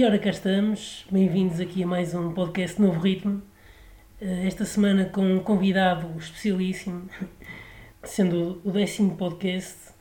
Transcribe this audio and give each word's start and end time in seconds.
E 0.00 0.04
ora 0.06 0.18
cá 0.18 0.30
estamos, 0.30 1.04
bem-vindos 1.10 1.60
aqui 1.60 1.82
a 1.82 1.86
mais 1.86 2.14
um 2.14 2.32
podcast 2.32 2.80
Novo 2.80 3.00
Ritmo. 3.00 3.42
Eh, 4.18 4.46
esta 4.46 4.64
semana 4.64 5.04
com 5.04 5.20
um 5.20 5.40
convidado 5.40 6.18
especialíssimo, 6.18 7.06
sendo 8.02 8.62
o 8.64 8.70
décimo 8.70 9.14
podcast 9.14 9.92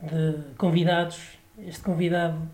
de 0.00 0.54
convidados. 0.56 1.36
Este 1.58 1.82
convidado 1.82 2.48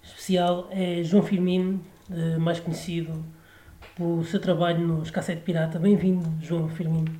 especial 0.00 0.68
é 0.70 1.02
João 1.02 1.24
Firmino, 1.24 1.84
eh, 2.12 2.38
mais 2.38 2.60
conhecido 2.60 3.24
pelo 3.96 4.22
seu 4.22 4.38
trabalho 4.38 4.86
nos 4.86 5.10
Cassete 5.10 5.42
Pirata. 5.42 5.80
Bem-vindo, 5.80 6.32
João 6.40 6.68
Firmino. 6.68 7.12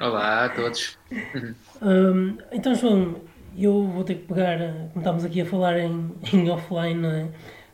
Olá 0.00 0.46
a 0.46 0.48
todos. 0.48 0.98
Um, 1.80 2.36
então, 2.52 2.74
João, 2.74 3.22
eu 3.56 3.86
vou 3.86 4.04
ter 4.04 4.16
que 4.16 4.26
pegar, 4.26 4.58
como 4.58 4.98
estávamos 4.98 5.24
aqui 5.24 5.40
a 5.40 5.46
falar 5.46 5.78
em, 5.78 6.14
em 6.34 6.50
offline, 6.50 7.00
não 7.00 7.10
é? 7.10 7.28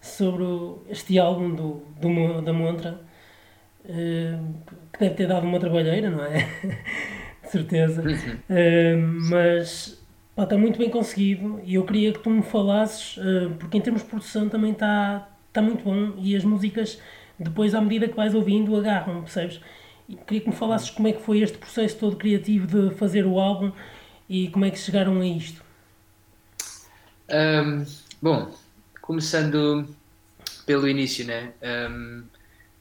Sobre 0.06 0.44
este 0.88 1.18
álbum 1.18 1.54
do, 1.54 1.82
do, 2.00 2.42
da 2.42 2.52
Montra, 2.52 3.00
uh, 3.84 4.54
que 4.92 4.98
deve 4.98 5.14
ter 5.14 5.26
dado 5.26 5.46
uma 5.46 5.58
trabalheira, 5.58 6.10
não 6.10 6.24
é? 6.24 6.48
De 7.42 7.50
certeza. 7.50 8.02
Uh, 8.02 9.20
mas 9.30 10.02
pá, 10.34 10.44
está 10.44 10.56
muito 10.56 10.78
bem 10.78 10.90
conseguido 10.90 11.60
e 11.64 11.76
eu 11.76 11.84
queria 11.84 12.12
que 12.12 12.18
tu 12.18 12.30
me 12.30 12.42
falasses, 12.42 13.16
uh, 13.18 13.50
porque 13.58 13.78
em 13.78 13.80
termos 13.80 14.02
de 14.02 14.08
produção 14.08 14.48
também 14.48 14.72
está, 14.72 15.28
está 15.48 15.62
muito 15.62 15.84
bom 15.84 16.14
e 16.18 16.34
as 16.34 16.44
músicas, 16.44 17.00
depois, 17.38 17.74
à 17.74 17.80
medida 17.80 18.08
que 18.08 18.16
vais 18.16 18.34
ouvindo, 18.34 18.74
agarram, 18.76 19.22
percebes? 19.22 19.60
E 20.08 20.16
queria 20.16 20.40
que 20.40 20.48
me 20.48 20.54
falasses 20.54 20.90
como 20.90 21.08
é 21.08 21.12
que 21.12 21.22
foi 21.22 21.40
este 21.40 21.58
processo 21.58 21.98
todo 21.98 22.16
criativo 22.16 22.66
de 22.66 22.94
fazer 22.94 23.26
o 23.26 23.38
álbum 23.38 23.72
e 24.28 24.48
como 24.48 24.64
é 24.64 24.70
que 24.70 24.78
chegaram 24.78 25.20
a 25.20 25.26
isto. 25.26 25.64
Um, 27.28 27.84
bom, 28.22 28.50
começando 29.02 29.88
pelo 30.66 30.88
início, 30.88 31.24
né? 31.24 31.52
Um, 31.62 32.24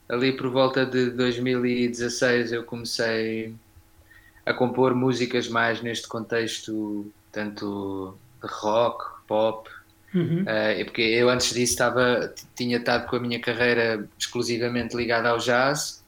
ali 0.10 0.34
por 0.34 0.50
volta 0.50 0.86
de 0.86 1.12
2016 1.12 2.52
eu 2.52 2.64
comecei 2.64 3.54
a 4.46 4.54
compor 4.54 4.94
músicas 4.94 5.48
mais 5.48 5.82
neste 5.82 6.08
contexto, 6.08 7.12
tanto 7.32 8.18
de 8.42 8.48
rock, 8.48 9.04
pop, 9.28 9.70
uhum. 10.14 10.44
uh, 10.44 10.86
porque 10.86 11.02
eu 11.02 11.30
antes 11.30 11.54
disso 11.54 11.74
estava, 11.74 12.34
tinha 12.56 12.78
estado 12.78 13.08
com 13.08 13.16
a 13.16 13.20
minha 13.20 13.40
carreira 13.40 14.08
exclusivamente 14.18 14.96
ligada 14.96 15.30
ao 15.30 15.38
jazz 15.38 16.04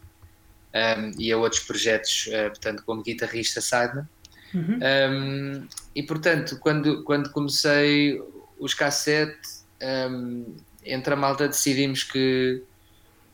um, 0.74 1.12
e 1.20 1.32
a 1.32 1.38
outros 1.38 1.64
projetos, 1.64 2.28
uh, 2.28 2.50
portanto, 2.50 2.84
como 2.86 3.02
guitarrista 3.02 3.62
sideman. 3.62 4.08
Uhum. 4.54 4.80
Um, 5.12 5.68
e 5.96 6.04
portanto, 6.04 6.58
quando, 6.60 7.04
quando 7.04 7.32
comecei 7.32 8.22
os 8.60 8.74
cassete, 8.74 9.38
um, 9.82 10.56
entre 10.88 11.14
a 11.14 11.18
malta 11.18 11.48
decidimos 11.48 12.04
que, 12.04 12.64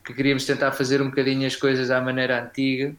que 0.04 0.12
queríamos 0.14 0.44
tentar 0.44 0.72
fazer 0.72 1.00
um 1.00 1.08
bocadinho 1.08 1.46
as 1.46 1.56
coisas 1.56 1.90
à 1.90 2.00
maneira 2.00 2.42
antiga 2.42 2.94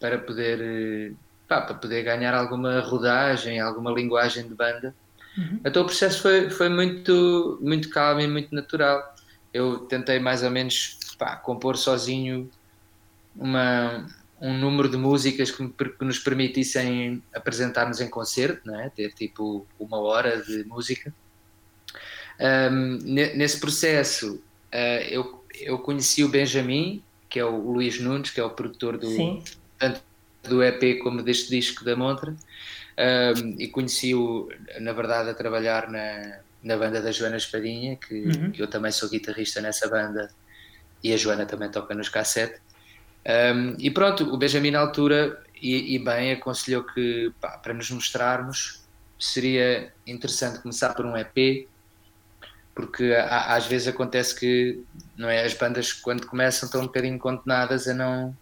para 0.00 0.18
poder, 0.18 1.14
pá, 1.48 1.62
para 1.62 1.74
poder 1.74 2.02
ganhar 2.02 2.34
alguma 2.34 2.80
rodagem, 2.80 3.60
alguma 3.60 3.90
linguagem 3.90 4.46
de 4.46 4.54
banda. 4.54 4.94
Uhum. 5.36 5.60
Então 5.64 5.82
o 5.82 5.86
processo 5.86 6.22
foi, 6.22 6.50
foi 6.50 6.68
muito, 6.68 7.58
muito 7.60 7.90
calmo 7.90 8.20
e 8.20 8.26
muito 8.26 8.54
natural. 8.54 9.14
Eu 9.52 9.80
tentei 9.80 10.18
mais 10.18 10.42
ou 10.42 10.50
menos 10.50 10.98
pá, 11.18 11.36
compor 11.36 11.76
sozinho 11.76 12.50
uma, 13.34 14.06
um 14.40 14.56
número 14.56 14.88
de 14.88 14.96
músicas 14.96 15.50
que, 15.50 15.68
que 15.68 16.04
nos 16.04 16.18
permitissem 16.18 17.22
apresentar-nos 17.32 18.00
em 18.00 18.08
concerto, 18.08 18.62
não 18.64 18.78
é? 18.78 18.88
ter 18.88 19.12
tipo 19.12 19.66
uma 19.78 19.98
hora 19.98 20.42
de 20.42 20.64
música. 20.64 21.12
Um, 22.40 22.98
nesse 23.02 23.58
processo, 23.58 24.34
uh, 24.72 25.02
eu, 25.08 25.44
eu 25.60 25.78
conheci 25.78 26.22
o 26.22 26.28
Benjamin, 26.28 27.02
que 27.28 27.38
é 27.38 27.44
o 27.44 27.56
Luís 27.72 28.00
Nunes, 28.00 28.30
que 28.30 28.40
é 28.40 28.44
o 28.44 28.50
produtor 28.50 28.96
do, 28.96 29.42
tanto 29.78 30.00
do 30.44 30.62
EP 30.62 31.00
como 31.02 31.22
deste 31.22 31.50
disco 31.50 31.84
da 31.84 31.96
Montra, 31.96 32.30
um, 32.30 33.56
e 33.58 33.68
conheci-o, 33.68 34.48
na 34.80 34.92
verdade, 34.92 35.30
a 35.30 35.34
trabalhar 35.34 35.90
na, 35.90 36.40
na 36.62 36.76
banda 36.76 37.00
da 37.00 37.12
Joana 37.12 37.36
Espadinha, 37.36 37.96
que, 37.96 38.14
uhum. 38.14 38.50
que 38.52 38.62
eu 38.62 38.66
também 38.66 38.90
sou 38.90 39.08
guitarrista 39.08 39.60
nessa 39.60 39.88
banda, 39.88 40.30
e 41.02 41.12
a 41.12 41.16
Joana 41.16 41.46
também 41.46 41.70
toca 41.70 41.94
nos 41.94 42.08
cassete. 42.08 42.60
Um, 43.26 43.74
e 43.78 43.90
pronto, 43.90 44.32
o 44.32 44.36
Benjamin 44.36 44.70
na 44.70 44.80
altura, 44.80 45.42
e, 45.60 45.94
e 45.94 45.98
bem, 45.98 46.32
aconselhou 46.32 46.84
que 46.84 47.32
pá, 47.40 47.58
para 47.58 47.74
nos 47.74 47.90
mostrarmos 47.90 48.82
seria 49.18 49.92
interessante 50.06 50.60
começar 50.60 50.94
por 50.94 51.04
um 51.04 51.16
EP, 51.16 51.68
porque 52.78 53.12
às 53.28 53.66
vezes 53.66 53.88
acontece 53.88 54.38
que 54.38 54.80
não 55.16 55.28
é, 55.28 55.44
as 55.44 55.52
bandas 55.52 55.92
quando 55.92 56.24
começam 56.28 56.66
estão 56.66 56.82
um 56.82 56.86
bocadinho 56.86 57.18
condenadas 57.18 57.88
a 57.88 57.94
não 57.94 58.36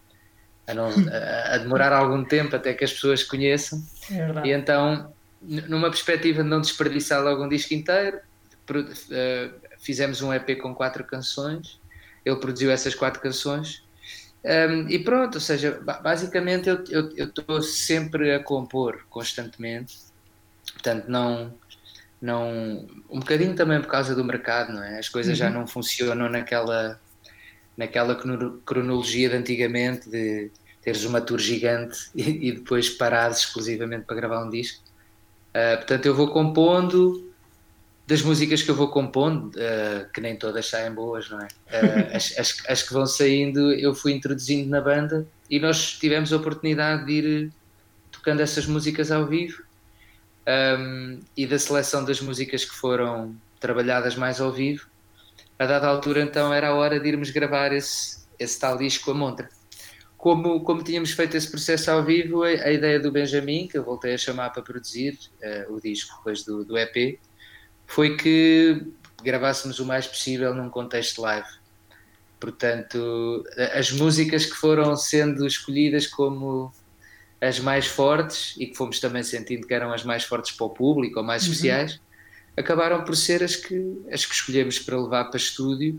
a, 0.66 0.74
não, 0.74 0.88
a, 0.88 1.54
a 1.54 1.58
demorar 1.58 1.90
algum 1.90 2.22
tempo 2.22 2.54
até 2.54 2.74
que 2.74 2.84
as 2.84 2.92
pessoas 2.92 3.22
conheçam. 3.22 3.82
É 4.10 4.48
e 4.48 4.52
então, 4.52 5.10
numa 5.40 5.88
perspectiva 5.88 6.42
de 6.42 6.48
não 6.50 6.60
desperdiçar 6.60 7.22
logo 7.22 7.42
um 7.42 7.48
disco 7.48 7.72
inteiro, 7.72 8.18
uh, 8.18 9.54
fizemos 9.78 10.20
um 10.20 10.34
EP 10.34 10.58
com 10.60 10.74
quatro 10.74 11.02
canções. 11.04 11.80
Ele 12.22 12.36
produziu 12.36 12.70
essas 12.70 12.94
quatro 12.94 13.22
canções 13.22 13.86
um, 14.44 14.86
e 14.90 14.98
pronto, 14.98 15.36
ou 15.36 15.40
seja, 15.40 15.80
basicamente 16.02 16.68
eu 16.68 17.08
estou 17.16 17.62
sempre 17.62 18.34
a 18.34 18.38
compor 18.38 19.06
constantemente, 19.08 19.96
portanto, 20.74 21.06
não, 21.08 21.54
não. 22.20 22.86
Um 23.10 23.20
bocadinho 23.20 23.54
também 23.54 23.80
por 23.80 23.88
causa 23.88 24.14
do 24.14 24.24
mercado, 24.24 24.72
não 24.72 24.82
é? 24.82 24.98
As 24.98 25.08
coisas 25.08 25.32
uhum. 25.32 25.38
já 25.38 25.50
não 25.50 25.66
funcionam 25.66 26.28
naquela, 26.28 27.00
naquela 27.76 28.16
cronologia 28.64 29.28
de 29.28 29.36
antigamente, 29.36 30.08
de 30.08 30.50
teres 30.82 31.04
uma 31.04 31.20
tour 31.20 31.38
gigante 31.38 32.10
e, 32.14 32.48
e 32.48 32.52
depois 32.52 32.88
parares 32.88 33.38
exclusivamente 33.38 34.04
para 34.04 34.16
gravar 34.16 34.44
um 34.44 34.50
disco. 34.50 34.82
Uh, 35.50 35.76
portanto, 35.76 36.06
eu 36.06 36.14
vou 36.14 36.28
compondo 36.28 37.26
das 38.06 38.22
músicas 38.22 38.62
que 38.62 38.70
eu 38.70 38.74
vou 38.74 38.88
compondo, 38.88 39.48
uh, 39.56 40.08
que 40.12 40.20
nem 40.20 40.36
todas 40.36 40.66
saem 40.66 40.92
boas, 40.92 41.28
não 41.28 41.40
é? 41.40 41.46
Uh, 41.46 42.06
as, 42.16 42.38
as, 42.38 42.62
as, 42.68 42.82
que 42.82 42.92
vão 42.92 43.06
saindo 43.06 43.72
eu 43.72 43.94
fui 43.94 44.12
introduzindo 44.12 44.70
na 44.70 44.80
banda 44.80 45.26
e 45.50 45.58
nós 45.58 45.98
tivemos 45.98 46.32
a 46.32 46.36
oportunidade 46.36 47.04
de 47.06 47.12
ir 47.12 47.52
tocando 48.12 48.40
essas 48.40 48.66
músicas 48.66 49.10
ao 49.10 49.26
vivo 49.26 49.65
um, 50.46 51.20
e 51.36 51.46
da 51.46 51.58
seleção 51.58 52.04
das 52.04 52.20
músicas 52.20 52.64
que 52.64 52.74
foram 52.74 53.36
trabalhadas 53.58 54.14
mais 54.16 54.40
ao 54.40 54.52
vivo. 54.52 54.86
A 55.58 55.66
dada 55.66 55.86
altura, 55.88 56.22
então, 56.22 56.52
era 56.52 56.68
a 56.68 56.74
hora 56.74 57.00
de 57.00 57.08
irmos 57.08 57.30
gravar 57.30 57.72
esse, 57.72 58.26
esse 58.38 58.58
tal 58.58 58.76
disco 58.76 59.10
a 59.10 59.14
Montra. 59.14 59.48
Como, 60.16 60.60
como 60.60 60.82
tínhamos 60.82 61.12
feito 61.12 61.36
esse 61.36 61.50
processo 61.50 61.90
ao 61.90 62.04
vivo, 62.04 62.42
a, 62.42 62.48
a 62.48 62.72
ideia 62.72 63.00
do 63.00 63.12
Benjamin, 63.12 63.68
que 63.68 63.78
eu 63.78 63.84
voltei 63.84 64.14
a 64.14 64.18
chamar 64.18 64.50
para 64.50 64.62
produzir 64.62 65.18
uh, 65.42 65.74
o 65.74 65.80
disco 65.80 66.16
depois 66.18 66.44
do, 66.44 66.64
do 66.64 66.76
EP, 66.76 67.18
foi 67.86 68.16
que 68.16 68.86
gravássemos 69.22 69.78
o 69.78 69.86
mais 69.86 70.06
possível 70.06 70.54
num 70.54 70.68
contexto 70.68 71.22
live. 71.22 71.48
Portanto, 72.38 73.44
as 73.74 73.90
músicas 73.90 74.44
que 74.44 74.54
foram 74.54 74.94
sendo 74.94 75.46
escolhidas 75.46 76.06
como 76.06 76.72
as 77.40 77.58
mais 77.60 77.86
fortes 77.86 78.54
e 78.56 78.66
que 78.66 78.76
fomos 78.76 78.98
também 78.98 79.22
sentindo 79.22 79.66
que 79.66 79.74
eram 79.74 79.92
as 79.92 80.04
mais 80.04 80.24
fortes 80.24 80.52
para 80.52 80.66
o 80.66 80.70
público 80.70 81.18
ou 81.18 81.24
mais 81.24 81.44
uhum. 81.44 81.52
especiais, 81.52 82.00
acabaram 82.56 83.04
por 83.04 83.14
ser 83.14 83.42
as 83.42 83.56
que, 83.56 84.02
as 84.10 84.24
que 84.24 84.34
escolhemos 84.34 84.78
para 84.78 85.00
levar 85.00 85.26
para 85.26 85.36
estúdio. 85.36 85.94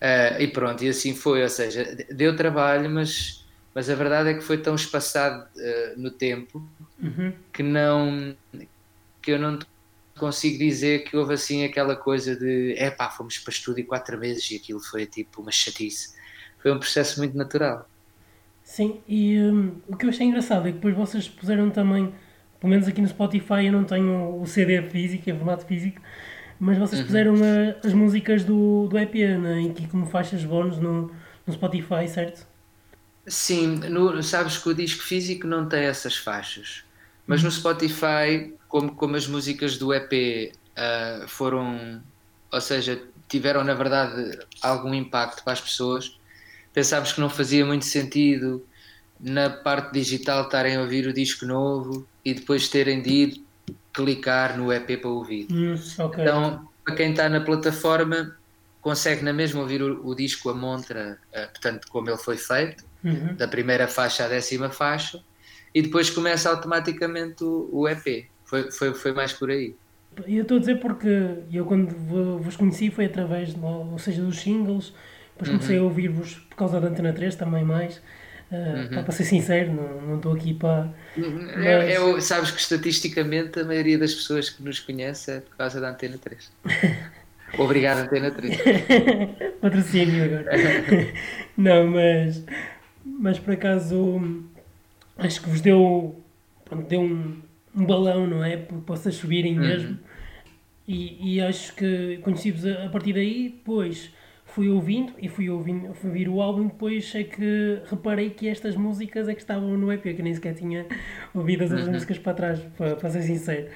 Uh, 0.00 0.40
e 0.40 0.48
pronto, 0.48 0.84
e 0.84 0.88
assim 0.88 1.14
foi. 1.14 1.42
Ou 1.42 1.48
seja, 1.48 1.96
deu 2.10 2.36
trabalho, 2.36 2.88
mas, 2.90 3.44
mas 3.74 3.90
a 3.90 3.94
verdade 3.94 4.30
é 4.30 4.34
que 4.34 4.42
foi 4.42 4.58
tão 4.58 4.74
espaçado 4.74 5.44
uh, 5.56 6.00
no 6.00 6.10
tempo 6.10 6.66
uhum. 7.02 7.32
que 7.52 7.62
não 7.62 8.36
que 9.20 9.32
eu 9.32 9.38
não 9.38 9.58
consigo 10.18 10.58
dizer 10.58 11.04
que 11.04 11.16
houve 11.16 11.34
assim 11.34 11.64
aquela 11.64 11.96
coisa 11.96 12.36
de 12.36 12.74
é 12.76 12.90
pá, 12.90 13.10
fomos 13.10 13.38
para 13.38 13.52
estúdio 13.52 13.86
quatro 13.86 14.18
vezes 14.18 14.50
e 14.50 14.56
aquilo 14.56 14.80
foi 14.80 15.06
tipo 15.06 15.40
uma 15.40 15.50
chatice. 15.50 16.14
Foi 16.60 16.70
um 16.72 16.78
processo 16.78 17.18
muito 17.18 17.36
natural. 17.36 17.88
Sim, 18.74 19.00
e 19.06 19.38
um, 19.38 19.76
o 19.86 19.96
que 19.96 20.04
eu 20.04 20.10
achei 20.10 20.26
engraçado 20.26 20.66
é 20.66 20.72
que 20.72 20.78
depois 20.78 20.96
vocês 20.96 21.28
puseram 21.28 21.70
também, 21.70 22.12
pelo 22.58 22.70
menos 22.72 22.88
aqui 22.88 23.00
no 23.00 23.06
Spotify 23.06 23.66
eu 23.66 23.72
não 23.72 23.84
tenho 23.84 24.40
o 24.40 24.44
CD 24.48 24.82
físico, 24.90 25.30
em 25.30 25.36
formato 25.36 25.64
físico, 25.64 26.00
mas 26.58 26.76
vocês 26.76 27.00
uhum. 27.00 27.06
puseram 27.06 27.34
a, 27.36 27.86
as 27.86 27.92
músicas 27.92 28.42
do, 28.42 28.88
do 28.88 28.98
EP, 28.98 29.14
né, 29.38 29.68
aqui 29.70 29.86
como 29.86 30.04
faixas 30.06 30.42
bónus 30.42 30.78
no, 30.78 31.08
no 31.46 31.52
Spotify, 31.52 32.08
certo? 32.08 32.44
Sim, 33.28 33.76
no, 33.76 34.20
sabes 34.24 34.58
que 34.58 34.68
o 34.68 34.74
disco 34.74 35.04
físico 35.04 35.46
não 35.46 35.68
tem 35.68 35.84
essas 35.84 36.16
faixas, 36.16 36.82
mas 37.28 37.44
no 37.44 37.50
uhum. 37.50 37.54
Spotify 37.54 38.54
como, 38.66 38.92
como 38.96 39.14
as 39.14 39.28
músicas 39.28 39.78
do 39.78 39.94
EP 39.94 40.12
uh, 40.12 40.58
ah, 40.74 41.24
foram, 41.28 42.02
ou 42.50 42.60
seja, 42.60 43.00
tiveram 43.28 43.62
na 43.62 43.74
verdade 43.74 44.36
algum 44.60 44.92
impacto 44.92 45.44
para 45.44 45.52
as 45.52 45.60
pessoas, 45.60 46.18
pensámos 46.74 47.12
que 47.14 47.20
não 47.22 47.30
fazia 47.30 47.66
muito 47.66 47.86
sentido 47.86 48.66
na 49.20 49.50
parte 49.50 49.92
digital 49.94 50.44
estarem 50.44 50.76
a 50.76 50.82
ouvir 50.82 51.06
o 51.08 51.14
disco 51.14 51.46
novo 51.46 52.06
e 52.24 52.34
depois 52.34 52.68
terem 52.68 53.02
de 53.02 53.10
ir 53.10 53.44
clicar 53.92 54.58
no 54.58 54.72
EP 54.72 54.98
para 54.98 55.10
ouvir. 55.10 55.48
Hum, 55.50 55.74
okay. 56.00 56.24
Então, 56.24 56.68
para 56.84 56.96
quem 56.96 57.12
está 57.12 57.28
na 57.28 57.40
plataforma, 57.40 58.36
consegue 58.80 59.22
na 59.22 59.32
mesma 59.32 59.60
ouvir 59.62 59.82
o, 59.82 60.06
o 60.06 60.14
disco 60.14 60.50
A 60.50 60.54
Montra, 60.54 61.18
uh, 61.30 61.50
portanto, 61.52 61.88
como 61.88 62.10
ele 62.10 62.18
foi 62.18 62.36
feito, 62.36 62.84
Uhum. 63.04 63.36
da 63.36 63.46
primeira 63.46 63.86
faixa 63.86 64.24
à 64.24 64.28
décima 64.28 64.70
faixa, 64.70 65.22
e 65.74 65.82
depois 65.82 66.08
começa 66.08 66.48
automaticamente 66.48 67.44
o, 67.44 67.68
o 67.70 67.86
EP. 67.88 68.30
Foi, 68.46 68.70
foi, 68.70 68.94
foi 68.94 69.12
mais 69.12 69.32
por 69.34 69.50
aí. 69.50 69.76
Eu 70.26 70.42
estou 70.42 70.56
a 70.56 70.60
dizer 70.60 70.80
porque 70.80 71.08
eu 71.52 71.66
quando 71.66 71.90
vo- 71.90 72.38
vos 72.38 72.56
conheci 72.56 72.90
foi 72.90 73.06
através, 73.06 73.54
ou 73.62 73.98
seja, 73.98 74.22
dos 74.22 74.38
singles, 74.40 74.94
depois 75.36 75.50
comecei 75.50 75.78
a 75.78 75.82
ouvir-vos 75.82 76.34
por 76.34 76.56
causa 76.56 76.80
da 76.80 76.88
Antena 76.88 77.12
3 77.12 77.34
também 77.34 77.64
mais. 77.64 78.00
Uh, 78.50 78.94
pá, 78.94 79.02
para 79.02 79.12
ser 79.12 79.24
sincero, 79.24 79.72
não 79.72 80.16
estou 80.16 80.32
aqui 80.32 80.54
para. 80.54 80.92
É, 81.56 81.94
é 81.94 82.00
o- 82.00 82.20
sabes 82.20 82.50
que 82.50 82.60
estatisticamente 82.60 83.58
a 83.58 83.64
maioria 83.64 83.98
das 83.98 84.14
pessoas 84.14 84.48
que 84.50 84.62
nos 84.62 84.78
conhece 84.78 85.32
é 85.32 85.40
por 85.40 85.56
causa 85.56 85.80
da 85.80 85.90
Antena 85.90 86.18
3. 86.18 86.52
Obrigado, 87.58 87.98
Antena 88.00 88.30
3. 88.30 88.56
Patrocínio 89.60 90.24
agora. 90.24 90.50
não, 91.56 91.86
mas. 91.88 92.44
Mas 93.04 93.38
por 93.38 93.54
acaso. 93.54 94.44
Acho 95.18 95.40
que 95.42 95.48
vos 95.48 95.60
deu. 95.60 96.22
Pronto, 96.64 96.88
deu 96.88 97.00
um, 97.00 97.40
um 97.74 97.84
balão, 97.84 98.26
não 98.26 98.44
é? 98.44 98.56
Para 98.56 98.76
vocês 98.96 99.14
subirem 99.16 99.56
mesmo. 99.58 99.98
E, 100.86 101.36
e 101.36 101.40
acho 101.40 101.74
que 101.74 102.18
conheci-vos 102.22 102.66
a, 102.66 102.84
a 102.84 102.88
partir 102.90 103.14
daí, 103.14 103.48
depois 103.48 104.10
fui 104.54 104.68
ouvindo 104.68 105.12
e 105.18 105.28
fui 105.28 105.50
ouvindo, 105.50 105.92
fui 105.94 106.10
ouvir 106.10 106.28
o 106.28 106.40
álbum, 106.40 106.68
depois 106.68 107.12
é 107.16 107.24
que 107.24 107.82
reparei 107.86 108.30
que 108.30 108.48
estas 108.48 108.76
músicas 108.76 109.28
é 109.28 109.34
que 109.34 109.40
estavam 109.40 109.76
no 109.76 109.92
EP, 109.92 110.02
que 110.02 110.22
nem 110.22 110.32
sequer 110.32 110.54
tinha 110.54 110.86
ouvido 111.34 111.64
as 111.64 111.70
outras 111.72 111.88
músicas 111.88 112.18
para 112.18 112.34
trás, 112.34 112.60
para, 112.76 112.94
para 112.94 113.10
ser 113.10 113.22
sincero. 113.22 113.66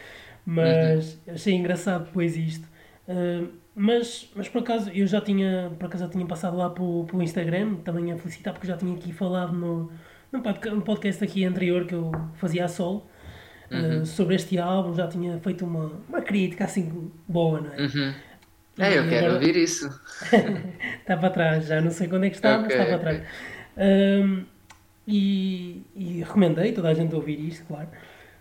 Mas 0.46 1.20
achei 1.26 1.54
engraçado 1.54 2.04
depois 2.04 2.36
isto. 2.36 2.64
Uh, 3.08 3.48
mas, 3.74 4.30
mas 4.36 4.48
por 4.48 4.60
acaso 4.60 4.90
eu 4.90 5.04
já 5.06 5.20
tinha, 5.20 5.72
por 5.76 5.86
acaso 5.86 6.04
já 6.04 6.10
tinha 6.10 6.24
passado 6.26 6.56
lá 6.56 6.70
pelo, 6.70 7.04
pelo 7.06 7.22
Instagram, 7.24 7.76
também 7.76 8.12
a 8.12 8.16
felicitar 8.16 8.54
porque 8.54 8.68
já 8.68 8.76
tinha 8.76 8.94
aqui 8.94 9.12
falado 9.12 9.52
no, 9.52 9.90
um 10.32 10.80
podcast 10.80 11.24
aqui 11.24 11.44
anterior 11.44 11.86
que 11.86 11.94
eu 11.94 12.12
fazia 12.34 12.66
a 12.66 12.68
solo. 12.68 13.04
uh, 13.72 14.06
sobre 14.06 14.36
este 14.36 14.56
álbum, 14.58 14.94
já 14.94 15.08
tinha 15.08 15.38
feito 15.40 15.64
uma, 15.64 15.90
uma 16.08 16.22
crítica 16.22 16.64
assim 16.64 17.10
boa, 17.26 17.60
não 17.60 17.72
é? 17.72 17.82
Uhum. 17.82 18.14
É, 18.78 18.98
eu 18.98 19.08
quero 19.08 19.26
agora- 19.26 19.34
ouvir 19.34 19.56
isso. 19.56 19.88
está 21.00 21.16
para 21.16 21.30
trás, 21.30 21.66
já 21.66 21.80
não 21.80 21.90
sei 21.90 22.08
quando 22.08 22.24
é 22.24 22.30
que 22.30 22.36
está, 22.36 22.58
mas 22.58 22.66
Ok, 22.72 22.76
está 22.76 22.86
para 22.86 22.98
trás. 22.98 23.22
Um, 23.76 24.44
e, 25.06 25.82
e 25.96 26.20
recomendei 26.20 26.72
toda 26.72 26.88
a 26.88 26.94
gente 26.94 27.14
ouvir 27.14 27.40
isto, 27.40 27.64
claro. 27.66 27.88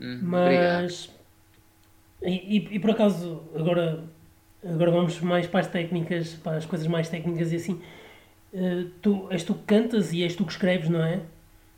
Hum. 0.01 0.19
Mas. 0.21 1.09
E, 2.21 2.57
e, 2.57 2.75
e 2.75 2.79
por 2.79 2.91
acaso, 2.91 3.43
agora, 3.55 4.03
agora 4.63 4.91
vamos 4.91 5.19
mais 5.21 5.47
para 5.47 5.61
as 5.61 5.67
técnicas, 5.67 6.33
para 6.35 6.57
as 6.57 6.65
coisas 6.65 6.87
mais 6.87 7.09
técnicas 7.09 7.51
e 7.51 7.55
assim. 7.55 7.81
Uh, 8.53 8.85
tu, 9.01 9.27
és 9.29 9.43
tu 9.43 9.53
que 9.53 9.63
cantas 9.65 10.13
e 10.13 10.23
és 10.23 10.35
tu 10.35 10.45
que 10.45 10.51
escreves, 10.51 10.89
não 10.89 11.03
é? 11.03 11.19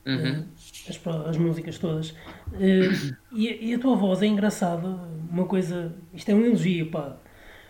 Uhum. 0.05 0.45
as, 0.89 0.97
pro- 0.97 1.27
as 1.27 1.37
músicas 1.37 1.77
todas. 1.77 2.15
Eh, 2.59 2.89
e, 3.33 3.69
e 3.71 3.75
a 3.75 3.79
tua 3.79 3.95
voz 3.95 4.21
é 4.23 4.25
engraçada, 4.27 4.87
uma 5.29 5.45
coisa. 5.45 5.93
Isto 6.13 6.29
é 6.29 6.33
um 6.35 6.45
elogio, 6.45 6.89
pá. 6.89 7.17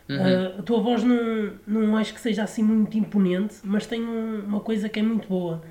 Eh, 0.10 0.56
a 0.60 0.62
tua 0.64 0.82
voz 0.82 1.04
não, 1.04 1.54
não 1.68 1.96
acho 1.98 2.14
que 2.14 2.20
seja 2.20 2.44
assim 2.44 2.64
muito 2.64 2.98
imponente, 2.98 3.58
mas 3.64 3.86
tem 3.86 4.04
um- 4.04 4.40
uma 4.46 4.60
coisa 4.60 4.90
que 4.90 5.00
é 5.00 5.04
muito 5.04 5.28
boa: 5.28 5.62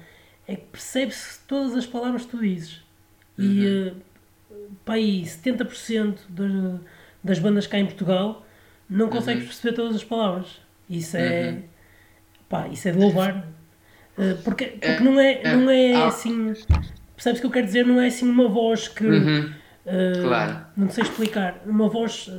é 0.46 0.54
que 0.54 0.66
percebe-se 0.72 1.40
todas 1.46 1.74
as 1.76 1.86
palavras 1.86 2.24
que 2.24 2.30
tu 2.30 2.38
dizes. 2.40 2.82
E 3.36 3.66
eh, 3.66 3.92
pá, 4.84 4.94
aí 4.94 5.24
70% 5.24 6.18
das, 6.28 6.80
das 7.22 7.38
bandas 7.40 7.66
cá 7.66 7.78
em 7.78 7.84
Portugal 7.86 8.46
não 8.88 9.08
consegues 9.08 9.44
perceber 9.44 9.74
todas 9.74 9.96
as 9.96 10.04
palavras. 10.04 10.60
Isso 10.88 11.16
é. 11.16 11.62
Pá, 12.48 12.68
isso 12.68 12.88
é 12.88 12.92
de 12.92 12.98
louvar. 12.98 13.46
Eh, 14.16 14.34
porque 14.44 14.66
porque 14.66 15.02
não, 15.02 15.18
é, 15.20 15.56
não 15.56 15.68
é 15.70 15.94
Ah. 15.94 16.06
assim. 16.06 16.54
Percebes 17.14 17.38
o 17.38 17.40
que 17.42 17.46
eu 17.46 17.50
quero 17.50 17.66
dizer? 17.66 17.84
Não 17.84 18.00
é 18.00 18.06
assim 18.06 18.28
uma 18.28 18.48
voz 18.48 18.86
que. 18.88 19.04
Uhum. 19.04 19.52
Claro. 20.22 20.66
Não 20.76 20.88
sei 20.90 21.02
explicar. 21.04 21.60
Uma 21.66 21.88
voz 21.88 22.30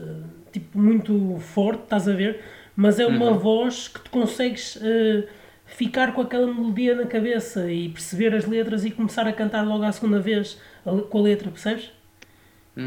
tipo 0.52 0.78
muito 0.80 1.38
forte, 1.40 1.84
estás 1.84 2.08
a 2.08 2.14
ver? 2.14 2.44
Mas 2.76 3.00
é 3.00 3.06
uma 3.08 3.32
Uhum. 3.32 3.34
voz 3.34 3.88
que 3.88 4.00
tu 4.02 4.10
consegues 4.12 4.78
eh, 4.82 5.28
ficar 5.66 6.14
com 6.14 6.22
aquela 6.22 6.48
melodia 6.48 6.96
na 6.96 7.06
cabeça 7.06 7.72
e 7.72 7.90
perceber 7.90 8.34
as 8.36 8.46
letras 8.46 8.86
e 8.86 8.92
começar 8.92 9.28
a 9.28 9.34
cantar 9.34 9.64
logo 9.68 9.84
à 9.84 9.92
segunda 9.92 10.20
vez 10.20 10.58
a 10.86 11.02
com 11.04 11.20
a 11.20 11.22
letra, 11.22 11.52
percebes? 11.52 11.92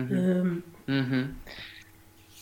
Eh, 0.09 0.63
Uhum. 0.89 1.43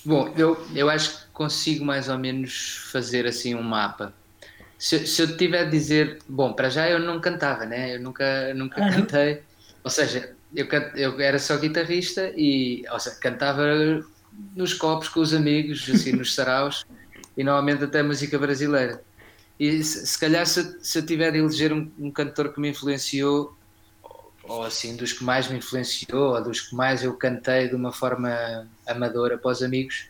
Bom, 0.04 0.32
eu, 0.36 0.56
eu 0.74 0.88
acho 0.88 1.26
que 1.26 1.30
consigo 1.32 1.84
mais 1.84 2.08
ou 2.08 2.18
menos 2.18 2.78
fazer 2.90 3.26
assim 3.26 3.54
um 3.54 3.62
mapa. 3.62 4.14
Se, 4.78 5.06
se 5.06 5.22
eu 5.22 5.36
tiver 5.36 5.66
de 5.66 5.72
dizer, 5.72 6.18
bom, 6.28 6.54
para 6.54 6.70
já 6.70 6.88
eu 6.90 6.98
não 7.00 7.20
cantava, 7.20 7.66
né? 7.66 7.96
Eu 7.96 8.00
nunca, 8.02 8.54
nunca 8.54 8.82
Ah, 8.82 8.84
cantei. 8.84 9.44
Ou 9.84 9.90
seja, 9.90 10.36
eu, 10.54 10.66
eu 10.96 11.20
era 11.20 11.38
só 11.38 11.58
guitarrista 11.58 12.32
e 12.36 12.84
ou 12.90 13.00
seja, 13.00 13.16
cantava 13.20 13.62
nos 14.54 14.74
copos 14.74 15.08
com 15.08 15.20
os 15.20 15.32
amigos, 15.34 15.88
assim, 15.90 16.12
nos 16.12 16.34
saraus, 16.34 16.84
e 17.36 17.44
normalmente 17.44 17.84
até 17.84 18.02
música 18.02 18.38
brasileira. 18.38 19.02
E 19.58 19.82
se, 19.82 20.06
se 20.06 20.18
calhar 20.18 20.46
se, 20.46 20.78
se 20.82 20.98
eu 20.98 21.06
tiver 21.06 21.30
de 21.32 21.38
eleger 21.38 21.72
um, 21.72 21.90
um 21.98 22.10
cantor 22.10 22.52
que 22.52 22.60
me 22.60 22.70
influenciou, 22.70 23.56
ou 24.42 24.62
assim, 24.64 24.96
dos 24.96 25.12
que 25.12 25.22
mais 25.22 25.48
me 25.48 25.58
influenciou, 25.58 26.34
ou 26.34 26.42
dos 26.42 26.60
que 26.60 26.74
mais 26.74 27.02
eu 27.04 27.14
cantei 27.14 27.68
de 27.68 27.74
uma 27.74 27.92
forma 27.92 28.66
amadora 28.86 29.38
para 29.38 29.50
os 29.50 29.62
amigos, 29.62 30.08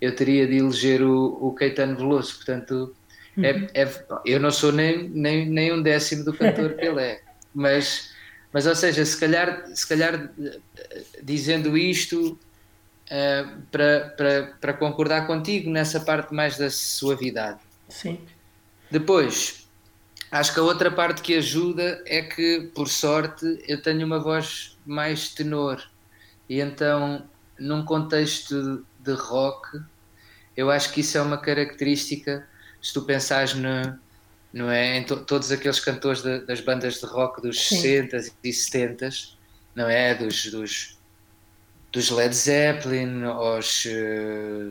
eu 0.00 0.14
teria 0.14 0.46
de 0.46 0.56
eleger 0.56 1.02
o, 1.02 1.38
o 1.40 1.52
Caetano 1.52 1.96
Veloso. 1.96 2.36
Portanto, 2.36 2.94
é, 3.42 3.82
é- 3.82 4.06
eu 4.24 4.40
não 4.40 4.50
sou 4.50 4.72
nem, 4.72 5.08
nem, 5.08 5.48
nem 5.48 5.72
um 5.72 5.82
décimo 5.82 6.24
do 6.24 6.32
cantor 6.32 6.74
que 6.74 6.84
ele 6.84 7.00
é, 7.00 7.20
mas, 7.54 8.10
mas 8.52 8.66
ou 8.66 8.74
seja, 8.74 9.04
se 9.04 9.16
calhar, 9.16 9.64
se 9.74 9.86
calhar 9.86 10.32
eh, 10.40 10.58
dizendo 11.22 11.76
isto 11.76 12.38
eh, 13.10 13.44
para, 13.70 14.14
para, 14.16 14.56
para 14.60 14.72
concordar 14.74 15.26
contigo 15.26 15.70
nessa 15.70 16.00
parte 16.00 16.34
mais 16.34 16.56
da 16.58 16.70
suavidade. 16.70 17.60
sim. 17.88 18.20
Depois, 18.90 19.68
acho 20.30 20.54
que 20.54 20.60
a 20.60 20.62
outra 20.62 20.90
parte 20.90 21.20
que 21.22 21.34
ajuda 21.34 22.02
é 22.06 22.22
que, 22.22 22.70
por 22.74 22.88
sorte, 22.88 23.44
eu 23.68 23.82
tenho 23.82 24.06
uma 24.06 24.18
voz 24.18 24.78
mais 24.86 25.28
tenor. 25.34 25.82
E 26.48 26.60
então, 26.60 27.28
num 27.58 27.84
contexto 27.84 28.86
de 29.00 29.12
rock, 29.12 29.78
eu 30.56 30.70
acho 30.70 30.92
que 30.92 31.00
isso 31.02 31.18
é 31.18 31.22
uma 31.22 31.38
característica. 31.38 32.48
Se 32.80 32.92
tu 32.94 33.02
pensares 33.02 33.54
no, 33.54 33.98
não 34.52 34.70
é, 34.70 34.96
em 34.96 35.04
to- 35.04 35.24
todos 35.24 35.52
aqueles 35.52 35.80
cantores 35.80 36.22
de- 36.22 36.40
das 36.46 36.60
bandas 36.60 36.94
de 37.00 37.06
rock 37.06 37.42
dos 37.42 37.60
Sim. 37.68 37.76
60 37.82 38.18
e 38.42 38.52
70, 38.52 39.08
não 39.74 39.88
é? 39.88 40.14
Dos, 40.14 40.46
dos, 40.50 40.97
dos 41.92 42.10
Led 42.10 42.34
Zeppelin, 42.34 43.24
aos, 43.24 43.86
eh, 43.86 44.70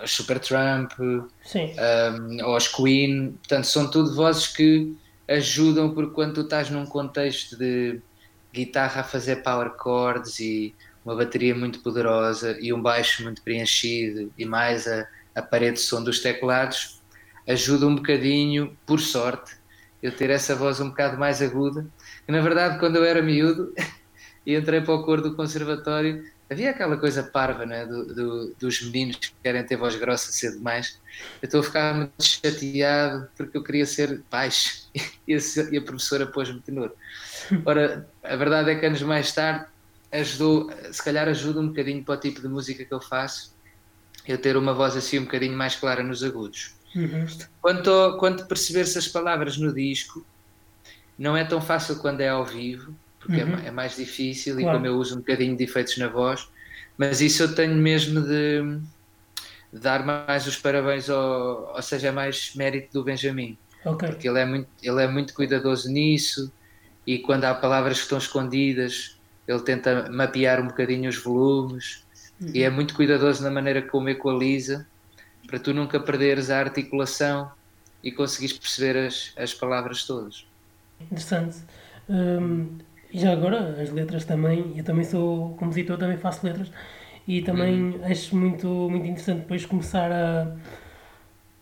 aos 0.00 0.10
Supertramp, 0.12 0.92
um, 0.98 2.44
aos 2.44 2.68
Queen, 2.68 3.32
portanto, 3.32 3.64
são 3.64 3.90
tudo 3.90 4.14
vozes 4.14 4.46
que 4.46 4.96
ajudam 5.28 5.92
porque 5.94 6.14
quando 6.14 6.34
tu 6.34 6.40
estás 6.42 6.70
num 6.70 6.86
contexto 6.86 7.56
de 7.56 8.00
guitarra 8.52 9.00
a 9.00 9.04
fazer 9.04 9.36
power 9.36 9.72
chords 9.82 10.38
e 10.38 10.74
uma 11.04 11.16
bateria 11.16 11.54
muito 11.54 11.80
poderosa 11.80 12.56
e 12.60 12.72
um 12.72 12.80
baixo 12.80 13.22
muito 13.22 13.42
preenchido 13.42 14.32
e 14.36 14.44
mais 14.44 14.86
a, 14.86 15.06
a 15.34 15.42
parede 15.42 15.74
de 15.74 15.80
som 15.80 16.02
dos 16.02 16.20
teclados, 16.20 17.00
ajuda 17.48 17.86
um 17.86 17.96
bocadinho, 17.96 18.76
por 18.86 19.00
sorte, 19.00 19.56
eu 20.02 20.14
ter 20.14 20.30
essa 20.30 20.54
voz 20.54 20.80
um 20.80 20.90
bocado 20.90 21.18
mais 21.18 21.40
aguda, 21.40 21.86
que 22.24 22.32
na 22.32 22.40
verdade 22.40 22.78
quando 22.78 22.96
eu 22.96 23.04
era 23.04 23.22
miúdo 23.22 23.72
e 24.46 24.56
entrei 24.56 24.80
para 24.80 24.94
o 24.94 25.04
coro 25.04 25.22
do 25.22 25.34
conservatório, 25.36 26.24
havia 26.50 26.70
aquela 26.70 26.96
coisa 26.96 27.22
parva 27.22 27.64
né, 27.64 27.86
do, 27.86 28.04
do- 28.14 28.54
dos 28.58 28.82
meninos 28.82 29.16
que 29.16 29.32
querem 29.42 29.64
ter 29.64 29.76
voz 29.76 29.94
grossa 29.96 30.30
cedo 30.32 30.58
demais. 30.58 30.98
Eu 31.40 31.46
estou 31.46 31.60
a 31.60 31.64
ficar 31.64 31.94
muito 31.94 32.22
chateado 32.22 33.28
porque 33.36 33.56
eu 33.56 33.62
queria 33.62 33.86
ser 33.86 34.22
baixo 34.30 34.88
e 35.26 35.34
a, 35.34 35.38
e 35.70 35.76
a 35.78 35.82
professora 35.82 36.26
pôs-me 36.26 36.60
tenor. 36.60 36.92
Ora, 37.64 38.08
a 38.22 38.36
verdade 38.36 38.70
é 38.70 38.74
que 38.74 38.84
anos 38.86 39.02
mais 39.02 39.32
tarde 39.32 39.66
ajudou, 40.10 40.70
se 40.90 41.02
calhar 41.02 41.26
ajuda 41.28 41.60
um 41.60 41.68
bocadinho 41.68 42.04
para 42.04 42.14
o 42.14 42.20
tipo 42.20 42.40
de 42.42 42.48
música 42.48 42.84
que 42.84 42.92
eu 42.92 43.00
faço, 43.00 43.54
eu 44.28 44.36
ter 44.38 44.56
uma 44.56 44.74
voz 44.74 44.94
assim 44.96 45.18
um 45.20 45.24
bocadinho 45.24 45.56
mais 45.56 45.74
clara 45.74 46.02
nos 46.02 46.22
agudos. 46.22 46.74
Uhum. 46.94 47.26
Quanto, 47.62 47.90
ao- 47.90 48.18
quanto 48.18 48.46
perceber-se 48.46 48.98
as 48.98 49.08
palavras 49.08 49.56
no 49.56 49.72
disco, 49.72 50.24
não 51.18 51.34
é 51.36 51.44
tão 51.44 51.60
fácil 51.62 51.96
quando 51.96 52.20
é 52.20 52.28
ao 52.28 52.44
vivo, 52.44 52.94
porque 53.22 53.40
é 53.42 53.44
Uhum. 53.44 53.46
ma- 53.46 53.60
é, 53.62 53.70
mais 53.70 53.96
difícil 53.96 54.60
e 54.60 54.66
Claro. 54.66 54.70
como 54.70 54.86
eu 54.86 54.96
uso 54.96 55.16
um 55.16 55.18
bocadinho 55.20 55.56
de 55.56 55.64
efeitos 55.64 55.96
na 55.98 56.08
voz, 56.08 56.42
mas 56.98 57.20
isso 57.22 57.42
eu 57.44 57.54
tenho 57.54 57.76
mesmo 57.76 58.20
de, 58.22 58.62
dar 59.72 60.04
mais 60.04 60.46
os 60.46 60.56
parabéns, 60.58 61.08
ao, 61.10 61.74
ou 61.74 61.82
seja, 61.82 62.08
é 62.08 62.10
mais 62.12 62.52
mérito 62.56 62.90
do 62.92 63.04
Benjamin, 63.04 63.58
Ok. 63.84 64.04
porque 64.04 64.28
ele 64.28 64.38
é, 64.40 64.44
muito, 64.46 64.70
ele 64.82 65.02
é 65.02 65.08
muito 65.08 65.34
cuidadoso 65.34 65.88
nisso 65.90 66.52
e 67.06 67.20
quando 67.20 67.44
há 67.44 67.54
palavras 67.54 67.98
que 67.98 68.04
estão 68.04 68.18
escondidas, 68.18 69.20
ele 69.46 69.62
tenta 69.64 70.10
mapear 70.10 70.60
um 70.62 70.68
bocadinho 70.68 71.08
os 71.10 71.18
volumes 71.22 71.84
e 72.54 72.62
é 72.62 72.70
muito 72.70 72.94
cuidadoso 72.94 73.42
na 73.42 73.50
maneira 73.50 73.82
como 73.88 74.08
equaliza 74.08 74.86
para 75.46 75.58
tu 75.60 75.74
nunca 75.74 76.00
perderes 76.00 76.50
a 76.50 76.60
articulação 76.60 77.50
e 78.02 78.12
conseguires 78.12 78.58
perceber 78.58 79.06
as, 79.08 79.32
as 79.36 79.54
palavras 79.54 80.06
todas. 80.06 80.36
Interessante. 81.00 81.56
Hum, 82.08 82.78
e 83.12 83.18
já 83.18 83.32
agora, 83.32 83.80
as 83.80 83.90
letras 83.90 84.24
também, 84.24 84.72
eu 84.76 84.84
também 84.84 85.04
sou 85.04 85.50
compositor, 85.56 85.98
também 85.98 86.16
faço 86.16 86.46
letras, 86.46 86.70
e 87.26 87.42
também 87.42 87.94
uhum. 87.94 88.04
acho 88.04 88.36
muito, 88.36 88.66
muito 88.66 89.06
interessante 89.06 89.40
depois 89.40 89.66
começar 89.66 90.10
a 90.10 90.56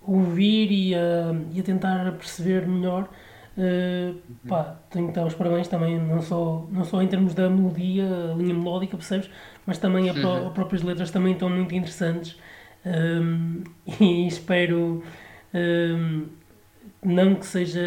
ouvir 0.02 0.71
e 0.71 0.95
a, 0.95 1.35
e 1.52 1.61
a 1.61 1.62
tentar 1.62 2.12
perceber 2.12 2.66
melhor. 2.66 3.09
Uh, 3.59 4.16
pá, 4.49 4.76
tenho 4.90 5.09
que 5.09 5.12
dar 5.12 5.26
os 5.26 5.35
parabéns 5.35 5.69
também, 5.69 5.99
não 5.99 6.23
só, 6.23 6.66
não 6.71 6.85
só 6.85 7.02
em 7.02 7.09
termos 7.09 7.35
da 7.35 7.50
melodia, 7.50 8.04
a 8.33 8.35
linha 8.35 8.54
melódica, 8.54 8.97
percebes? 8.97 9.28
Mas 9.66 9.76
também 9.76 10.09
uhum. 10.09 10.47
as 10.47 10.52
próprias 10.52 10.83
letras 10.83 11.11
também 11.11 11.33
estão 11.33 11.50
muito 11.50 11.75
interessantes. 11.75 12.38
Um, 12.87 13.64
e 14.00 14.26
espero 14.26 15.02
um, 15.52 16.26
não 17.02 17.35
que 17.35 17.47
seja 17.47 17.80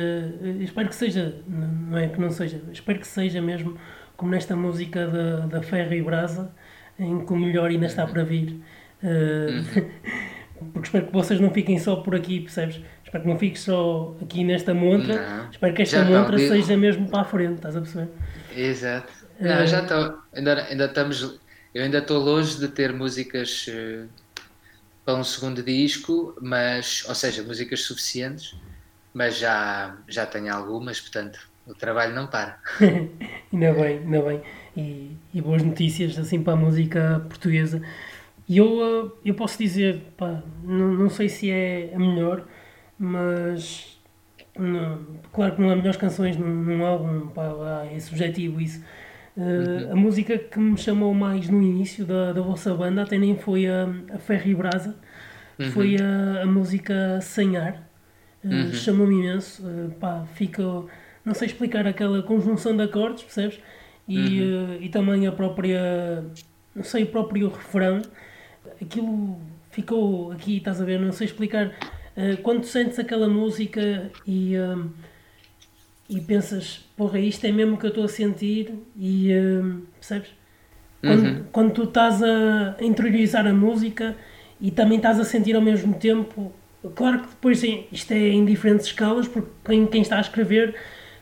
espero 0.60 0.90
que 0.90 0.96
seja 0.96 1.36
não 1.48 1.98
é 1.98 2.08
que 2.08 2.20
não 2.20 2.32
seja 2.32 2.62
espero 2.72 3.00
que 3.00 3.08
seja 3.08 3.42
mesmo 3.42 3.78
como 4.18 4.32
nesta 4.32 4.56
música 4.56 5.08
da, 5.08 5.46
da 5.46 5.62
Ferro 5.62 5.94
e 5.94 6.02
Brasa 6.02 6.52
em 6.98 7.26
que 7.26 7.34
o 7.34 7.36
melhor 7.36 7.70
ainda 7.70 7.88
está 7.88 8.06
para 8.06 8.24
vir. 8.24 8.62
Uh, 9.02 10.66
porque 10.72 10.88
espero 10.88 11.08
que 11.08 11.14
vocês 11.14 11.40
não 11.40 11.52
fiquem 11.52 11.80
só 11.80 11.98
por 11.98 12.16
aqui 12.16 12.42
percebes? 12.42 12.80
Espero 13.04 13.24
que 13.24 13.30
não 13.30 13.38
fiques 13.38 13.62
só 13.62 14.16
aqui 14.22 14.44
nesta 14.44 14.74
montra. 14.74 15.16
Não. 15.16 15.50
espero 15.50 15.74
que 15.74 15.82
esta 15.82 16.04
montra 16.04 16.38
seja 16.38 16.78
mesmo 16.78 17.10
para 17.10 17.22
a 17.22 17.26
frente 17.26 17.56
estás 17.56 17.76
a 17.76 17.82
perceber? 17.82 18.10
Exato. 18.56 19.12
Não, 19.40 19.64
uh, 19.64 19.68
já 19.68 19.82
estou 19.82 20.20
ainda, 20.34 20.64
ainda 20.66 20.86
estamos 20.86 21.40
eu 21.74 21.84
ainda 21.84 21.98
estou 21.98 22.20
longe 22.20 22.60
de 22.60 22.68
ter 22.68 22.94
músicas 22.94 23.66
uh 23.68 24.08
para 25.06 25.16
um 25.16 25.24
segundo 25.24 25.62
disco, 25.62 26.36
mas, 26.42 27.04
ou 27.08 27.16
seja, 27.16 27.44
músicas 27.44 27.82
suficientes, 27.82 28.56
mas 29.14 29.38
já, 29.38 29.98
já 30.08 30.26
tenho 30.26 30.54
algumas, 30.54 31.00
portanto 31.00 31.40
o 31.66 31.74
trabalho 31.74 32.14
não 32.14 32.28
para. 32.28 32.58
ainda 32.80 33.74
bem, 33.74 34.00
ainda 34.00 34.22
bem. 34.22 34.42
E, 34.76 35.16
e, 35.34 35.42
boas 35.42 35.64
notícias 35.64 36.18
assim 36.18 36.44
para 36.44 36.54
a 36.54 36.56
música 36.58 37.26
portuguesa. 37.30 37.82
E 38.48 38.58
eu, 38.58 39.14
eh, 39.26 39.30
eu 39.30 39.36
posso 39.36 39.58
dizer, 39.58 40.02
pá, 40.18 40.44
não, 40.64 40.94
não 40.94 41.10
sei 41.10 41.30
se 41.30 41.50
é 41.50 41.92
a 41.96 42.00
melhor, 42.00 42.46
mas 43.00 43.98
não, 44.58 45.00
claro 45.32 45.56
que 45.56 45.62
não 45.62 45.70
há 45.70 45.76
melhores 45.76 45.98
canções 45.98 46.36
num, 46.36 46.48
num 46.48 46.86
álbum, 46.86 47.28
pá, 47.28 47.86
é 47.90 48.00
subjetivo 48.00 48.60
isso. 48.60 48.84
Uh. 49.38 49.92
A 49.92 49.96
música 49.96 50.38
que 50.38 50.60
me 50.60 50.78
chamou 50.78 51.14
mais 51.14 51.50
no 51.50 51.62
início 51.62 52.06
da, 52.06 52.34
da 52.34 52.42
vossa 52.42 52.74
banda 52.76 53.02
até 53.02 53.18
nem 53.18 53.38
foi 53.38 53.68
a, 53.68 53.88
a 54.14 54.20
Ferro 54.20 54.48
e 54.50 54.54
Brasa, 54.54 54.96
uhum. 55.58 55.72
foi 55.72 55.96
a, 55.98 56.44
a 56.44 56.46
música 56.46 57.20
Sem 57.22 57.58
Ar. 57.58 57.93
Uh, 58.44 58.48
uhum. 58.48 58.74
Chamou-me 58.74 59.16
imenso. 59.16 59.66
Uh, 59.66 59.92
pá, 60.00 60.26
fica, 60.36 60.64
não 61.24 61.34
sei 61.34 61.48
explicar 61.48 61.88
aquela 61.88 62.22
conjunção 62.22 62.76
de 62.76 62.84
acordes, 62.84 63.24
percebes? 63.24 63.60
E, 64.08 64.42
uh, 64.42 64.78
e 64.82 64.90
também 64.90 65.26
a 65.28 65.32
própria, 65.32 66.24
não 66.76 66.84
sei, 66.84 67.04
o 67.04 67.08
próprio 67.08 67.50
refrão. 67.50 68.02
Aquilo 68.82 69.40
ficou 69.72 70.32
aqui, 70.32 70.58
estás 70.58 70.82
a 70.82 70.86
ver? 70.86 71.00
Não 71.00 71.12
sei 71.12 71.28
explicar. 71.28 71.74
quando 72.44 72.64
sentes 72.66 73.00
aquela 73.00 73.28
música 73.28 74.12
e 74.28 74.54
e 76.10 76.20
pensas, 76.20 76.86
porra, 76.96 77.18
isto 77.18 77.46
é 77.46 77.52
mesmo 77.52 77.78
que 77.78 77.86
eu 77.86 77.90
estou 77.90 78.04
a 78.04 78.08
sentir 78.08 78.74
e 78.96 79.30
percebes? 79.96 80.30
Quando, 81.02 81.24
uhum. 81.24 81.44
quando 81.52 81.74
tu 81.74 81.84
estás 81.84 82.22
a 82.22 82.76
interiorizar 82.82 83.48
a 83.48 83.54
música 83.54 84.16
e 84.62 84.70
também 84.70 84.98
estás 84.98 85.20
a 85.20 85.24
sentir 85.24 85.56
ao 85.56 85.62
mesmo 85.62 85.96
tempo, 85.96 86.54
claro 86.96 87.20
que 87.20 87.28
depois 87.28 87.64
isto 87.64 88.12
é 88.12 88.30
em 88.30 88.46
diferentes 88.46 88.88
escalas, 88.88 89.28
porque 89.28 89.50
quem, 89.66 89.86
quem 89.88 90.02
está 90.02 90.18
a 90.18 90.22
escrever 90.22 90.76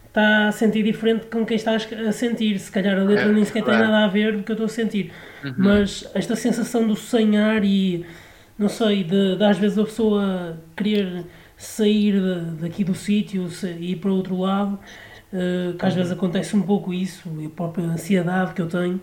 está 0.07 0.47
a 0.47 0.51
sentir 0.51 0.83
diferente 0.83 1.27
com 1.27 1.45
quem 1.45 1.55
está 1.55 1.75
a 1.75 2.11
sentir. 2.11 2.59
Se 2.59 2.71
calhar 2.71 2.97
a 2.99 3.03
letra 3.03 3.29
é, 3.29 3.31
nem 3.31 3.45
sequer 3.45 3.63
tem 3.63 3.73
nada 3.73 4.05
a 4.05 4.07
ver 4.07 4.33
com 4.33 4.39
o 4.41 4.43
que 4.43 4.51
eu 4.51 4.53
estou 4.53 4.65
a 4.65 4.69
sentir. 4.69 5.11
Uhum. 5.43 5.53
Mas 5.57 6.09
esta 6.13 6.35
sensação 6.35 6.87
do 6.87 6.95
sonhar 6.95 7.63
e 7.63 8.05
não 8.57 8.69
sei, 8.69 9.03
de, 9.03 9.37
de 9.37 9.43
às 9.43 9.57
vezes 9.57 9.77
a 9.77 9.83
pessoa 9.83 10.61
querer 10.75 11.25
sair 11.57 12.13
de, 12.13 12.61
daqui 12.61 12.83
do 12.83 12.93
sítio 12.93 13.47
e 13.79 13.93
ir 13.93 13.95
para 13.95 14.11
outro 14.11 14.37
lado, 14.39 14.79
uh, 15.33 15.73
que 15.73 15.85
às 15.85 15.93
uhum. 15.93 15.97
vezes 15.97 16.11
acontece 16.11 16.55
um 16.55 16.61
pouco 16.61 16.93
isso, 16.93 17.29
e 17.39 17.45
a 17.45 17.49
própria 17.49 17.85
ansiedade 17.85 18.53
que 18.53 18.61
eu 18.61 18.67
tenho, 18.67 19.01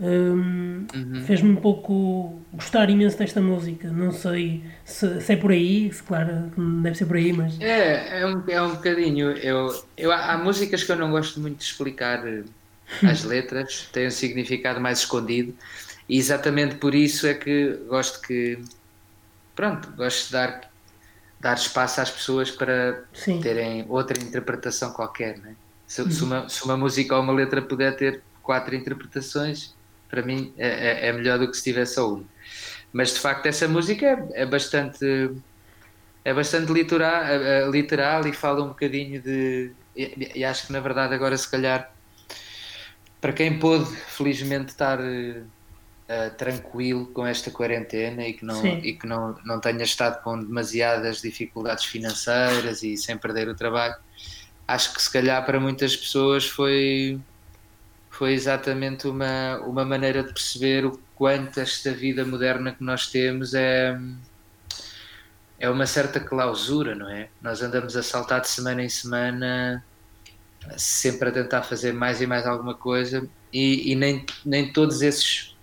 um, 0.00 0.86
uhum. 0.94 1.24
fez-me 1.26 1.50
um 1.50 1.56
pouco 1.56 2.40
gostar 2.52 2.88
imenso 2.88 3.18
desta 3.18 3.40
música. 3.40 3.90
Não 3.90 4.12
sei 4.12 4.62
se, 4.84 5.20
se, 5.20 5.32
é 5.32 5.36
por 5.36 5.50
aí, 5.50 5.92
se 5.92 6.02
claro 6.02 6.52
deve 6.82 6.96
ser 6.96 7.06
por 7.06 7.16
aí, 7.16 7.32
mas. 7.32 7.60
É, 7.60 8.20
é 8.20 8.26
um, 8.26 8.42
é 8.48 8.62
um 8.62 8.74
bocadinho. 8.74 9.32
Eu, 9.32 9.84
eu, 9.96 10.12
há 10.12 10.38
músicas 10.38 10.84
que 10.84 10.92
eu 10.92 10.96
não 10.96 11.10
gosto 11.10 11.40
muito 11.40 11.58
de 11.58 11.64
explicar 11.64 12.26
eh, 12.26 12.44
as 13.02 13.22
letras, 13.24 13.88
têm 13.92 14.06
um 14.06 14.10
significado 14.10 14.80
mais 14.80 15.00
escondido, 15.00 15.54
e 16.08 16.16
exatamente 16.16 16.76
por 16.76 16.94
isso 16.94 17.26
é 17.26 17.34
que 17.34 17.78
gosto 17.88 18.20
que. 18.22 18.58
Pronto, 19.56 19.90
gosto 19.96 20.26
de 20.26 20.32
dar 20.32 20.68
dar 21.40 21.54
espaço 21.54 22.00
às 22.00 22.10
pessoas 22.10 22.50
para 22.50 23.04
Sim. 23.12 23.40
terem 23.40 23.86
outra 23.88 24.20
interpretação 24.20 24.92
qualquer. 24.92 25.38
Né? 25.38 25.54
Se, 25.86 26.02
uhum. 26.02 26.10
se, 26.10 26.24
uma, 26.24 26.48
se 26.48 26.64
uma 26.64 26.76
música 26.76 27.14
ou 27.14 27.22
uma 27.22 27.32
letra 27.32 27.62
puder 27.62 27.96
ter 27.96 28.22
quatro 28.42 28.74
interpretações, 28.74 29.74
para 30.08 30.22
mim 30.22 30.52
é, 30.56 30.68
é, 30.68 31.08
é 31.08 31.12
melhor 31.12 31.38
do 31.38 31.50
que 31.50 31.56
se 31.56 31.64
tivesse 31.64 31.98
uma. 32.00 32.24
Mas 32.92 33.14
de 33.14 33.20
facto 33.20 33.46
essa 33.46 33.68
música 33.68 34.06
é, 34.06 34.42
é 34.42 34.46
bastante 34.46 35.30
é 36.24 36.34
bastante 36.34 36.72
literal, 36.72 37.22
é, 37.24 37.62
é 37.62 37.70
literal 37.70 38.26
e 38.26 38.32
fala 38.32 38.64
um 38.64 38.68
bocadinho 38.68 39.20
de 39.22 39.72
e, 39.96 40.32
e, 40.36 40.44
acho 40.44 40.66
que 40.66 40.72
na 40.72 40.80
verdade 40.80 41.14
agora 41.14 41.36
se 41.36 41.50
calhar 41.50 41.90
para 43.20 43.32
quem 43.32 43.58
pôde 43.58 43.84
felizmente 44.08 44.70
estar 44.70 45.00
uh, 46.08 46.30
tranquilo 46.36 47.06
com 47.06 47.26
esta 47.26 47.50
quarentena 47.50 48.26
e 48.26 48.32
que, 48.32 48.44
não, 48.44 48.64
e 48.64 48.92
que 48.92 49.06
não, 49.06 49.36
não 49.44 49.60
tenha 49.60 49.82
estado 49.82 50.22
com 50.22 50.38
demasiadas 50.38 51.20
dificuldades 51.20 51.84
financeiras 51.84 52.82
e 52.82 52.96
sem 52.96 53.18
perder 53.18 53.48
o 53.48 53.54
trabalho. 53.54 53.96
Acho 54.66 54.94
que 54.94 55.02
se 55.02 55.10
calhar 55.10 55.44
para 55.44 55.58
muitas 55.58 55.96
pessoas 55.96 56.46
foi, 56.46 57.18
foi 58.18 58.32
exatamente 58.32 59.06
uma, 59.06 59.58
uma 59.60 59.84
maneira 59.84 60.24
de 60.24 60.32
perceber 60.32 60.84
o 60.84 60.98
quanto 61.14 61.60
esta 61.60 61.92
vida 61.92 62.24
moderna 62.24 62.72
que 62.72 62.82
nós 62.82 63.06
temos 63.06 63.54
é, 63.54 63.96
é 65.56 65.70
uma 65.70 65.86
certa 65.86 66.18
clausura, 66.18 66.96
não 66.96 67.08
é? 67.08 67.28
Nós 67.40 67.62
andamos 67.62 67.96
a 67.96 68.02
saltar 68.02 68.40
de 68.40 68.48
semana 68.48 68.82
em 68.82 68.88
semana, 68.88 69.84
sempre 70.76 71.28
a 71.28 71.32
tentar 71.32 71.62
fazer 71.62 71.92
mais 71.92 72.20
e 72.20 72.26
mais 72.26 72.44
alguma 72.44 72.74
coisa, 72.74 73.24
e, 73.52 73.92
e 73.92 73.94
nem, 73.94 74.26
nem 74.44 74.72
todos 74.72 75.00
esses 75.00 75.56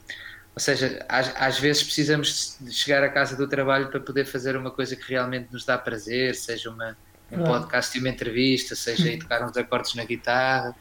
ou 0.55 0.61
seja, 0.61 1.05
às, 1.09 1.35
às, 1.35 1.59
vezes 1.59 1.83
precisamos 1.83 2.57
de 2.61 2.71
chegar 2.71 3.03
à 3.03 3.09
casa 3.09 3.35
do 3.35 3.45
trabalho 3.45 3.89
para 3.89 3.99
poder 3.99 4.23
fazer 4.23 4.55
uma 4.55 4.71
coisa 4.71 4.95
que 4.95 5.11
realmente 5.11 5.51
nos 5.51 5.65
dá 5.65 5.77
prazer, 5.77 6.33
seja 6.33 6.69
uma, 6.69 6.95
um 7.29 7.43
podcast 7.43 7.97
e 7.97 7.99
uma 7.99 8.07
entrevista, 8.07 8.73
seja 8.73 9.11
ir 9.11 9.19
tocar 9.19 9.43
uns 9.43 9.57
acordes 9.57 9.93
na 9.95 10.05
guitarra, 10.05 10.73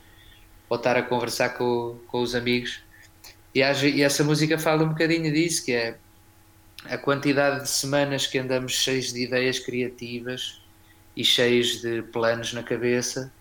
ou 0.68 0.76
estar 0.76 0.96
a 0.96 1.02
conversar 1.02 1.50
com, 1.50 1.98
com 2.08 2.22
os 2.22 2.34
amigos. 2.34 2.80
E, 3.54 3.60
e 3.60 4.02
essa 4.02 4.24
música 4.24 4.58
fala 4.58 4.84
um 4.84 4.88
bocadinho 4.88 5.32
disso, 5.32 5.64
que 5.64 5.72
é 5.72 5.96
a 6.84 6.98
quantidade 6.98 7.62
de 7.62 7.68
semanas 7.68 8.26
que 8.26 8.38
andamos 8.38 8.72
cheios 8.72 9.12
de 9.12 9.24
ideias 9.24 9.58
criativas 9.58 10.60
e 11.16 11.24
cheios 11.24 11.80
de 11.80 12.02
planos 12.02 12.52
na 12.52 12.62
cabeça 12.62 13.32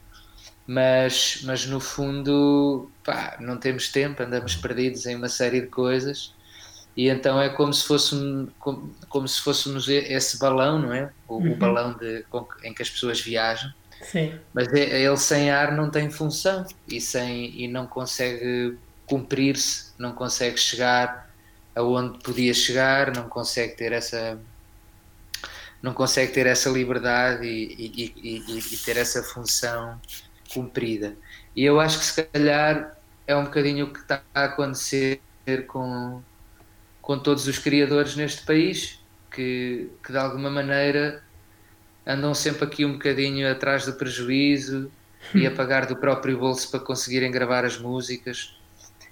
mas, 0.66 1.42
mas 1.44 1.66
no 1.66 1.80
fundo 1.80 2.90
pá, 3.04 3.38
não 3.40 3.58
temos 3.58 3.90
tempo, 3.90 4.24
andamos 4.24 4.56
perdidos 4.56 5.06
em 5.06 5.16
uma 5.16 5.28
série 5.28 5.62
de 5.62 5.68
coisas 5.68 6.34
e 6.96 7.10
então 7.10 7.42
é 7.42 7.50
como 7.50 7.74
se 7.74 7.86
fôssemos, 7.86 8.50
como, 8.60 8.96
como 9.10 9.28
se 9.28 9.42
fôssemos 9.42 9.88
esse 9.90 10.38
balão, 10.38 10.80
não 10.80 10.94
é? 10.94 11.12
O, 11.28 11.38
uhum. 11.38 11.54
o 11.54 11.56
balão 11.56 11.94
de, 11.98 12.24
em 12.64 12.74
que 12.74 12.82
as 12.82 12.90
pessoas 12.90 13.20
viajam. 13.20 13.74
Sim. 14.04 14.40
Mas 14.54 14.68
é, 14.74 15.02
ele 15.02 15.18
sem 15.18 15.50
ar 15.50 15.72
não 15.72 15.90
tem 15.90 16.10
função 16.10 16.66
e, 16.88 17.00
sem, 17.00 17.62
e 17.62 17.68
não 17.68 17.88
consegue 17.88 18.78
cumprir-se, 19.06 19.92
não 19.98 20.14
consegue 20.14 20.58
chegar 20.58 21.30
aonde 21.76 22.20
podia 22.20 22.54
chegar, 22.54 23.16
não 23.16 23.28
consegue 23.28 23.76
ter 23.76 23.92
essa 23.92 24.40
não 25.82 25.94
consegue 25.94 26.32
ter 26.32 26.48
essa 26.48 26.70
liberdade 26.70 27.46
e, 27.46 28.14
e, 28.16 28.44
e, 28.58 28.78
ter 28.78 28.96
essa 28.96 29.22
função 29.22 30.00
cumprida. 30.54 31.14
E 31.54 31.66
eu 31.66 31.78
acho 31.80 32.00
que 32.00 32.06
se 32.06 32.24
calhar 32.24 32.98
é 33.28 33.36
um 33.36 33.44
bocadinho 33.44 33.88
o 33.88 33.94
que 33.94 34.00
está 34.00 34.22
a 34.34 34.46
acontecer 34.46 35.20
com, 35.68 36.22
com 37.02 37.20
todos 37.20 37.48
os 37.48 37.60
criadores 37.60 38.16
neste 38.16 38.46
país, 38.46 39.00
que, 39.30 39.90
que 40.04 40.12
de 40.12 40.18
alguma 40.18 40.50
maneira 40.50 41.23
andam 42.06 42.34
sempre 42.34 42.66
aqui 42.66 42.86
um 42.86 42.94
bocadinho 42.94 43.50
atrás 43.50 43.86
do 43.86 43.94
prejuízo 43.94 44.92
e 45.34 45.48
a 45.48 45.52
pagar 45.52 45.86
do 45.86 45.96
próprio 45.96 46.38
bolso 46.38 46.70
para 46.70 46.80
conseguirem 46.80 47.32
gravar 47.32 47.66
as 47.66 47.78
músicas. 47.78 48.56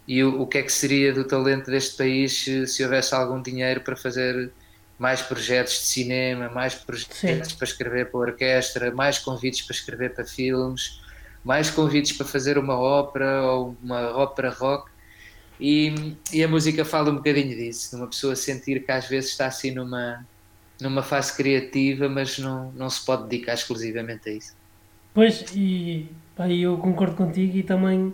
E 0.07 0.24
o, 0.24 0.41
o 0.41 0.48
que 0.48 0.57
é 0.57 0.63
que 0.63 0.71
seria 0.71 1.13
do 1.13 1.24
talento 1.24 1.71
deste 1.71 1.95
país 1.95 2.43
se, 2.43 2.67
se 2.67 2.83
houvesse 2.83 3.13
algum 3.15 3.41
dinheiro 3.41 3.81
para 3.81 3.95
fazer 3.95 4.51
mais 5.00 5.21
projetos 5.21 5.74
de 5.74 5.86
cinema, 5.88 6.50
mais 6.50 6.75
projetos 6.75 7.17
Sim. 7.17 7.57
para 7.57 7.65
escrever 7.65 8.12
para 8.12 8.19
orquestra, 8.19 8.91
mais 8.91 9.17
convites 9.17 9.62
para 9.63 9.75
escrever 9.75 10.13
para 10.13 10.25
filmes, 10.25 11.01
mais 11.43 11.69
convites 11.69 12.12
para 12.15 12.25
fazer 12.25 12.57
uma 12.57 12.77
ópera 12.77 13.41
ou 13.41 13.75
uma 13.81 14.15
ópera 14.15 14.50
rock. 14.50 14.91
E, 15.60 16.15
e 16.33 16.43
a 16.43 16.48
música 16.48 16.83
fala 16.83 17.12
um 17.12 17.15
bocadinho 17.15 17.55
disso, 17.55 17.91
de 17.91 17.95
uma 17.95 18.07
pessoa 18.07 18.36
sentir 18.36 18.83
que 18.83 18.91
às 18.91 19.07
vezes 19.07 19.31
está 19.31 19.45
assim 19.45 19.71
numa, 19.71 20.25
numa 20.81 21.03
fase 21.03 21.35
criativa, 21.35 22.09
mas 22.09 22.39
não, 22.39 22.71
não 22.71 22.89
se 22.89 23.05
pode 23.05 23.29
dedicar 23.29 23.53
exclusivamente 23.53 24.27
a 24.29 24.33
isso. 24.33 24.55
Pois, 25.13 25.45
e 25.55 26.09
pá, 26.35 26.50
eu 26.50 26.77
concordo 26.77 27.15
contigo 27.15 27.55
e 27.55 27.63
também 27.63 28.13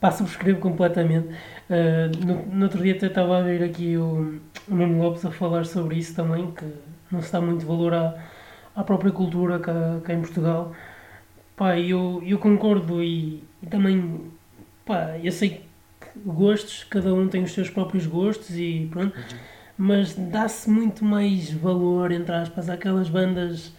passo 0.00 0.22
a 0.22 0.26
subscrevo 0.26 0.60
completamente. 0.60 1.28
Uh, 1.70 2.24
no, 2.26 2.46
no, 2.46 2.64
outro 2.64 2.82
dia 2.82 2.94
até 2.94 3.06
estava 3.06 3.38
a 3.38 3.42
ver 3.42 3.62
aqui 3.62 3.96
o, 3.96 4.40
o 4.68 4.74
Nuno 4.74 5.02
Lopes 5.02 5.24
a 5.24 5.30
falar 5.30 5.64
sobre 5.64 5.96
isso 5.96 6.14
também, 6.14 6.50
que 6.50 6.66
não 7.10 7.22
se 7.22 7.32
dá 7.32 7.40
muito 7.40 7.64
valor 7.64 7.94
à, 7.94 8.22
à 8.76 8.84
própria 8.84 9.10
cultura 9.10 9.58
cá, 9.58 10.00
cá 10.04 10.12
em 10.12 10.20
Portugal. 10.20 10.74
Pá, 11.56 11.78
eu, 11.78 12.22
eu 12.26 12.38
concordo 12.38 13.02
e, 13.02 13.42
e 13.62 13.66
também, 13.70 14.20
pá, 14.84 15.18
eu 15.22 15.32
sei 15.32 15.50
que 15.50 16.18
gostos, 16.26 16.84
cada 16.84 17.14
um 17.14 17.28
tem 17.28 17.42
os 17.42 17.52
seus 17.52 17.70
próprios 17.70 18.06
gostos 18.06 18.50
e 18.50 18.88
pronto. 18.90 19.16
Uhum 19.16 19.51
mas 19.76 20.14
dá-se 20.14 20.68
muito 20.68 21.04
mais 21.04 21.50
valor, 21.50 22.12
entre 22.12 22.34
aspas, 22.34 22.68
àquelas 22.68 23.08
bandas 23.08 23.72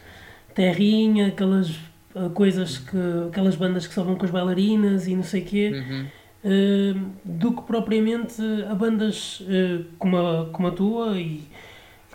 terrinha, 0.53 1.27
aquelas 1.27 1.71
uh, 2.15 2.29
coisas 2.33 2.77
que. 2.77 2.97
aquelas 3.29 3.55
bandas 3.55 3.87
que 3.87 3.93
só 3.93 4.03
vão 4.03 4.15
com 4.15 4.25
as 4.25 4.31
bailarinas 4.31 5.07
e 5.07 5.15
não 5.15 5.23
sei 5.23 5.41
o 5.41 5.45
quê, 5.45 5.71
uhum. 5.73 6.05
uh, 6.45 7.11
do 7.23 7.53
que 7.53 7.61
propriamente 7.63 8.41
a 8.69 8.75
bandas 8.75 9.41
uh, 9.41 9.85
como, 9.97 10.17
a, 10.17 10.45
como 10.51 10.67
a 10.67 10.71
tua 10.71 11.17
e, 11.19 11.41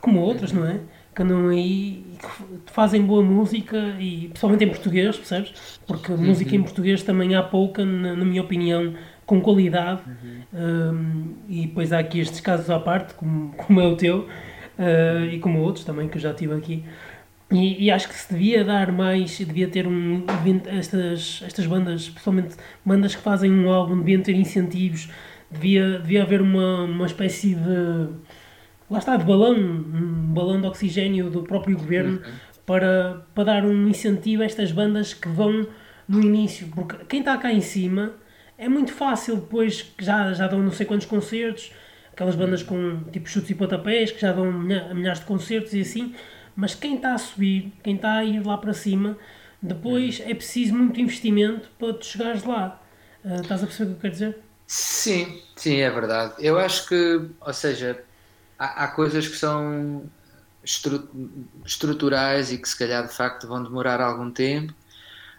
como 0.00 0.20
outras, 0.20 0.52
uhum. 0.52 0.60
não 0.60 0.66
é? 0.66 0.80
Que 1.14 1.22
andam 1.22 1.48
aí 1.48 2.04
e 2.12 2.18
que 2.64 2.72
fazem 2.72 3.02
boa 3.02 3.22
música 3.22 3.96
e 3.98 4.28
principalmente 4.28 4.64
em 4.64 4.68
português, 4.68 5.16
percebes? 5.16 5.80
Porque 5.86 6.12
uhum. 6.12 6.26
música 6.26 6.54
em 6.54 6.62
português 6.62 7.02
também 7.02 7.34
há 7.34 7.42
pouca, 7.42 7.84
na, 7.84 8.14
na 8.14 8.24
minha 8.24 8.42
opinião, 8.42 8.94
com 9.28 9.42
qualidade 9.42 10.00
uhum. 10.06 10.94
um, 10.94 11.34
e 11.50 11.66
depois 11.66 11.92
há 11.92 11.98
aqui 11.98 12.18
estes 12.18 12.40
casos 12.40 12.70
à 12.70 12.80
parte, 12.80 13.12
como, 13.12 13.52
como 13.58 13.78
é 13.78 13.86
o 13.86 13.94
teu 13.94 14.20
uh, 14.78 15.24
e 15.30 15.38
como 15.38 15.60
outros 15.60 15.84
também 15.84 16.08
que 16.08 16.16
eu 16.16 16.20
já 16.20 16.32
tive 16.32 16.54
aqui. 16.54 16.82
E, 17.52 17.84
e, 17.84 17.90
acho 17.90 18.08
que 18.08 18.14
se 18.14 18.32
devia 18.32 18.64
dar 18.64 18.90
mais, 18.90 19.36
devia 19.38 19.68
ter 19.68 19.86
um 19.86 20.24
estas, 20.66 21.42
estas 21.44 21.66
bandas, 21.66 22.08
principalmente 22.08 22.56
bandas 22.82 23.14
que 23.14 23.20
fazem 23.20 23.52
um 23.52 23.70
álbum, 23.70 23.98
deviam 23.98 24.22
ter 24.22 24.34
incentivos, 24.34 25.10
devia, 25.50 25.98
devia 25.98 26.22
haver 26.22 26.40
uma, 26.40 26.84
uma 26.84 27.06
espécie 27.06 27.54
de 27.54 28.08
lá 28.90 28.98
está, 28.98 29.14
de 29.16 29.24
balão, 29.24 29.54
um 29.54 30.32
balão 30.32 30.58
de 30.58 30.66
oxigênio 30.66 31.28
do 31.28 31.42
próprio 31.42 31.76
governo 31.76 32.16
uhum. 32.16 32.32
para, 32.64 33.26
para 33.34 33.44
dar 33.44 33.64
um 33.66 33.88
incentivo 33.88 34.42
a 34.42 34.46
estas 34.46 34.72
bandas 34.72 35.12
que 35.12 35.28
vão 35.28 35.66
no 36.08 36.22
início, 36.22 36.68
porque 36.74 36.96
quem 37.04 37.20
está 37.20 37.36
cá 37.36 37.52
em 37.52 37.60
cima 37.60 38.14
é 38.58 38.68
muito 38.68 38.92
fácil 38.92 39.36
depois 39.36 39.82
que 39.82 40.04
já, 40.04 40.32
já 40.32 40.48
dão 40.48 40.60
não 40.60 40.72
sei 40.72 40.84
quantos 40.84 41.06
concertos, 41.06 41.72
aquelas 42.12 42.34
bandas 42.34 42.62
com 42.62 43.04
tipo 43.12 43.28
chutes 43.28 43.50
e 43.50 43.54
pontapés 43.54 44.10
que 44.10 44.20
já 44.20 44.32
dão 44.32 44.52
milhares 44.52 45.20
de 45.20 45.26
concertos 45.26 45.72
e 45.72 45.80
assim, 45.80 46.14
mas 46.56 46.74
quem 46.74 46.96
está 46.96 47.14
a 47.14 47.18
subir, 47.18 47.72
quem 47.84 47.94
está 47.94 48.16
a 48.16 48.24
ir 48.24 48.44
lá 48.44 48.58
para 48.58 48.72
cima, 48.74 49.16
depois 49.62 50.20
é 50.20 50.34
preciso 50.34 50.74
muito 50.74 51.00
investimento 51.00 51.70
para 51.78 51.94
tu 51.94 52.04
chegares 52.04 52.42
lá. 52.44 52.82
Uh, 53.24 53.42
estás 53.42 53.62
a 53.62 53.66
perceber 53.66 53.92
o 53.92 53.94
que 53.94 53.98
eu 53.98 54.00
quero 54.02 54.12
dizer? 54.12 54.38
Sim, 54.66 55.42
sim, 55.56 55.76
é 55.80 55.90
verdade. 55.90 56.34
Eu 56.38 56.58
acho 56.58 56.88
que, 56.88 57.30
ou 57.40 57.52
seja, 57.54 58.04
há, 58.58 58.84
há 58.84 58.88
coisas 58.88 59.26
que 59.28 59.36
são 59.36 60.10
estru 60.64 61.08
estruturais 61.64 62.52
e 62.52 62.58
que 62.58 62.68
se 62.68 62.78
calhar 62.78 63.06
de 63.06 63.14
facto 63.14 63.46
vão 63.48 63.62
demorar 63.62 64.00
algum 64.00 64.30
tempo. 64.30 64.74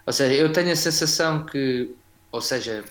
Ou 0.06 0.14
seja, 0.14 0.34
eu 0.34 0.52
tenho 0.52 0.72
a 0.72 0.76
sensação 0.76 1.46
que, 1.46 1.96
ou 2.32 2.42
seja, 2.42 2.84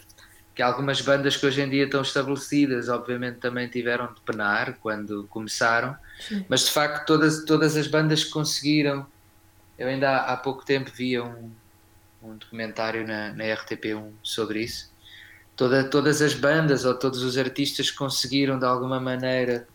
que 0.59 0.63
algumas 0.63 1.01
bandas 1.01 1.37
que 1.37 1.47
hoje 1.47 1.63
em 1.63 1.71
dia 1.71 1.85
estão 1.85 2.03
estabelecidas, 2.03 2.89
obviamente 2.89 3.39
também 3.39 3.69
tiveram 3.69 4.13
de 4.13 4.21
penar 4.23 4.77
quando 4.81 5.25
começaram, 5.31 5.97
Sim. 6.19 6.45
mas 6.49 6.65
de 6.65 6.73
facto 6.73 7.07
todas, 7.07 7.45
todas 7.45 7.77
as 7.77 7.87
bandas 7.87 8.25
que 8.25 8.31
conseguiram, 8.31 9.07
eu 9.79 9.87
ainda 9.87 10.11
há, 10.11 10.33
há 10.33 10.37
pouco 10.37 10.65
tempo 10.65 10.91
via 10.93 11.23
um, 11.23 11.53
um 12.21 12.37
documentário 12.37 13.07
na, 13.07 13.33
na 13.35 13.45
RTP1 13.45 14.11
sobre 14.21 14.65
isso, 14.65 14.91
Toda, 15.55 15.85
todas 15.85 16.21
as 16.21 16.35
bandas 16.35 16.85
ou 16.85 16.93
todos 16.95 17.23
os 17.23 17.39
artistas 17.39 17.93
que 17.93 17.97
conseguiram 17.97 18.59
de 18.59 18.65
alguma 18.65 18.99
maneira 18.99 19.67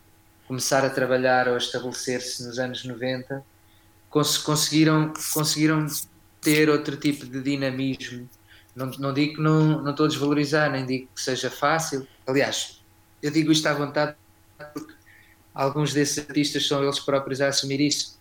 começar 0.46 0.84
a 0.84 0.90
trabalhar 0.90 1.48
ou 1.48 1.56
estabelecer-se 1.56 2.46
nos 2.46 2.60
anos 2.60 2.84
90 2.84 3.42
cons 4.10 4.38
conseguiram, 4.38 5.14
conseguiram 5.34 5.86
ter 6.42 6.70
outro 6.70 6.98
tipo 6.98 7.26
de 7.26 7.42
dinamismo 7.42 8.30
não, 8.76 8.88
não 9.00 9.14
digo 9.14 9.36
que 9.36 9.42
não, 9.42 9.82
não 9.82 9.92
estou 9.92 10.06
a 10.06 10.10
desvalorizar, 10.10 10.72
nem 10.72 10.86
digo 10.86 11.08
que 11.14 11.22
seja 11.22 11.50
fácil. 11.50 12.08
Aliás, 12.26 12.82
eu 13.22 13.32
digo 13.32 13.52
isto 13.52 13.68
à 13.68 13.74
vontade 13.74 14.16
porque 14.74 14.94
alguns 15.54 15.94
desses 15.94 16.18
artistas 16.18 16.68
são 16.68 16.84
eles 16.84 17.00
próprios 17.00 17.42
a 17.42 17.48
assumir 17.48 17.80
isso. 17.80 18.20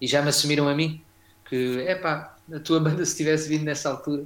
E 0.00 0.06
já 0.06 0.20
me 0.20 0.28
assumiram 0.28 0.68
a 0.68 0.74
mim 0.74 1.02
que, 1.48 1.82
é 1.86 1.94
pá, 1.94 2.36
a 2.52 2.58
tua 2.60 2.80
banda 2.80 3.04
se 3.04 3.16
tivesse 3.16 3.48
vindo 3.48 3.64
nessa 3.64 3.90
altura, 3.90 4.24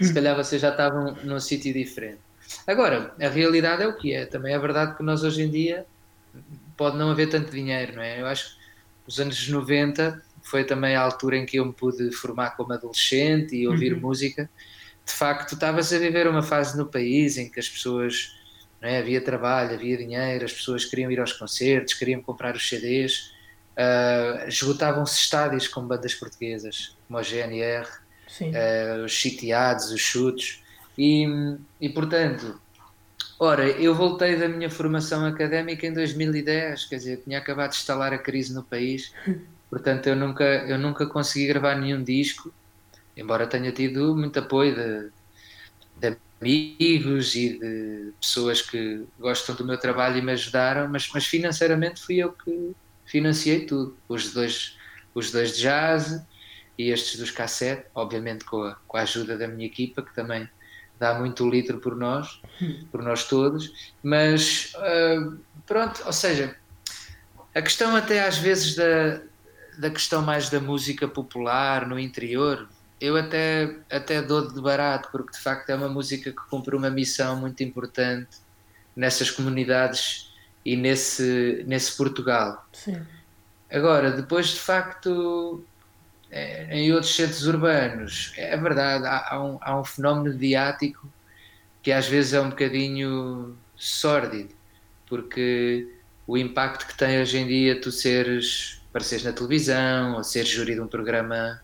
se 0.00 0.12
calhar 0.14 0.36
vocês 0.36 0.62
já 0.62 0.70
estavam 0.70 1.16
num 1.24 1.40
sítio 1.40 1.72
diferente. 1.72 2.20
Agora, 2.66 3.12
a 3.20 3.28
realidade 3.28 3.82
é 3.82 3.88
o 3.88 3.96
que 3.96 4.12
é. 4.12 4.26
Também 4.26 4.54
é 4.54 4.58
verdade 4.58 4.96
que 4.96 5.02
nós 5.02 5.24
hoje 5.24 5.42
em 5.42 5.50
dia 5.50 5.84
pode 6.76 6.96
não 6.96 7.10
haver 7.10 7.28
tanto 7.28 7.50
dinheiro, 7.50 7.96
não 7.96 8.02
é? 8.02 8.20
Eu 8.20 8.26
acho 8.26 8.54
que 8.54 8.60
os 9.08 9.18
anos 9.18 9.48
90 9.48 10.22
foi 10.42 10.62
também 10.62 10.94
a 10.94 11.00
altura 11.00 11.38
em 11.38 11.46
que 11.46 11.56
eu 11.56 11.64
me 11.64 11.72
pude 11.72 12.12
formar 12.12 12.50
como 12.50 12.72
adolescente 12.72 13.56
e 13.56 13.66
ouvir 13.66 13.94
uhum. 13.94 14.00
música 14.00 14.48
de 15.06 15.12
facto 15.12 15.54
estavas 15.54 15.92
a 15.92 15.98
viver 15.98 16.26
uma 16.26 16.42
fase 16.42 16.76
no 16.76 16.84
país 16.84 17.38
em 17.38 17.48
que 17.48 17.60
as 17.60 17.68
pessoas 17.68 18.36
é, 18.82 18.98
havia 18.98 19.20
trabalho, 19.20 19.74
havia 19.74 19.96
dinheiro, 19.96 20.44
as 20.44 20.52
pessoas 20.52 20.84
queriam 20.84 21.10
ir 21.10 21.20
aos 21.20 21.32
concertos, 21.32 21.94
queriam 21.94 22.20
comprar 22.20 22.56
os 22.56 22.68
CDs, 22.68 23.32
uh, 23.76 24.48
esgotavam-se 24.48 25.18
estádios 25.18 25.68
com 25.68 25.82
bandas 25.82 26.14
portuguesas, 26.14 26.96
como 27.06 27.18
a 27.18 27.22
GNR, 27.22 27.86
uh, 27.86 29.04
os 29.04 29.18
sitiados, 29.18 29.90
os 29.90 30.00
chutos, 30.00 30.62
e, 30.98 31.26
e 31.80 31.88
portanto, 31.88 32.60
ora, 33.38 33.68
eu 33.68 33.94
voltei 33.94 34.36
da 34.36 34.48
minha 34.48 34.68
formação 34.68 35.24
académica 35.24 35.86
em 35.86 35.92
2010, 35.92 36.86
quer 36.86 36.96
dizer, 36.96 37.22
tinha 37.24 37.38
acabado 37.38 37.70
de 37.70 37.76
instalar 37.76 38.12
a 38.12 38.18
crise 38.18 38.52
no 38.52 38.62
país, 38.62 39.12
portanto 39.70 40.08
eu 40.08 40.16
nunca, 40.16 40.44
eu 40.44 40.78
nunca 40.78 41.06
consegui 41.06 41.46
gravar 41.46 41.76
nenhum 41.76 42.02
disco, 42.02 42.52
embora 43.16 43.46
tenha 43.46 43.72
tido 43.72 44.14
muito 44.14 44.38
apoio 44.38 44.74
de, 44.74 45.10
de, 46.10 46.16
amigos 46.40 47.34
e 47.34 47.58
de 47.58 48.12
pessoas 48.20 48.60
que 48.60 49.06
gostam 49.18 49.54
do 49.54 49.64
meu 49.64 49.78
trabalho 49.78 50.18
e 50.18 50.22
me 50.22 50.32
ajudaram, 50.32 50.88
mas, 50.88 51.08
mas 51.12 51.26
financeiramente 51.26 52.02
fui 52.02 52.16
eu 52.16 52.32
que 52.32 52.74
financiei 53.06 53.64
tudo. 53.64 53.96
Os 54.08 54.32
dois, 54.32 54.76
os 55.14 55.30
dois 55.32 55.56
de 55.56 55.62
jazz 55.62 56.22
e 56.78 56.90
estes 56.90 57.18
dos 57.18 57.30
cassete, 57.30 57.86
obviamente 57.94 58.44
com 58.44 58.62
a, 58.62 58.74
com 58.86 58.98
a 58.98 59.02
ajuda 59.02 59.38
da 59.38 59.48
minha 59.48 59.66
equipa, 59.66 60.02
que 60.02 60.14
também 60.14 60.46
dá 60.98 61.18
muito 61.18 61.48
litro 61.48 61.78
por 61.78 61.96
nós, 61.96 62.40
por 62.92 63.02
nós 63.02 63.24
todos, 63.24 63.94
mas 64.02 64.72
uh, 64.74 65.38
pronto, 65.66 66.02
ou 66.04 66.12
seja, 66.12 66.56
a 67.54 67.62
questão 67.62 67.94
até 67.96 68.26
às 68.26 68.38
vezes 68.38 68.74
da, 68.74 69.20
da 69.78 69.90
questão 69.90 70.22
mais 70.22 70.48
da 70.48 70.60
música 70.60 71.06
popular 71.06 71.86
no 71.86 71.98
interior, 71.98 72.68
eu 73.00 73.16
até, 73.16 73.76
até 73.90 74.22
dou 74.22 74.52
de 74.52 74.60
barato, 74.60 75.08
porque 75.12 75.32
de 75.32 75.38
facto 75.38 75.70
é 75.70 75.74
uma 75.74 75.88
música 75.88 76.30
que 76.30 76.48
cumpre 76.48 76.74
uma 76.74 76.90
missão 76.90 77.36
muito 77.36 77.62
importante 77.62 78.38
nessas 78.94 79.30
comunidades 79.30 80.32
e 80.64 80.76
nesse, 80.76 81.64
nesse 81.66 81.96
Portugal. 81.96 82.66
Sim. 82.72 83.00
Agora, 83.70 84.10
depois 84.10 84.48
de 84.48 84.60
facto, 84.60 85.62
é, 86.30 86.78
em 86.78 86.92
outros 86.92 87.14
centros 87.14 87.46
urbanos, 87.46 88.32
é 88.36 88.56
verdade, 88.56 89.06
há, 89.06 89.34
há, 89.34 89.44
um, 89.44 89.58
há 89.60 89.78
um 89.78 89.84
fenómeno 89.84 90.34
mediático 90.34 91.08
que 91.82 91.92
às 91.92 92.08
vezes 92.08 92.32
é 92.32 92.40
um 92.40 92.50
bocadinho 92.50 93.56
sórdido, 93.76 94.54
porque 95.08 95.88
o 96.26 96.36
impacto 96.36 96.86
que 96.86 96.96
tem 96.96 97.20
hoje 97.20 97.38
em 97.38 97.46
dia 97.46 97.80
tu 97.80 97.92
seres, 97.92 98.80
apareceres 98.88 99.24
na 99.24 99.32
televisão 99.32 100.16
ou 100.16 100.24
seres 100.24 100.48
júri 100.48 100.74
de 100.74 100.80
um 100.80 100.88
programa 100.88 101.60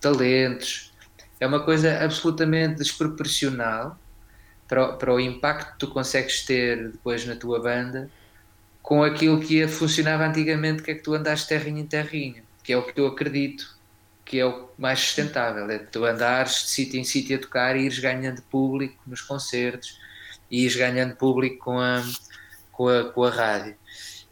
talentos. 0.00 0.92
É 1.40 1.46
uma 1.46 1.60
coisa 1.60 2.02
absolutamente 2.02 2.76
desproporcional 2.76 3.98
para 4.66 4.84
o, 4.84 4.96
para 4.96 5.14
o 5.14 5.20
impacto 5.20 5.72
que 5.72 5.78
tu 5.78 5.88
consegues 5.88 6.44
ter 6.44 6.90
depois 6.90 7.24
na 7.24 7.36
tua 7.36 7.60
banda 7.60 8.10
com 8.82 9.02
aquilo 9.02 9.40
que 9.40 9.66
funcionava 9.68 10.26
antigamente, 10.26 10.82
que 10.82 10.90
é 10.90 10.94
que 10.94 11.02
tu 11.02 11.14
andaste 11.14 11.48
terrinho 11.48 11.78
em 11.78 11.86
terrinho, 11.86 12.42
que 12.64 12.72
é 12.72 12.76
o 12.76 12.82
que 12.82 12.98
eu 12.98 13.06
acredito 13.06 13.78
que 14.28 14.38
é 14.38 14.44
o 14.44 14.68
mais 14.76 15.00
sustentável, 15.00 15.70
é 15.70 15.78
tu 15.78 16.04
andares 16.04 16.64
de 16.64 16.68
sítio 16.68 17.00
em 17.00 17.04
sítio 17.04 17.38
a 17.38 17.40
tocar 17.40 17.74
e 17.74 17.86
ires 17.86 17.98
ganhando 17.98 18.42
público 18.42 18.94
nos 19.06 19.22
concertos 19.22 19.98
e 20.50 20.64
ires 20.64 20.76
ganhando 20.76 21.16
público 21.16 21.64
com 21.64 21.80
a, 21.80 22.04
com 22.70 22.88
a, 22.88 23.04
com 23.10 23.24
a 23.24 23.30
rádio. 23.30 23.74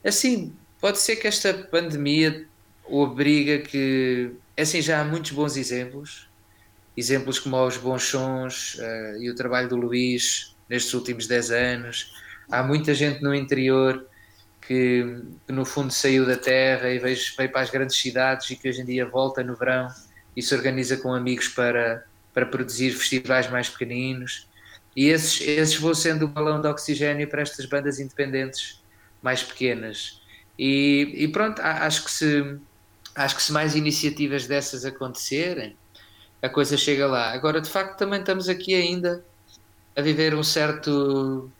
Assim, 0.04 0.54
pode 0.78 0.98
ser 0.98 1.16
que 1.16 1.26
esta 1.26 1.54
pandemia 1.54 2.46
obriga 2.84 3.58
que. 3.58 4.32
É 4.56 4.62
assim, 4.62 4.80
já 4.80 5.00
há 5.00 5.04
muitos 5.04 5.32
bons 5.32 5.56
exemplos. 5.56 6.28
Exemplos 6.96 7.38
como 7.38 7.62
os 7.66 7.76
bons 7.76 8.04
sons 8.04 8.76
uh, 8.76 9.20
e 9.20 9.30
o 9.30 9.34
trabalho 9.34 9.68
do 9.68 9.76
Luís 9.76 10.56
nestes 10.68 10.94
últimos 10.94 11.26
10 11.26 11.50
anos. 11.50 12.14
Há 12.50 12.62
muita 12.62 12.94
gente 12.94 13.22
no 13.22 13.34
interior 13.34 14.06
que, 14.66 15.22
que, 15.46 15.52
no 15.52 15.64
fundo 15.64 15.92
saiu 15.92 16.24
da 16.24 16.36
terra 16.36 16.88
e 16.88 16.98
veio, 16.98 17.18
veio 17.36 17.52
para 17.52 17.60
as 17.60 17.70
grandes 17.70 17.96
cidades 17.96 18.50
e 18.50 18.56
que 18.56 18.68
hoje 18.68 18.80
em 18.80 18.84
dia 18.84 19.06
volta 19.06 19.42
no 19.42 19.54
verão 19.54 19.88
e 20.34 20.42
se 20.42 20.54
organiza 20.54 20.96
com 20.96 21.12
amigos 21.12 21.48
para, 21.48 22.04
para 22.32 22.46
produzir 22.46 22.92
festivais 22.92 23.50
mais 23.50 23.68
pequeninos. 23.68 24.48
E 24.94 25.08
esses, 25.08 25.46
esses 25.46 25.76
vão 25.76 25.94
sendo 25.94 26.24
o 26.24 26.28
balão 26.28 26.60
de 26.60 26.68
oxigênio 26.68 27.28
para 27.28 27.42
estas 27.42 27.66
bandas 27.66 28.00
independentes 28.00 28.82
mais 29.22 29.42
pequenas. 29.42 30.22
E, 30.58 31.12
e 31.14 31.28
pronto, 31.28 31.60
acho 31.60 32.04
que, 32.04 32.10
se, 32.10 32.58
acho 33.16 33.36
que 33.36 33.42
se 33.42 33.52
mais 33.52 33.74
iniciativas 33.74 34.46
dessas 34.46 34.84
acontecerem, 34.84 35.76
a 36.42 36.48
coisa 36.48 36.76
chega 36.76 37.06
lá. 37.06 37.32
Agora, 37.32 37.60
de 37.60 37.68
facto, 37.68 37.98
também 37.98 38.20
estamos 38.20 38.48
aqui 38.48 38.74
ainda 38.74 39.24
a 39.96 40.02
viver 40.02 40.34
um 40.34 40.42
certo. 40.42 41.50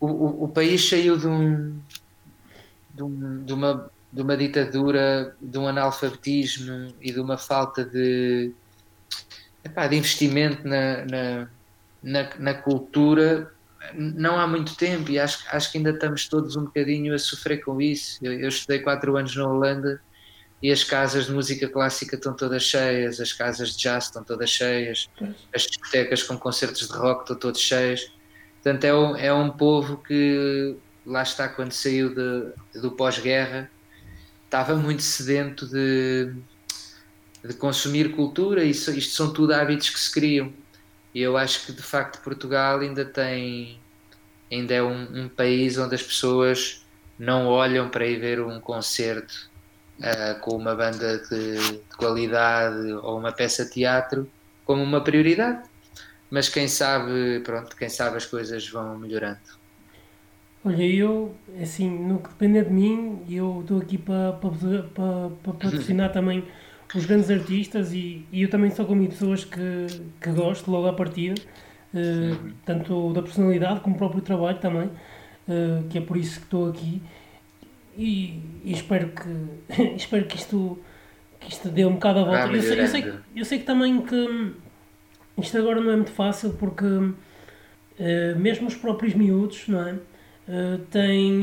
O, 0.00 0.06
o, 0.06 0.44
o 0.44 0.48
país 0.48 0.88
saiu 0.88 1.18
de, 1.18 1.26
um, 1.26 1.78
de, 2.94 3.02
um, 3.02 3.44
de, 3.44 3.52
uma, 3.52 3.90
de 4.12 4.22
uma 4.22 4.36
ditadura, 4.36 5.36
de 5.40 5.58
um 5.58 5.66
analfabetismo 5.66 6.94
e 7.00 7.12
de 7.12 7.20
uma 7.20 7.36
falta 7.36 7.84
de, 7.84 8.52
epá, 9.64 9.88
de 9.88 9.96
investimento 9.96 10.66
na, 10.66 11.04
na 11.04 11.48
na, 12.02 12.30
na 12.38 12.54
cultura 12.54 13.52
não 13.94 14.38
há 14.38 14.46
muito 14.46 14.76
tempo 14.76 15.10
e 15.10 15.18
acho, 15.18 15.44
acho 15.50 15.70
que 15.70 15.78
ainda 15.78 15.90
estamos 15.90 16.26
todos 16.28 16.56
um 16.56 16.64
bocadinho 16.64 17.14
a 17.14 17.18
sofrer 17.18 17.64
com 17.64 17.80
isso. 17.80 18.18
Eu, 18.22 18.32
eu, 18.32 18.48
estudei 18.48 18.80
quatro 18.80 19.16
anos 19.16 19.34
na 19.36 19.46
Holanda 19.46 20.00
e 20.62 20.72
as 20.72 20.82
casas 20.82 21.26
de 21.26 21.32
música 21.32 21.68
clássica 21.68 22.16
estão 22.16 22.34
todas 22.34 22.64
cheias, 22.64 23.20
as 23.20 23.32
casas 23.32 23.76
de 23.76 23.82
jazz 23.82 24.04
estão 24.04 24.24
todas 24.24 24.50
cheias, 24.50 25.08
as 25.54 25.62
discotecas 25.62 26.22
com 26.22 26.36
concertos 26.36 26.88
de 26.88 26.94
rock 26.94 27.22
estão 27.22 27.36
todas 27.36 27.60
cheias. 27.60 28.10
Portanto, 28.54 28.84
é 28.84 28.94
um, 28.94 29.16
é 29.16 29.32
um 29.32 29.50
povo 29.50 29.98
que 29.98 30.76
lá 31.06 31.22
está 31.22 31.48
quando 31.48 31.72
saiu 31.72 32.14
de, 32.14 32.80
do 32.80 32.90
pós-guerra 32.92 33.70
estava 34.48 34.74
muito 34.74 35.02
sedento 35.02 35.66
de, 35.66 36.32
de 37.44 37.54
consumir 37.54 38.12
cultura 38.16 38.64
e 38.64 38.70
isto 38.70 39.14
são 39.14 39.32
tudo 39.32 39.52
hábitos 39.52 39.90
que 39.90 40.00
se 40.00 40.10
criam 40.10 40.52
e 41.14 41.20
eu 41.22 41.36
acho 41.36 41.66
que 41.66 41.72
de 41.72 41.82
facto 41.82 42.22
Portugal 42.22 42.80
ainda 42.80 43.04
tem 43.04 43.78
ainda 44.50 44.74
é 44.74 44.82
um, 44.82 45.24
um 45.24 45.28
país 45.28 45.78
onde 45.78 45.94
as 45.94 46.02
pessoas 46.02 46.84
não 47.18 47.46
olham 47.46 47.88
para 47.88 48.06
ir 48.06 48.18
ver 48.18 48.40
um 48.40 48.60
concerto 48.60 49.50
uh, 49.98 50.38
com 50.40 50.56
uma 50.56 50.74
banda 50.74 51.18
de, 51.18 51.58
de, 51.58 51.80
qualidade 51.96 52.92
ou 52.92 53.18
uma 53.18 53.32
peça 53.32 53.64
de 53.64 53.72
teatro 53.72 54.30
como 54.64 54.82
uma 54.82 55.02
prioridade. 55.02 55.68
Mas 56.30 56.48
quem 56.48 56.68
sabe, 56.68 57.40
pronto, 57.40 57.74
quem 57.74 57.88
sabe 57.88 58.18
as 58.18 58.26
coisas 58.26 58.68
vão 58.68 58.98
melhorando. 58.98 59.38
Olha, 60.64 60.84
eu, 60.84 61.34
assim, 61.62 61.88
no 61.88 62.18
que 62.18 62.28
depender 62.28 62.64
de 62.64 62.70
mim, 62.70 63.24
eu 63.30 63.60
estou 63.62 63.78
aqui 63.78 63.96
para, 63.96 64.32
para, 64.32 64.50
para, 64.94 65.30
para 65.42 65.52
patrocinar 65.54 66.12
também 66.12 66.44
os 66.96 67.04
grandes 67.04 67.30
artistas 67.30 67.92
e, 67.92 68.24
e 68.32 68.42
eu 68.42 68.48
também 68.48 68.70
sou 68.70 68.86
como 68.86 69.06
pessoas 69.06 69.44
que, 69.44 69.86
que 70.20 70.30
gosto 70.30 70.70
logo 70.70 70.86
à 70.86 70.92
partida, 70.92 71.40
uh, 71.92 72.50
tanto 72.64 73.12
da 73.12 73.22
personalidade 73.22 73.80
como 73.80 73.94
do 73.94 73.98
próprio 73.98 74.22
trabalho 74.22 74.58
também, 74.58 74.86
uh, 74.86 75.86
que 75.90 75.98
é 75.98 76.00
por 76.00 76.16
isso 76.16 76.38
que 76.38 76.46
estou 76.46 76.70
aqui 76.70 77.02
e, 77.96 78.40
e 78.64 78.72
espero 78.72 79.10
que 79.10 79.82
espero 79.96 80.24
que 80.24 80.36
isto 80.36 80.78
que 81.40 81.50
isto 81.52 81.68
dê 81.68 81.84
um 81.84 81.92
bocado 81.92 82.20
a 82.20 82.24
volta. 82.24 82.56
Eu 82.56 82.62
sei, 82.62 82.80
eu, 82.80 82.86
sei, 82.88 83.12
eu 83.36 83.44
sei 83.44 83.58
que 83.60 83.64
também 83.64 84.00
que 84.02 84.54
isto 85.36 85.56
agora 85.56 85.80
não 85.80 85.92
é 85.92 85.96
muito 85.96 86.10
fácil 86.10 86.54
porque 86.54 86.84
uh, 86.84 88.38
mesmo 88.38 88.66
os 88.66 88.74
próprios 88.74 89.14
miúdos, 89.14 89.68
não 89.68 89.86
é? 89.86 89.94
Têm, 90.90 91.42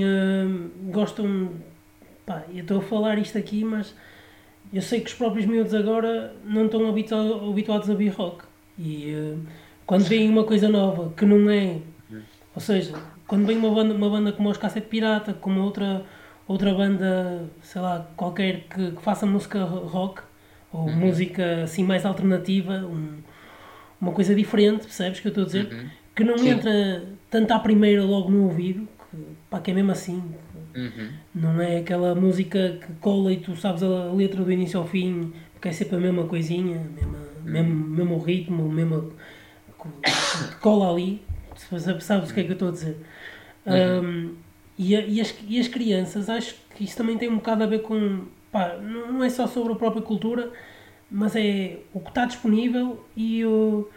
gostam, 0.91 1.51
pá, 2.25 2.43
eu 2.51 2.61
estou 2.61 2.79
a 2.79 2.81
falar 2.81 3.19
isto 3.19 3.37
aqui, 3.37 3.63
mas 3.63 3.93
eu 4.73 4.81
sei 4.81 5.01
que 5.01 5.07
os 5.07 5.13
próprios 5.13 5.45
miúdos 5.45 5.73
agora 5.73 6.33
não 6.43 6.65
estão 6.65 6.87
habituados 6.89 7.89
a 7.89 7.91
ouvir 7.91 8.09
rock. 8.09 8.43
E 8.77 9.13
uh, 9.13 9.39
quando 9.85 10.03
vem 10.03 10.29
uma 10.29 10.43
coisa 10.43 10.67
nova 10.67 11.13
que 11.15 11.25
não 11.25 11.49
é. 11.49 11.79
Ou 12.53 12.61
seja, 12.61 12.93
quando 13.27 13.45
vem 13.45 13.57
uma 13.57 13.73
banda, 13.73 13.93
uma 13.93 14.09
banda 14.09 14.31
como 14.31 14.49
os 14.49 14.57
Cassete 14.57 14.87
Pirata, 14.87 15.33
como 15.33 15.61
outra, 15.61 16.03
outra 16.47 16.73
banda, 16.73 17.49
sei 17.61 17.81
lá, 17.81 18.07
qualquer 18.15 18.61
que, 18.69 18.91
que 18.91 19.01
faça 19.01 19.25
música 19.25 19.63
rock, 19.63 20.21
ou 20.71 20.81
uhum. 20.81 20.95
música 20.95 21.63
assim 21.63 21.83
mais 21.83 22.05
alternativa, 22.05 22.73
um, 22.73 23.17
uma 23.99 24.11
coisa 24.11 24.35
diferente, 24.35 24.83
percebes 24.83 25.19
que 25.19 25.27
eu 25.27 25.29
estou 25.29 25.43
a 25.43 25.47
dizer? 25.47 25.71
Uhum. 25.71 25.89
Que 26.15 26.23
não 26.23 26.37
Sim. 26.37 26.49
entra 26.49 27.03
tanto 27.29 27.51
à 27.51 27.59
primeira 27.59 28.03
logo 28.03 28.29
no 28.29 28.43
ouvido, 28.45 28.87
que, 29.11 29.17
pá, 29.49 29.59
que 29.59 29.71
é 29.71 29.73
mesmo 29.73 29.91
assim, 29.91 30.23
Uhum. 30.75 31.09
Não 31.33 31.61
é 31.61 31.77
aquela 31.77 32.13
música 32.13 32.77
que 32.85 32.93
cola 32.99 33.31
e 33.31 33.37
tu 33.37 33.55
sabes 33.55 33.81
a 33.81 34.11
letra 34.11 34.43
do 34.43 34.51
início 34.51 34.79
ao 34.79 34.85
fim, 34.85 35.33
porque 35.53 35.69
é 35.69 35.71
sempre 35.71 35.95
a 35.95 35.99
mesma 35.99 36.25
coisinha, 36.25 36.79
mesma, 36.93 37.17
uhum. 37.17 37.43
mesmo, 37.43 37.75
mesmo 37.75 38.17
ritmo, 38.19 38.69
mesmo 38.69 39.13
cola 40.59 40.91
ali. 40.91 41.21
Sabes 41.99 42.31
o 42.31 42.33
que 42.33 42.41
é 42.41 42.43
que 42.43 42.49
eu 42.49 42.53
estou 42.53 42.69
a 42.69 42.71
dizer? 42.71 42.97
Uhum. 43.65 44.03
Um, 44.03 44.35
e, 44.77 44.95
a, 44.95 45.01
e, 45.01 45.21
as, 45.21 45.33
e 45.47 45.59
as 45.59 45.67
crianças, 45.67 46.29
acho 46.29 46.55
que 46.75 46.83
isso 46.83 46.97
também 46.97 47.17
tem 47.17 47.29
um 47.29 47.35
bocado 47.35 47.63
a 47.63 47.67
ver 47.67 47.81
com. 47.81 48.25
Pá, 48.51 48.77
não 48.77 49.23
é 49.23 49.29
só 49.29 49.47
sobre 49.47 49.73
a 49.73 49.75
própria 49.75 50.01
cultura, 50.01 50.51
mas 51.09 51.35
é 51.35 51.79
o 51.93 51.99
que 51.99 52.09
está 52.09 52.25
disponível 52.25 53.05
e 53.15 53.45
o. 53.45 53.87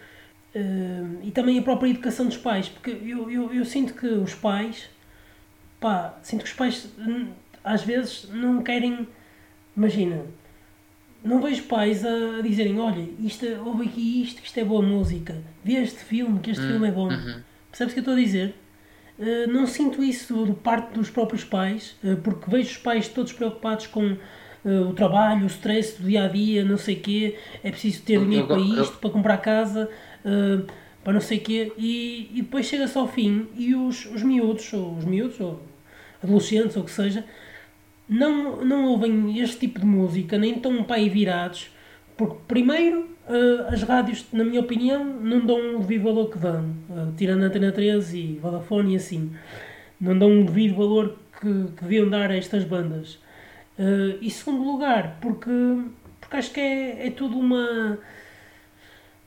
Uh, 0.55 1.19
e 1.23 1.31
também 1.31 1.59
a 1.59 1.63
própria 1.63 1.91
educação 1.91 2.27
dos 2.27 2.37
pais, 2.37 2.69
porque 2.69 2.91
eu, 2.91 3.31
eu, 3.31 3.53
eu 3.53 3.65
sinto 3.65 3.95
que 3.95 4.07
os 4.07 4.35
pais 4.35 4.89
pá, 5.81 6.19
sinto 6.23 6.45
que 6.45 6.51
os 6.51 6.57
pais 6.57 6.89
hum, 6.99 7.29
às 7.63 7.83
vezes 7.83 8.29
não 8.33 8.63
querem. 8.63 9.07
Imagina, 9.77 10.25
não 11.23 11.41
vejo 11.41 11.65
pais 11.65 12.05
a, 12.05 12.41
dizerem: 12.43 12.79
olha, 12.79 13.07
isto, 13.21 13.47
ouve 13.65 13.87
aqui 13.87 14.23
isto, 14.23 14.41
que 14.41 14.47
isto 14.47 14.59
é 14.59 14.65
boa 14.65 14.83
música, 14.83 15.37
vê 15.65 15.75
este 15.75 15.99
filme, 15.99 16.41
que 16.41 16.51
este 16.51 16.65
hum, 16.65 16.71
filme 16.71 16.89
é 16.89 16.93
bom. 16.93 17.09
Uhum. 17.09 17.41
Percebes 17.71 17.93
o 17.93 17.95
que 17.95 17.99
eu 17.99 18.03
estou 18.03 18.15
a 18.15 18.17
dizer? 18.17 18.55
Uh, 19.19 19.53
não 19.53 19.67
sinto 19.67 20.03
isso 20.03 20.47
de 20.47 20.53
parte 20.53 20.95
dos 20.95 21.11
próprios 21.11 21.45
pais, 21.45 21.97
uh, 22.05 22.17
porque 22.19 22.49
vejo 22.49 22.71
os 22.71 22.77
pais 22.77 23.09
todos 23.09 23.33
preocupados 23.33 23.89
com 23.89 24.13
uh, 24.13 24.89
o 24.89 24.93
trabalho, 24.93 25.43
o 25.43 25.47
stress 25.47 26.01
do 26.01 26.09
dia 26.09 26.25
a 26.25 26.29
dia, 26.29 26.65
não 26.65 26.79
sei 26.79 26.95
o 26.95 27.01
quê, 27.01 27.37
é 27.65 27.71
preciso 27.71 28.03
ter 28.03 28.21
dinheiro 28.21 28.47
para 28.47 28.61
isto, 28.61 28.97
para 28.99 29.11
comprar 29.11 29.39
casa 29.39 29.91
para 31.09 31.15
não 31.15 31.23
sei 31.23 31.39
o 31.39 31.41
quê, 31.41 31.73
e, 31.79 32.31
e 32.35 32.43
depois 32.43 32.67
chega-se 32.67 32.99
ao 32.99 33.09
fim 33.09 33.47
e 33.57 33.75
os, 33.75 34.05
os 34.05 34.23
miúdos, 34.23 34.71
ou 34.75 34.95
os 34.95 35.07
miúdos, 35.07 35.41
ou 35.41 35.59
adolescentes, 36.23 36.77
ou 36.77 36.83
o 36.83 36.85
que 36.85 36.91
seja, 36.91 37.25
não, 38.07 38.63
não 38.63 38.89
ouvem 38.89 39.41
este 39.41 39.61
tipo 39.61 39.81
de 39.81 39.87
música, 39.87 40.37
nem 40.37 40.57
estão 40.57 40.85
para 40.85 40.97
aí 40.97 41.09
virados, 41.09 41.71
porque 42.15 42.37
primeiro 42.47 43.09
uh, 43.27 43.73
as 43.73 43.83
rádios, 43.85 44.27
na 44.31 44.45
minha 44.45 44.61
opinião, 44.61 45.03
não 45.03 45.47
dão 45.47 45.77
o 45.77 45.79
devido 45.79 46.03
valor 46.03 46.31
que 46.31 46.39
dão, 46.39 46.77
uh, 46.91 47.11
tirando 47.17 47.43
a 47.43 47.47
Antena 47.47 47.73
13 47.73 48.19
e 48.19 48.37
Vodafone 48.37 48.93
e 48.93 48.97
assim, 48.97 49.33
não 49.99 50.19
dão 50.19 50.43
o 50.43 50.45
devido 50.45 50.77
valor 50.77 51.17
que, 51.41 51.73
que 51.75 51.85
deviam 51.85 52.11
dar 52.11 52.31
a 52.31 52.37
estas 52.37 52.65
bandas. 52.65 53.15
Uh, 53.79 54.19
e 54.21 54.31
segundo 54.31 54.63
lugar, 54.63 55.17
porque, 55.23 55.51
porque 56.21 56.37
acho 56.37 56.53
que 56.53 56.61
é, 56.61 57.07
é 57.07 57.11
tudo 57.11 57.39
uma 57.39 57.99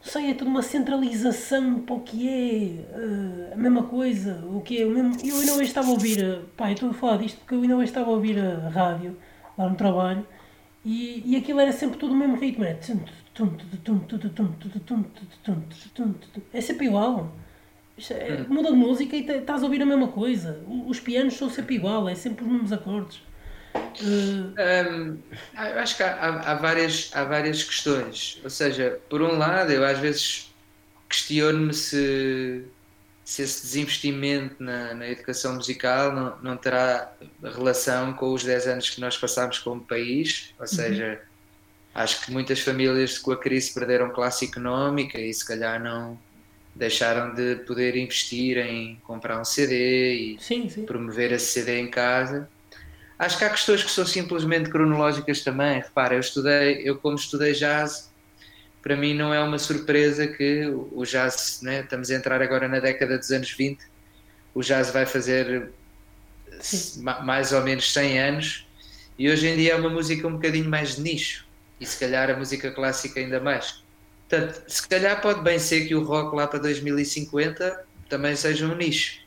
sei, 0.02 0.32
é 0.32 0.34
tudo 0.34 0.50
uma 0.50 0.62
centralização 0.62 1.80
para 1.82 1.96
o 1.96 2.00
que 2.00 2.28
é 2.28 2.98
uh, 2.98 3.54
a 3.54 3.56
mesma 3.56 3.84
coisa, 3.84 4.44
o 4.46 4.62
que 4.62 4.82
é 4.82 4.86
o 4.86 4.90
mesmo. 4.90 5.16
Eu 5.24 5.40
ainda 5.40 5.54
hoje 5.54 5.64
estava 5.64 5.88
a 5.88 5.92
ouvir, 5.92 6.24
uh, 6.24 6.44
pá, 6.58 6.70
eu 6.70 6.74
estou 6.74 6.90
a 6.90 6.94
falar 6.94 7.18
disto 7.18 7.38
porque 7.40 7.56
eu 7.56 7.62
ainda 7.62 7.76
hoje 7.76 7.86
estava 7.86 8.10
a 8.10 8.14
ouvir 8.14 8.40
a 8.40 8.70
rádio 8.70 9.18
lá 9.58 9.70
no 9.70 9.76
trabalho 9.76 10.26
e, 10.84 11.24
e 11.26 11.36
aquilo 11.36 11.60
era 11.60 11.72
sempre 11.72 11.98
tudo 11.98 12.14
o 12.14 12.18
mesmo 12.18 12.36
ritmo, 12.36 12.64
era 12.64 12.80
é 16.54 16.62
sempre 16.62 16.88
igual. 16.88 17.32
É, 18.10 18.44
muda 18.50 18.72
de 18.72 18.78
música 18.78 19.16
e 19.16 19.20
estás 19.20 19.62
a 19.62 19.66
ouvir 19.66 19.82
a 19.82 19.86
mesma 19.86 20.08
coisa. 20.08 20.64
Os 20.88 21.00
pianos 21.00 21.36
são 21.36 21.50
sempre 21.50 21.76
igual, 21.76 22.10
é 22.10 22.16
sempre 22.16 22.44
os 22.44 22.52
mesmos 22.52 22.74
acordes. 22.74 23.22
Um, 24.04 25.18
eu 25.54 25.80
acho 25.80 25.98
que 25.98 26.04
há, 26.04 26.26
há, 26.28 26.56
várias, 26.56 27.10
há 27.14 27.24
várias 27.24 27.64
questões. 27.64 28.40
Ou 28.44 28.50
seja, 28.50 29.00
por 29.10 29.22
um 29.22 29.38
lado, 29.38 29.72
eu 29.72 29.86
às 29.86 30.00
vezes 30.00 30.52
questiono-me 31.08 31.74
se, 31.74 32.64
se 33.24 33.42
esse 33.44 33.62
desinvestimento 33.64 34.56
na, 34.60 34.94
na 34.94 35.08
educação 35.08 35.56
musical 35.56 36.14
não, 36.14 36.38
não 36.42 36.58
terá 36.58 37.12
relação 37.44 38.14
com 38.14 38.34
os 38.34 38.44
10 38.44 38.68
anos 38.68 38.90
que 38.90 39.02
nós 39.02 39.18
passámos 39.18 39.60
como 39.60 39.82
país. 39.82 40.54
Ou 40.58 40.64
uhum. 40.64 40.68
seja, 40.68 41.22
uhum. 41.22 42.02
acho 42.02 42.26
que 42.26 42.32
muitas 42.32 42.60
famílias 42.60 43.18
com 43.18 43.32
a 43.32 43.38
crise 43.38 43.74
perderam 43.74 44.10
classe 44.10 44.46
económica 44.46 45.20
e 45.20 45.34
se 45.34 45.46
calhar 45.46 45.82
não 45.82 46.18
deixaram 46.74 47.34
de 47.34 47.58
poder 47.68 47.98
investir 47.98 48.58
em 48.58 48.96
comprar 49.04 49.40
um 49.40 49.44
CD 49.44 50.14
e 50.16 50.38
sim, 50.40 50.70
sim. 50.70 50.86
promover 50.86 51.34
esse 51.34 51.48
CD 51.48 51.80
em 51.80 51.92
casa 51.92 52.50
Acho 53.22 53.38
que 53.38 53.44
há 53.44 53.52
questões 53.52 53.84
que 53.84 53.92
são 53.92 54.04
simplesmente 54.04 54.68
cronológicas 54.72 55.42
também. 55.42 55.80
Repara, 55.80 56.16
eu 56.16 56.20
estudei, 56.20 56.82
eu 56.84 56.98
como 56.98 57.16
estudei 57.16 57.54
jazz, 57.54 58.12
para 58.82 58.96
mim 58.96 59.14
não 59.14 59.32
é 59.32 59.40
uma 59.40 59.60
surpresa 59.60 60.26
que 60.26 60.66
o 60.92 61.04
jazz, 61.06 61.60
né, 61.62 61.82
estamos 61.82 62.10
a 62.10 62.16
entrar 62.16 62.42
agora 62.42 62.68
na 62.68 62.80
década 62.80 63.20
dos 63.20 63.30
anos 63.30 63.52
20, 63.52 63.80
o 64.56 64.64
jazz 64.64 64.90
vai 64.90 65.06
fazer 65.06 65.70
Sim. 66.62 67.04
mais 67.04 67.54
ou 67.54 67.62
menos 67.62 67.94
100 67.94 68.20
anos 68.20 68.68
e 69.20 69.30
hoje 69.30 69.50
em 69.50 69.56
dia 69.56 69.74
é 69.74 69.76
uma 69.76 69.92
música 69.92 70.28
um 70.28 70.34
bocadinho 70.34 70.68
mais 70.68 70.96
de 70.96 71.04
nicho 71.04 71.46
e 71.80 71.86
se 71.86 72.00
calhar 72.00 72.28
a 72.28 72.36
música 72.36 72.72
clássica 72.72 73.20
ainda 73.20 73.40
mais. 73.40 73.84
Portanto, 74.28 74.64
se 74.68 74.88
calhar 74.88 75.22
pode 75.22 75.44
bem 75.44 75.60
ser 75.60 75.88
que 75.88 75.94
o 75.94 76.04
rock 76.04 76.36
lá 76.36 76.48
para 76.48 76.58
2050 76.58 77.86
também 78.10 78.36
seja 78.36 78.66
um 78.66 78.76
nicho, 78.76 79.20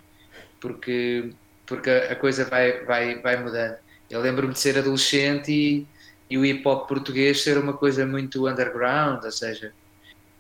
porque, 0.61 1.31
porque 1.65 1.91
a 1.91 2.17
coisa 2.17 2.45
vai, 2.45 2.85
vai, 2.85 3.21
vai 3.21 3.37
mudando. 3.41 3.84
Eu 4.11 4.21
lembro-me 4.21 4.53
de 4.53 4.59
ser 4.59 4.79
adolescente 4.79 5.51
e, 5.51 5.87
e 6.29 6.39
o 6.39 6.45
hip 6.45 6.67
hop 6.67 6.89
português 6.89 7.43
ser 7.43 7.59
uma 7.59 7.73
coisa 7.73 8.07
muito 8.07 8.49
underground, 8.49 9.25
ou 9.25 9.33
seja, 9.33 9.73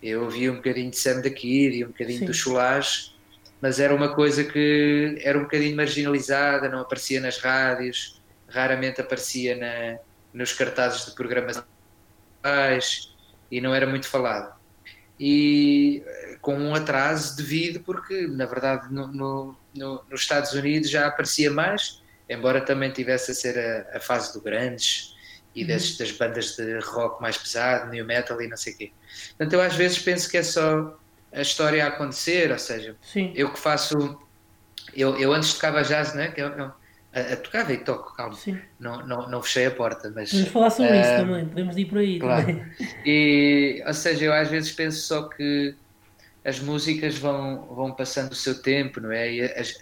eu 0.02 0.24
ouvia 0.24 0.52
um 0.52 0.56
bocadinho 0.56 0.90
de 0.90 0.98
Sam 0.98 1.20
da 1.20 1.30
Kid 1.30 1.78
e 1.78 1.84
um 1.84 1.88
bocadinho 1.88 2.20
Sim. 2.20 2.26
do 2.26 2.34
Chulage, 2.34 3.14
mas 3.60 3.80
era 3.80 3.94
uma 3.94 4.14
coisa 4.14 4.44
que 4.44 5.18
era 5.22 5.38
um 5.38 5.44
bocadinho 5.44 5.74
marginalizada, 5.74 6.68
não 6.68 6.80
aparecia 6.80 7.20
nas 7.20 7.38
rádios, 7.38 8.20
raramente 8.46 9.00
aparecia 9.00 9.56
na, 9.56 9.98
nos 10.32 10.52
cartazes 10.52 11.06
de 11.06 11.12
programas 11.12 11.62
e 13.50 13.60
não 13.60 13.74
era 13.74 13.86
muito 13.86 14.06
falado. 14.06 14.54
E 15.18 16.02
com 16.42 16.54
um 16.54 16.74
atraso 16.74 17.36
devido, 17.36 17.80
porque 17.80 18.26
na 18.26 18.44
verdade 18.44 18.92
no, 18.92 19.06
no, 19.06 19.56
no, 19.74 20.04
nos 20.10 20.20
Estados 20.20 20.52
Unidos 20.52 20.90
já 20.90 21.06
aparecia 21.06 21.50
mais, 21.50 22.02
embora 22.28 22.60
também 22.60 22.90
tivesse 22.90 23.30
a 23.30 23.34
ser 23.34 23.58
a, 23.58 23.96
a 23.96 24.00
fase 24.00 24.32
do 24.32 24.40
grandes 24.40 25.14
e 25.54 25.62
uhum. 25.62 25.68
das, 25.68 25.96
das, 25.96 26.10
bandas 26.12 26.56
de 26.56 26.78
rock 26.80 27.20
mais 27.22 27.36
pesado, 27.36 27.90
new 27.90 28.04
metal 28.04 28.40
e 28.40 28.48
não 28.48 28.56
sei 28.56 28.72
o 28.72 28.76
quê. 28.76 28.92
Portanto, 29.28 29.52
eu 29.52 29.60
às 29.60 29.74
vezes 29.74 29.98
penso 29.98 30.28
que 30.28 30.36
é 30.36 30.42
só 30.42 30.98
a 31.32 31.40
história 31.40 31.84
a 31.84 31.88
acontecer, 31.88 32.50
ou 32.50 32.58
seja, 32.58 32.96
Sim. 33.02 33.32
eu 33.34 33.52
que 33.52 33.58
faço. 33.58 34.20
Eu, 34.94 35.18
eu 35.18 35.32
antes 35.32 35.54
tocava 35.54 35.82
jazz, 35.82 36.14
né? 36.14 36.28
Que 36.28 36.40
eu, 36.40 36.48
eu, 36.48 36.72
a, 37.12 37.20
a 37.20 37.36
tocava 37.36 37.72
e 37.72 37.78
toco, 37.78 38.14
calma. 38.16 38.34
Sim. 38.34 38.58
Não, 38.78 39.06
não, 39.06 39.28
não 39.28 39.42
fechei 39.42 39.66
a 39.66 39.70
porta, 39.70 40.12
mas. 40.14 40.30
Podemos 40.30 40.50
falar 40.50 40.70
sobre 40.70 40.92
uh, 40.92 41.00
isso 41.00 41.10
ah, 41.10 41.16
também, 41.18 41.46
podemos 41.46 41.76
ir 41.76 41.84
por 41.86 41.98
aí 41.98 42.18
claro. 42.18 42.46
também. 42.46 42.64
E, 43.06 43.82
ou 43.86 43.94
seja, 43.94 44.24
eu 44.24 44.32
às 44.32 44.48
vezes 44.48 44.72
penso 44.72 45.00
só 45.02 45.28
que 45.28 45.74
as 46.44 46.60
músicas 46.60 47.16
vão, 47.16 47.66
vão 47.66 47.92
passando 47.92 48.32
o 48.32 48.36
seu 48.36 48.60
tempo, 48.60 49.00
não 49.00 49.12
é? 49.12 49.32
E 49.32 49.42
as, 49.42 49.80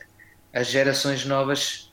as 0.52 0.68
gerações 0.68 1.24
novas 1.24 1.91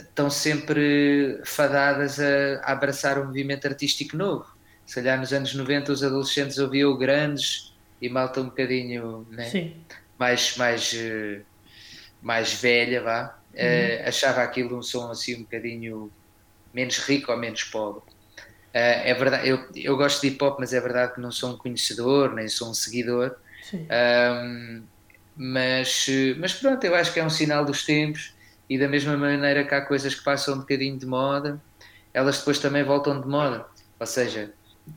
estão 0.00 0.30
sempre 0.30 1.40
fadadas 1.44 2.18
a, 2.18 2.60
a, 2.62 2.72
abraçar 2.72 3.18
um 3.18 3.26
movimento 3.26 3.66
artístico 3.66 4.16
novo. 4.16 4.46
Se 4.86 4.96
calhar 4.96 5.18
nos 5.18 5.32
anos 5.32 5.54
90 5.54 5.92
os 5.92 6.02
adolescentes 6.02 6.58
ouviam 6.58 6.96
grandes 6.96 7.72
e 8.00 8.08
malta 8.08 8.40
um 8.40 8.46
bocadinho 8.46 9.26
né? 9.30 9.72
mais, 10.18 10.56
mais, 10.56 10.92
eh, 10.94 11.40
mais 12.20 12.54
velha, 12.54 13.02
vá. 13.02 13.38
Uhum. 13.52 13.58
Uh, 13.58 14.08
achava 14.08 14.42
aquilo 14.42 14.78
um 14.78 14.82
som 14.82 15.10
assim 15.10 15.34
um 15.34 15.42
bocadinho 15.42 16.10
menos 16.72 16.98
rico 16.98 17.32
ou 17.32 17.38
menos 17.38 17.64
pobre. 17.64 18.02
Uh, 18.02 19.02
é 19.04 19.14
verdade, 19.14 19.48
eu, 19.48 19.68
eu 19.74 19.96
gosto 19.96 20.20
de 20.20 20.28
hip 20.28 20.44
hop, 20.44 20.60
mas 20.60 20.72
é 20.72 20.80
verdade 20.80 21.14
que 21.14 21.20
não 21.20 21.32
sou 21.32 21.50
um 21.50 21.56
conhecedor, 21.56 22.32
nem 22.32 22.48
sou 22.48 22.70
um 22.70 22.74
seguidor. 22.74 23.36
Um, 23.72 24.82
mas, 25.36 26.06
mas 26.38 26.52
pronto, 26.54 26.84
eu 26.84 26.94
acho 26.94 27.12
que 27.12 27.20
é 27.20 27.24
um 27.24 27.30
sinal 27.30 27.64
dos 27.64 27.84
tempos 27.84 28.34
e 28.70 28.78
da 28.78 28.86
mesma 28.86 29.16
maneira 29.16 29.64
que 29.64 29.74
há 29.74 29.80
coisas 29.80 30.14
que 30.14 30.22
passam 30.22 30.54
um 30.54 30.58
bocadinho 30.58 30.96
de 30.96 31.04
moda, 31.04 31.60
elas 32.14 32.38
depois 32.38 32.60
também 32.60 32.84
voltam 32.84 33.20
de 33.20 33.26
moda. 33.26 33.66
Ou 33.98 34.06
seja, 34.06 34.52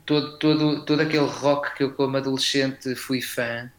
todo, 0.06 0.38
todo, 0.38 0.86
todo 0.86 1.00
aquele 1.00 1.26
rock 1.26 1.76
que 1.76 1.84
eu 1.84 1.92
como 1.92 2.16
adolescente 2.16 2.94
fui 2.94 3.20
fã 3.20 3.72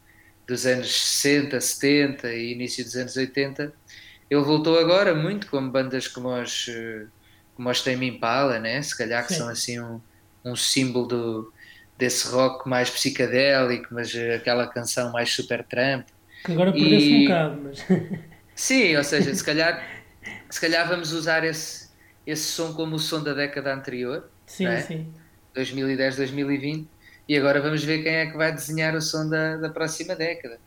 dos 0.48 0.66
anos 0.66 0.92
60, 0.92 1.60
70 1.60 2.32
e 2.34 2.52
início 2.52 2.82
dos 2.84 2.96
anos 2.96 3.16
80, 3.16 3.72
ele 4.28 4.40
voltou 4.42 4.76
agora 4.80 5.14
muito 5.14 5.46
como 5.46 5.70
bandas 5.70 6.08
como 6.08 6.28
os, 6.28 6.66
como 7.54 7.70
os 7.70 7.80
Tame 7.80 8.08
Impala, 8.08 8.58
né? 8.58 8.82
se 8.82 8.98
calhar 8.98 9.24
que 9.24 9.32
Sim. 9.32 9.38
são 9.38 9.48
assim 9.48 9.80
um, 9.80 10.00
um 10.44 10.56
símbolo 10.56 11.06
do, 11.06 11.52
desse 11.96 12.26
rock 12.32 12.68
mais 12.68 12.90
psicadélico, 12.90 13.94
mas 13.94 14.12
aquela 14.34 14.66
canção 14.66 15.12
mais 15.12 15.32
super 15.32 15.62
tramp. 15.62 16.08
Que 16.44 16.50
agora 16.50 16.72
perdeu-se 16.72 17.06
e... 17.06 17.14
um 17.14 17.22
bocado, 17.22 17.60
mas... 17.62 17.86
Sim, 18.54 18.96
ou 18.96 19.04
seja, 19.04 19.34
se 19.34 19.42
calhar, 19.42 19.84
se 20.48 20.60
calhar 20.60 20.88
vamos 20.88 21.12
usar 21.12 21.44
esse, 21.44 21.90
esse 22.26 22.44
som 22.44 22.72
como 22.72 22.96
o 22.96 22.98
som 22.98 23.22
da 23.22 23.34
década 23.34 23.74
anterior. 23.74 24.30
Sim, 24.46 24.66
é? 24.66 24.80
sim. 24.80 25.12
2010, 25.54 26.16
2020. 26.16 26.88
E 27.28 27.36
agora 27.36 27.60
vamos 27.60 27.82
ver 27.82 28.02
quem 28.02 28.14
é 28.14 28.26
que 28.26 28.36
vai 28.36 28.52
desenhar 28.52 28.94
o 28.94 29.00
som 29.00 29.28
da, 29.28 29.56
da 29.56 29.70
próxima 29.70 30.14
década. 30.14 30.58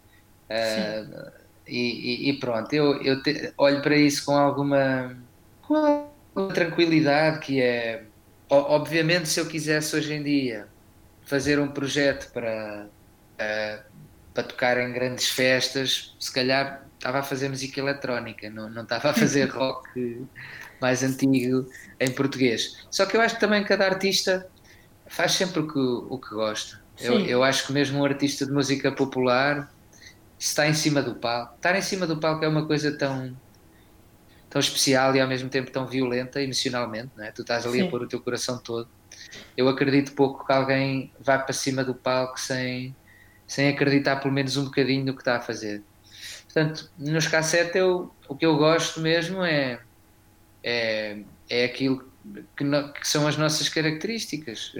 Uh, 0.50 1.32
e, 1.68 2.30
e, 2.30 2.40
pronto, 2.40 2.72
eu, 2.74 3.02
eu 3.04 3.22
te, 3.22 3.54
olho 3.58 3.82
para 3.82 3.96
isso 3.96 4.26
com 4.26 4.36
alguma, 4.36 5.16
com 5.62 5.76
alguma 5.76 6.54
tranquilidade, 6.54 7.40
que 7.40 7.62
é, 7.62 8.04
obviamente, 8.50 9.28
se 9.28 9.40
eu 9.40 9.46
quisesse 9.46 9.96
hoje 9.96 10.14
em 10.14 10.24
dia 10.24 10.68
fazer 11.26 11.60
um 11.60 11.68
projeto 11.68 12.32
para, 12.32 12.88
uh, 13.34 13.84
para 14.34 14.44
tocar 14.44 14.78
em 14.80 14.94
grandes 14.94 15.30
festas, 15.30 16.16
se 16.20 16.34
calhar 16.34 16.87
estava 16.98 17.20
a 17.20 17.24
fazer 17.24 17.50
música 17.50 17.80
eletrónica, 17.80 18.50
não, 18.50 18.70
não 18.70 18.84
estava 18.84 19.12
a 19.12 19.14
fazer 19.14 19.46
rock 19.50 20.26
mais 20.82 21.04
antigo 21.04 21.70
em 22.00 22.12
português. 22.12 22.86
Só 22.92 23.06
que 23.06 23.16
eu 23.16 23.22
acho 23.22 23.36
que 23.36 23.42
também 23.42 23.64
cada 23.64 23.86
artista 23.86 24.48
faz 25.08 25.34
sempre 25.34 25.62
o 25.62 25.68
que, 25.68 25.80
o 25.80 26.18
que 26.18 26.30
gosta. 26.36 26.82
Eu, 27.00 27.20
eu, 27.26 27.44
acho 27.44 27.68
que 27.68 27.74
mesmo 27.74 28.00
um 28.00 28.06
artista 28.06 28.46
de 28.46 28.52
música 28.52 28.92
popular 28.92 29.72
está 30.38 30.68
em 30.68 30.74
cima 30.74 31.02
do 31.02 31.16
palco. 31.16 31.56
Estar 31.56 31.76
em 31.76 31.82
cima 31.82 32.08
do 32.08 32.18
palco 32.18 32.44
é 32.44 32.48
uma 32.48 32.66
coisa 32.66 32.98
tão 32.98 33.36
tão 34.50 34.60
especial 34.62 35.16
e 35.16 35.20
ao 35.20 35.28
mesmo 35.28 35.50
tempo 35.50 35.70
tão 35.72 35.86
violenta 35.86 36.42
emocionalmente, 36.42 37.12
não 37.16 37.26
é? 37.26 37.32
Tu 37.32 37.42
estás 37.42 37.66
ali 37.66 37.80
Sim. 37.80 37.88
a 37.88 37.90
pôr 37.90 38.04
o 38.04 38.08
teu 38.08 38.22
coração 38.22 38.58
todo. 38.58 38.88
Eu 39.56 39.68
acredito 39.68 40.14
pouco 40.14 40.46
que 40.46 40.54
alguém 40.54 41.12
vá 41.20 41.38
para 41.38 41.54
cima 41.54 41.84
do 41.84 41.94
palco 41.94 42.40
sem, 42.40 42.96
sem 43.46 43.68
acreditar 43.68 44.18
pelo 44.18 44.34
menos 44.34 44.56
um 44.56 44.66
bocadinho 44.66 45.06
no 45.06 45.14
que 45.14 45.22
está 45.22 45.36
a 45.36 45.42
fazer. 45.42 45.84
Portanto, 46.58 46.90
nos 46.98 47.28
cassete 47.28 47.78
eu, 47.78 48.12
o 48.28 48.36
que 48.36 48.44
eu 48.44 48.58
gosto 48.58 49.00
mesmo 49.00 49.44
é, 49.44 49.80
é, 50.64 51.20
é 51.48 51.66
aquilo 51.66 52.04
que, 52.56 52.64
no, 52.64 52.92
que 52.94 53.08
são 53.08 53.28
as 53.28 53.38
nossas 53.38 53.70
características. 53.70 54.74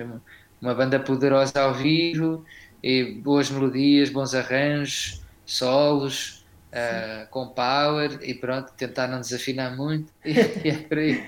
Uma 0.60 0.74
banda 0.74 1.00
poderosa 1.00 1.62
ao 1.62 1.76
vivo, 1.76 2.44
e 2.82 3.20
boas 3.22 3.52
melodias, 3.52 4.10
bons 4.10 4.34
arranjos, 4.34 5.22
solos, 5.46 6.44
uh, 6.74 7.30
com 7.30 7.50
power 7.50 8.18
e 8.24 8.34
pronto, 8.34 8.74
tentar 8.74 9.08
não 9.08 9.22
desafinar 9.22 9.78
muito 9.78 10.12
e, 10.26 10.68
é 10.68 10.78
por 10.78 10.98
aí. 10.98 11.24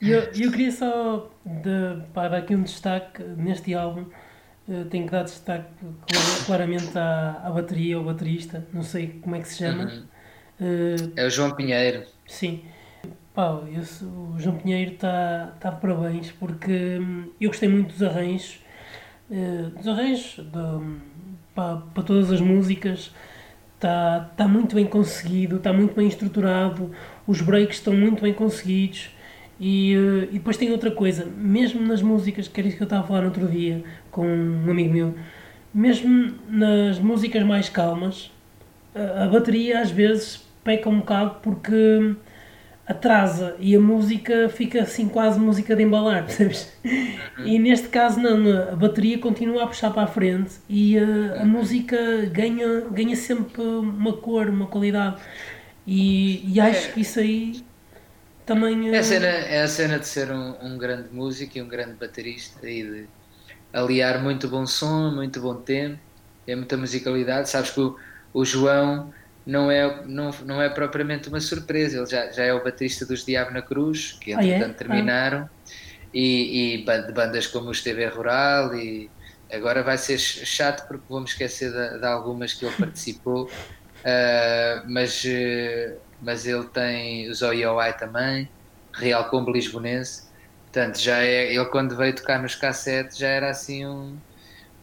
Eu, 0.00 0.20
eu 0.20 0.50
queria 0.50 0.72
só 0.72 1.30
de, 1.44 2.02
para 2.14 2.30
dar 2.30 2.38
aqui 2.38 2.56
um 2.56 2.62
destaque 2.62 3.22
neste 3.22 3.74
álbum 3.74 4.06
tenho 4.90 5.06
que 5.06 5.12
dar 5.12 5.24
destaque 5.24 5.68
claramente 6.46 6.96
à, 6.96 7.42
à 7.44 7.50
bateria 7.50 7.98
ou 7.98 8.04
baterista, 8.04 8.66
não 8.72 8.82
sei 8.82 9.08
como 9.20 9.36
é 9.36 9.40
que 9.40 9.48
se 9.48 9.58
chama. 9.58 9.84
Uhum. 9.84 10.02
Uh, 10.60 11.12
é 11.16 11.26
o 11.26 11.30
João 11.30 11.50
Pinheiro. 11.52 12.04
Sim. 12.26 12.62
Pá, 13.34 13.60
eu, 13.72 13.82
o 14.06 14.38
João 14.38 14.56
Pinheiro 14.56 14.92
está 14.92 15.54
tá 15.58 15.70
de 15.70 15.80
parabéns 15.80 16.30
porque 16.32 16.98
hum, 17.00 17.30
eu 17.40 17.48
gostei 17.48 17.68
muito 17.68 17.92
dos 17.92 18.02
arranjos, 18.02 18.60
uh, 19.30 19.70
dos 19.70 19.88
arranjos 19.88 20.40
para 21.54 22.02
todas 22.04 22.30
as 22.30 22.40
músicas. 22.40 23.12
Está 23.76 24.30
tá 24.36 24.46
muito 24.46 24.74
bem 24.74 24.84
conseguido, 24.84 25.56
está 25.56 25.72
muito 25.72 25.94
bem 25.94 26.06
estruturado, 26.06 26.90
os 27.26 27.40
breaks 27.40 27.78
estão 27.78 27.94
muito 27.94 28.22
bem 28.22 28.34
conseguidos. 28.34 29.10
E, 29.58 29.96
uh, 29.96 30.24
e 30.24 30.34
depois 30.34 30.56
tem 30.56 30.70
outra 30.70 30.90
coisa, 30.90 31.24
mesmo 31.24 31.80
nas 31.86 32.02
músicas, 32.02 32.48
que 32.48 32.60
era 32.60 32.68
isso 32.68 32.76
que 32.76 32.82
eu 32.82 32.86
estava 32.86 33.04
a 33.04 33.06
falar 33.06 33.20
no 33.20 33.26
outro 33.26 33.48
dia 33.48 33.82
com 34.10 34.26
um 34.26 34.70
amigo 34.70 34.92
meu, 34.92 35.14
mesmo 35.72 36.34
nas 36.48 36.98
músicas 36.98 37.42
mais 37.42 37.68
calmas, 37.68 38.30
a, 38.94 39.26
bateria 39.26 39.80
às 39.80 39.90
vezes 39.90 40.44
peca 40.64 40.88
um 40.88 40.98
bocado 40.98 41.36
porque 41.42 42.16
atrasa 42.86 43.54
e 43.60 43.76
a 43.76 43.80
música 43.80 44.48
fica 44.48 44.82
assim 44.82 45.08
quase 45.08 45.38
música 45.38 45.76
de 45.76 45.82
embalar, 45.82 46.24
percebes? 46.26 46.72
E 47.44 47.58
neste 47.58 47.88
caso 47.88 48.20
não, 48.20 48.72
a 48.72 48.76
bateria 48.76 49.18
continua 49.18 49.64
a 49.64 49.66
puxar 49.66 49.90
para 49.90 50.02
a 50.02 50.06
frente 50.06 50.54
e 50.68 50.98
a, 50.98 51.42
a 51.42 51.44
música 51.44 51.96
ganha, 52.32 52.80
ganha 52.90 53.14
sempre 53.14 53.62
uma 53.62 54.14
cor, 54.14 54.48
uma 54.48 54.66
qualidade. 54.66 55.20
E, 55.86 56.52
e 56.52 56.60
acho 56.60 56.88
é. 56.88 56.92
que 56.92 57.00
isso 57.00 57.20
aí 57.20 57.64
também. 58.44 58.92
É 58.92 58.98
a 58.98 59.02
cena, 59.02 59.26
é 59.26 59.62
a 59.62 59.68
cena 59.68 59.98
de 59.98 60.06
ser 60.06 60.30
um, 60.30 60.54
um 60.60 60.76
grande 60.76 61.08
músico 61.12 61.58
e 61.58 61.62
um 61.62 61.68
grande 61.68 61.94
baterista 61.94 62.68
e 62.68 62.82
de 62.82 63.08
aliar 63.72 64.22
muito 64.22 64.48
bom 64.48 64.66
som, 64.66 65.10
muito 65.10 65.40
bom 65.40 65.54
tempo, 65.54 65.98
é 66.46 66.56
muita 66.56 66.76
musicalidade. 66.76 67.48
Sabes 67.48 67.70
que 67.70 67.80
o, 67.80 67.96
o 68.32 68.44
João 68.44 69.12
não 69.46 69.70
é, 69.70 70.04
não, 70.06 70.30
não 70.44 70.62
é 70.62 70.68
propriamente 70.68 71.28
uma 71.28 71.40
surpresa. 71.40 71.98
Ele 71.98 72.06
já, 72.06 72.30
já 72.30 72.44
é 72.44 72.52
o 72.52 72.62
baterista 72.62 73.06
dos 73.06 73.24
Diabo 73.24 73.52
na 73.52 73.62
Cruz, 73.62 74.18
que 74.20 74.32
entretanto 74.32 74.62
ah, 74.64 74.70
é? 74.70 74.74
terminaram, 74.74 75.38
ah. 75.42 75.70
e, 76.12 76.74
e 76.74 76.84
de 76.84 77.12
bandas 77.12 77.46
como 77.46 77.70
o 77.70 77.72
TV 77.72 78.06
Rural, 78.06 78.74
e 78.74 79.10
agora 79.52 79.82
vai 79.82 79.98
ser 79.98 80.18
chato 80.18 80.86
porque 80.86 81.04
vamos 81.08 81.30
esquecer 81.30 81.72
de, 81.72 81.98
de 81.98 82.06
algumas 82.06 82.54
que 82.54 82.64
ele 82.64 82.74
participou, 82.78 83.44
uh, 83.44 84.88
mas, 84.88 85.24
uh, 85.24 85.98
mas 86.22 86.46
ele 86.46 86.64
tem 86.64 87.28
os 87.28 87.42
OIOI 87.42 87.92
também, 87.94 88.48
Real 88.92 89.28
Combo 89.28 89.50
Lisbonense, 89.50 90.29
portanto 90.72 90.98
já 90.98 91.22
é, 91.22 91.52
ele 91.52 91.64
quando 91.66 91.96
veio 91.96 92.14
tocar 92.14 92.40
nos 92.40 92.54
cassetes 92.54 93.18
já 93.18 93.28
era 93.28 93.50
assim 93.50 93.84
um, 93.86 94.16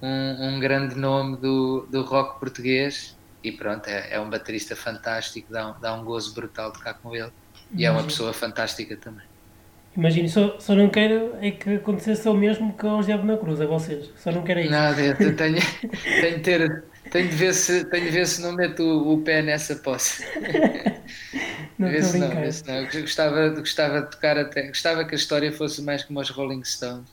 um, 0.01 0.47
um 0.47 0.59
grande 0.59 0.95
nome 0.95 1.37
do, 1.37 1.87
do 1.89 2.01
rock 2.03 2.39
português 2.39 3.17
e 3.43 3.51
pronto, 3.51 3.87
é, 3.87 4.07
é 4.11 4.19
um 4.19 4.29
baterista 4.29 4.75
fantástico, 4.75 5.51
dá 5.51 5.69
um, 5.69 5.79
dá 5.79 5.93
um 5.93 6.03
gozo 6.03 6.33
brutal 6.33 6.71
tocar 6.71 6.95
com 6.95 7.15
ele. 7.15 7.31
E 7.73 7.85
é 7.85 7.91
uma 7.91 8.03
pessoa 8.03 8.33
fantástica 8.33 8.95
também. 8.95 9.25
Imagino, 9.95 10.29
só, 10.29 10.59
só 10.59 10.75
não 10.75 10.89
quero 10.89 11.35
é 11.41 11.51
que 11.51 11.75
acontecesse 11.75 12.27
o 12.29 12.33
mesmo 12.33 12.73
que 12.77 12.85
aos 12.85 13.05
Diabo 13.05 13.25
na 13.25 13.35
Cruz, 13.37 13.59
a 13.59 13.65
vocês. 13.65 14.11
Só 14.17 14.31
não 14.31 14.43
quero 14.43 14.59
isso. 14.59 14.69
Nada, 14.69 15.01
eu 15.01 15.35
tenho, 15.35 15.57
tenho, 16.21 16.41
ter, 16.41 16.83
tenho, 17.11 17.29
de 17.29 17.35
ver 17.35 17.53
se, 17.53 17.85
tenho 17.85 18.05
de 18.05 18.11
ver 18.11 18.27
se 18.27 18.41
não 18.41 18.53
meto 18.53 18.83
o, 18.83 19.13
o 19.13 19.21
pé 19.21 19.41
nessa 19.41 19.75
posse. 19.75 20.23
não 21.77 21.89
vê 21.89 22.01
se 22.01 22.17
não, 22.17 22.29
vê 22.29 22.51
se 22.51 22.67
não. 22.67 22.85
Gostava, 22.85 23.49
gostava 23.49 24.01
de 24.01 24.11
tocar 24.11 24.37
até. 24.37 24.67
Gostava 24.67 25.05
que 25.05 25.15
a 25.15 25.17
história 25.17 25.51
fosse 25.51 25.81
mais 25.81 26.03
como 26.03 26.19
os 26.19 26.29
Rolling 26.29 26.63
Stones 26.63 27.09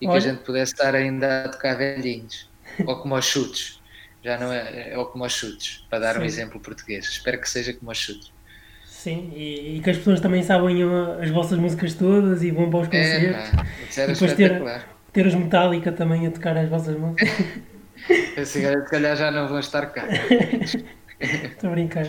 e 0.00 0.06
Olha. 0.06 0.20
que 0.20 0.26
a 0.26 0.32
gente 0.32 0.44
pudesse 0.44 0.72
estar 0.72 0.94
ainda 0.94 1.44
a 1.44 1.48
tocar 1.48 1.76
velhinhos. 1.76 2.48
ou 2.86 2.96
como 2.96 3.14
aos 3.14 3.24
chutes 3.24 3.78
já 4.22 4.36
não 4.38 4.52
é, 4.52 4.92
é 4.92 5.04
como 5.04 5.24
aos 5.24 5.32
chutes, 5.32 5.84
para 5.88 6.00
dar 6.00 6.14
Sim. 6.14 6.20
um 6.20 6.24
exemplo 6.24 6.60
português. 6.60 7.06
Espero 7.06 7.40
que 7.40 7.48
seja 7.48 7.72
como 7.72 7.90
aos 7.90 7.98
chutes. 7.98 8.32
Sim, 8.84 9.32
e, 9.34 9.76
e, 9.76 9.80
que 9.80 9.90
as 9.90 9.96
pessoas 9.96 10.20
também 10.20 10.42
sabem 10.42 10.82
as 11.22 11.30
vossas 11.30 11.56
músicas 11.58 11.94
todas 11.94 12.42
e 12.42 12.50
vão 12.50 12.68
para 12.68 12.80
os 12.80 12.88
é, 12.88 12.90
concertos. 12.90 13.96
É, 13.96 14.04
e 14.04 14.06
depois 14.08 14.32
ter, 14.34 14.84
ter 15.12 15.26
os 15.26 15.34
Metallica 15.34 15.92
também 15.92 16.26
a 16.26 16.30
tocar 16.30 16.56
as 16.56 16.68
vossas 16.68 16.98
músicas. 16.98 17.28
se 18.44 18.82
calhar 18.90 19.16
já 19.16 19.30
não 19.30 19.48
vão 19.48 19.58
estar 19.58 19.86
cá. 19.86 20.06
Estou 21.20 21.70
a 21.70 21.72
brincar. 21.72 22.06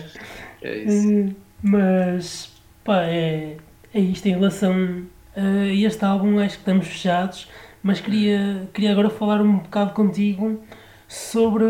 É 0.62 0.78
isso. 0.78 1.08
Uh, 1.08 1.36
mas, 1.62 2.52
pá, 2.84 3.02
é, 3.02 3.56
é 3.92 4.00
isto 4.00 4.26
em 4.26 4.32
relação 4.32 5.06
a 5.36 5.66
este 5.66 6.04
álbum. 6.04 6.38
Acho 6.38 6.54
que 6.54 6.62
estamos 6.62 6.86
fechados, 6.86 7.50
mas 7.82 8.00
queria, 8.00 8.68
queria 8.72 8.92
agora 8.92 9.10
falar 9.10 9.40
um 9.40 9.58
bocado 9.58 9.92
contigo 9.92 10.62
sobre 11.08 11.64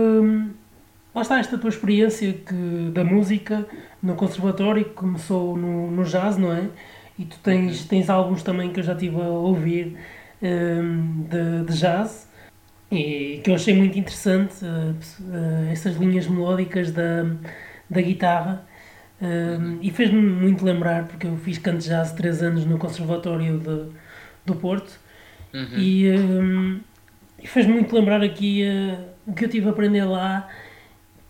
lá 1.14 1.22
está 1.22 1.38
esta 1.38 1.58
tua 1.58 1.70
experiência 1.70 2.32
que, 2.32 2.90
da 2.92 3.04
música 3.04 3.66
no 4.02 4.14
conservatório 4.14 4.84
que 4.84 4.94
começou 4.94 5.56
no, 5.56 5.90
no 5.90 6.04
jazz, 6.04 6.36
não 6.36 6.52
é? 6.52 6.68
E 7.18 7.24
tu 7.24 7.38
tens, 7.42 7.82
uhum. 7.82 7.88
tens 7.88 8.10
álbuns 8.10 8.42
também 8.42 8.72
que 8.72 8.80
eu 8.80 8.84
já 8.84 8.92
estive 8.92 9.20
a 9.20 9.28
ouvir 9.28 9.96
um, 10.42 11.22
de, 11.28 11.64
de, 11.64 11.78
jazz 11.78 12.28
e 12.90 13.40
que 13.44 13.50
eu 13.50 13.55
achei 13.55 13.74
muito 13.74 13.98
interessante 13.98 14.64
uh, 14.64 14.90
uh, 14.90 15.70
essas 15.70 15.96
linhas 15.96 16.26
melódicas 16.26 16.90
da, 16.90 17.24
da 17.88 18.00
guitarra 18.00 18.66
uhum. 19.20 19.79
e 19.81 19.90
fez-me 19.90 20.20
muito 20.20 20.64
lembrar 20.64 21.07
porque 21.07 21.26
eu 21.26 21.37
fiz 21.37 21.59
canto 21.59 21.85
jazz 21.85 22.12
três 22.12 22.42
anos 22.42 22.64
no 22.64 22.79
conservatório 22.79 23.59
de, 23.59 23.92
do 24.44 24.57
Porto 24.57 24.98
uhum. 25.55 25.79
e, 25.79 26.11
um, 26.11 26.81
e 27.40 27.46
fez-me 27.46 27.74
muito 27.74 27.94
lembrar 27.94 28.22
aqui 28.22 28.64
uh, 28.64 29.31
o 29.31 29.35
que 29.35 29.44
eu 29.44 29.48
tive 29.48 29.68
a 29.68 29.70
aprender 29.70 30.05
lá, 30.05 30.48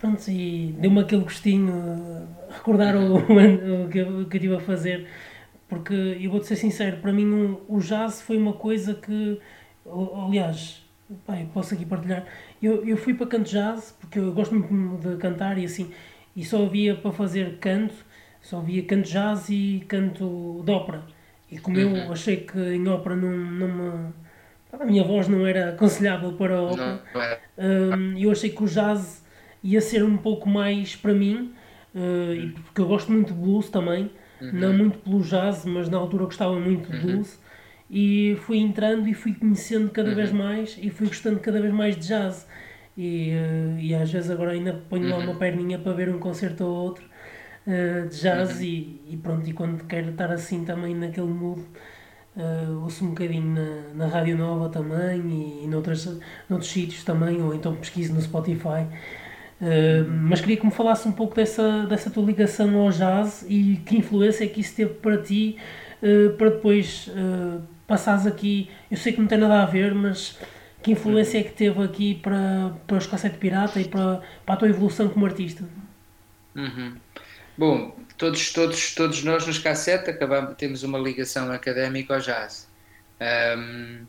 pronto, 0.01 0.27
e 0.31 0.75
deu-me 0.79 1.01
aquele 1.01 1.23
gostinho, 1.23 2.27
recordar 2.51 2.96
o, 2.96 3.16
o, 3.85 3.88
que, 3.90 3.99
eu, 3.99 4.27
que 4.27 4.37
eu 4.37 4.40
tive 4.40 4.57
a 4.57 4.61
fazer, 4.61 5.07
porque 5.68 5.92
eu 6.18 6.31
vou-te 6.31 6.46
ser 6.46 6.57
sincero, 6.57 6.96
para 6.99 7.12
mim 7.12 7.27
o, 7.29 7.61
o 7.68 7.81
jazz 7.81 8.23
foi 8.23 8.38
uma 8.38 8.55
coisa 8.55 8.94
que, 8.94 9.38
aliás, 10.27 10.83
pai, 11.27 11.49
posso 11.53 11.75
aqui 11.75 11.85
partilhar, 11.85 12.25
eu, 12.62 12.87
eu 12.87 12.96
fui 12.96 13.14
para 13.14 13.27
canto 13.27 13.51
jazz, 13.51 13.96
porque 14.01 14.18
eu 14.18 14.33
gosto 14.33 14.55
muito 14.55 15.09
de 15.09 15.16
cantar 15.16 15.59
e 15.59 15.64
assim, 15.64 15.92
e 16.35 16.44
só 16.44 16.64
havia 16.64 16.94
para 16.94 17.12
fazer 17.12 17.59
canto, 17.59 17.94
só 18.40 18.59
havia 18.59 18.83
canto 18.85 19.09
jazz 19.09 19.49
e 19.49 19.85
canto 19.88 20.62
de 20.64 20.70
ópera. 20.70 21.03
E 21.51 21.59
como 21.59 21.79
eu 21.79 21.88
uhum. 21.88 22.12
achei 22.12 22.38
que 22.38 22.59
em 22.59 22.87
ópera 22.88 23.16
não, 23.16 23.37
não 23.37 23.68
me 23.68 24.12
a 24.73 24.85
minha 24.85 25.03
voz 25.03 25.27
não 25.27 25.46
era 25.46 25.70
aconselhável 25.70 26.33
para 26.35 26.57
a 26.57 26.62
ópera. 26.62 27.03
Um, 27.59 28.16
eu 28.16 28.31
achei 28.31 28.51
que 28.51 28.62
o 28.62 28.66
jazz 28.66 29.25
ia 29.62 29.81
ser 29.81 30.05
um 30.05 30.16
pouco 30.16 30.49
mais 30.49 30.94
para 30.94 31.12
mim, 31.12 31.53
uh, 31.94 32.53
porque 32.64 32.81
eu 32.81 32.87
gosto 32.87 33.11
muito 33.11 33.35
de 33.35 33.38
blues 33.38 33.68
também, 33.68 34.11
uhum. 34.40 34.53
não 34.53 34.73
muito 34.73 34.99
pelo 34.99 35.20
jazz, 35.23 35.64
mas 35.64 35.88
na 35.88 35.99
altura 35.99 36.23
eu 36.23 36.27
gostava 36.27 36.59
muito 36.59 36.90
de 36.90 36.96
uhum. 36.96 37.03
blues. 37.14 37.38
Uhum. 37.90 37.96
E 37.96 38.37
fui 38.42 38.59
entrando 38.59 39.09
e 39.09 39.14
fui 39.14 39.35
conhecendo 39.35 39.90
cada 39.90 40.11
uhum. 40.11 40.14
vez 40.14 40.33
mais 40.33 40.79
e 40.81 40.90
fui 40.90 41.09
gostando 41.09 41.40
cada 41.40 41.61
vez 41.61 41.72
mais 41.72 41.96
de 41.96 42.07
jazz. 42.07 42.46
E, 42.96 43.33
uh, 43.33 43.79
e 43.79 43.94
às 43.94 44.11
vezes 44.11 44.31
agora 44.31 44.53
ainda 44.53 44.72
ponho 44.88 45.09
lá 45.09 45.18
uma 45.18 45.33
uhum. 45.33 45.38
perninha 45.38 45.79
para 45.79 45.92
ver 45.92 46.09
um 46.09 46.18
concerto 46.18 46.64
ou 46.64 46.74
outro 46.74 47.05
uh, 47.66 48.09
de 48.09 48.20
jazz 48.20 48.57
uhum. 48.57 48.62
e, 48.62 49.00
e, 49.11 49.16
pronto, 49.16 49.48
e 49.48 49.53
quando 49.53 49.85
quero 49.85 50.11
estar 50.11 50.31
assim 50.31 50.64
também 50.64 50.94
naquele 50.94 51.26
mood 51.26 51.62
Uh, 52.37 52.85
ouço 52.85 53.05
um 53.05 53.09
bocadinho 53.09 53.55
na, 53.55 53.92
na 53.92 54.07
Rádio 54.07 54.38
Nova 54.38 54.68
também 54.68 55.20
e, 55.20 55.64
e 55.64 55.66
noutras, 55.66 56.07
noutros 56.48 56.70
sítios 56.70 57.03
também, 57.03 57.42
ou 57.42 57.53
então 57.53 57.74
pesquiso 57.74 58.14
no 58.14 58.20
Spotify. 58.20 58.87
Uh, 59.61 60.09
mas 60.09 60.40
queria 60.40 60.57
que 60.57 60.64
me 60.64 60.70
falasse 60.70 61.09
um 61.09 61.12
pouco 61.12 61.35
dessa, 61.35 61.87
dessa 61.87 62.09
tua 62.09 62.24
ligação 62.24 62.79
ao 62.79 62.90
jazz 62.90 63.44
e 63.48 63.83
que 63.85 63.98
influência 63.98 64.44
é 64.44 64.46
que 64.46 64.61
isso 64.61 64.74
teve 64.76 64.94
para 64.94 65.18
ti 65.18 65.59
uh, 66.03 66.31
para 66.37 66.50
depois 66.50 67.11
passares 67.90 68.24
aqui. 68.24 68.70
Eu 68.88 68.96
sei 68.96 69.12
que 69.12 69.20
não 69.20 69.26
tem 69.26 69.37
nada 69.37 69.64
a 69.64 69.66
ver, 69.66 69.92
mas 69.92 70.38
que 70.81 70.92
influência 70.92 71.40
é 71.40 71.42
que 71.42 71.50
teve 71.50 71.83
aqui 71.83 72.14
para, 72.14 72.72
para 72.87 72.96
os 72.96 73.07
Cassete 73.07 73.37
Pirata 73.37 73.81
e 73.81 73.88
para, 73.88 74.22
para 74.46 74.55
a 74.55 74.57
tua 74.57 74.68
evolução 74.68 75.09
como 75.09 75.26
artista? 75.26 75.64
Uhum. 76.55 76.94
Bom, 77.59 77.96
todos, 78.16 78.53
todos, 78.53 78.94
todos 78.94 79.24
nós 79.24 79.44
nos 79.44 79.59
cassete 79.59 80.09
acabamos, 80.09 80.57
temos 80.57 80.85
uma 80.85 80.98
ligação 80.98 81.50
académica 81.53 82.14
ao 82.14 82.20
jazz. 82.20 82.68
Um, 83.20 84.07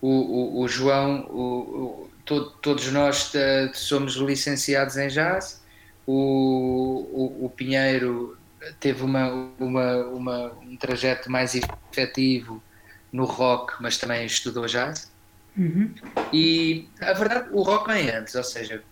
o, 0.00 0.08
o, 0.08 0.60
o, 0.60 0.68
João, 0.68 1.26
o, 1.28 2.08
todo, 2.24 2.50
todos 2.62 2.90
nós 2.92 3.32
somos 3.74 4.14
licenciados 4.14 4.96
em 4.96 5.08
jazz. 5.08 5.60
O, 6.06 7.44
o, 7.44 7.50
Pinheiro 7.50 8.38
teve 8.80 9.02
uma, 9.02 9.28
uma, 9.58 9.96
uma, 10.06 10.52
um 10.62 10.76
trajeto 10.76 11.30
mais 11.30 11.54
efetivo 11.54 12.62
no 13.12 13.24
rock, 13.24 13.74
mas 13.80 13.98
também 13.98 14.24
estudou 14.26 14.66
jazz. 14.66 15.10
Uhum. 15.56 15.92
E 16.32 16.88
a 17.00 17.12
verdade, 17.12 17.48
o 17.52 17.62
rock 17.62 17.92
vem 17.92 18.10
antes, 18.10 18.34
ou 18.34 18.44
seja, 18.44 18.82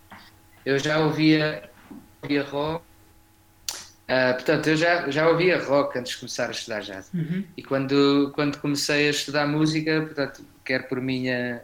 eu 0.65 0.77
já 0.77 0.99
ouvia, 0.99 1.69
ouvia 2.21 2.43
rock 2.43 2.87
Uh, 4.07 4.33
portanto, 4.35 4.67
eu 4.67 4.77
já, 4.77 5.09
já 5.11 5.27
ouvia 5.27 5.61
rock 5.61 5.99
antes 5.99 6.13
de 6.13 6.19
começar 6.19 6.47
a 6.47 6.51
estudar 6.51 6.79
jazz. 6.79 7.11
Uhum. 7.13 7.43
E 7.57 7.61
quando, 7.61 8.31
quando 8.33 8.57
comecei 8.57 9.07
a 9.07 9.09
estudar 9.09 9.45
música, 9.45 10.01
portanto, 10.01 10.45
quer 10.63 10.87
por 10.87 11.01
minha, 11.01 11.61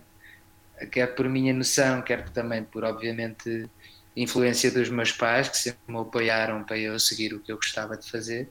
quer 0.91 1.15
por 1.15 1.29
minha 1.29 1.53
noção, 1.53 2.01
quer 2.01 2.27
também 2.29 2.61
por, 2.65 2.83
obviamente, 2.83 3.69
influência 4.15 4.69
dos 4.69 4.89
meus 4.89 5.13
pais, 5.13 5.47
que 5.47 5.57
sempre 5.57 5.79
me 5.87 5.97
apoiaram 5.97 6.65
para 6.65 6.77
eu 6.77 6.99
seguir 6.99 7.33
o 7.33 7.39
que 7.39 7.49
eu 7.49 7.55
gostava 7.55 7.95
de 7.95 8.11
fazer. 8.11 8.49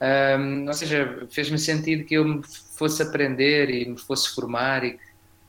Um, 0.00 0.66
ou 0.66 0.72
seja, 0.72 1.26
fez-me 1.30 1.58
sentido 1.58 2.04
que 2.04 2.14
eu 2.14 2.24
me 2.24 2.42
fosse 2.76 3.02
aprender 3.02 3.68
e 3.70 3.88
me 3.88 3.98
fosse 3.98 4.32
formar 4.34 4.84
e, 4.84 4.98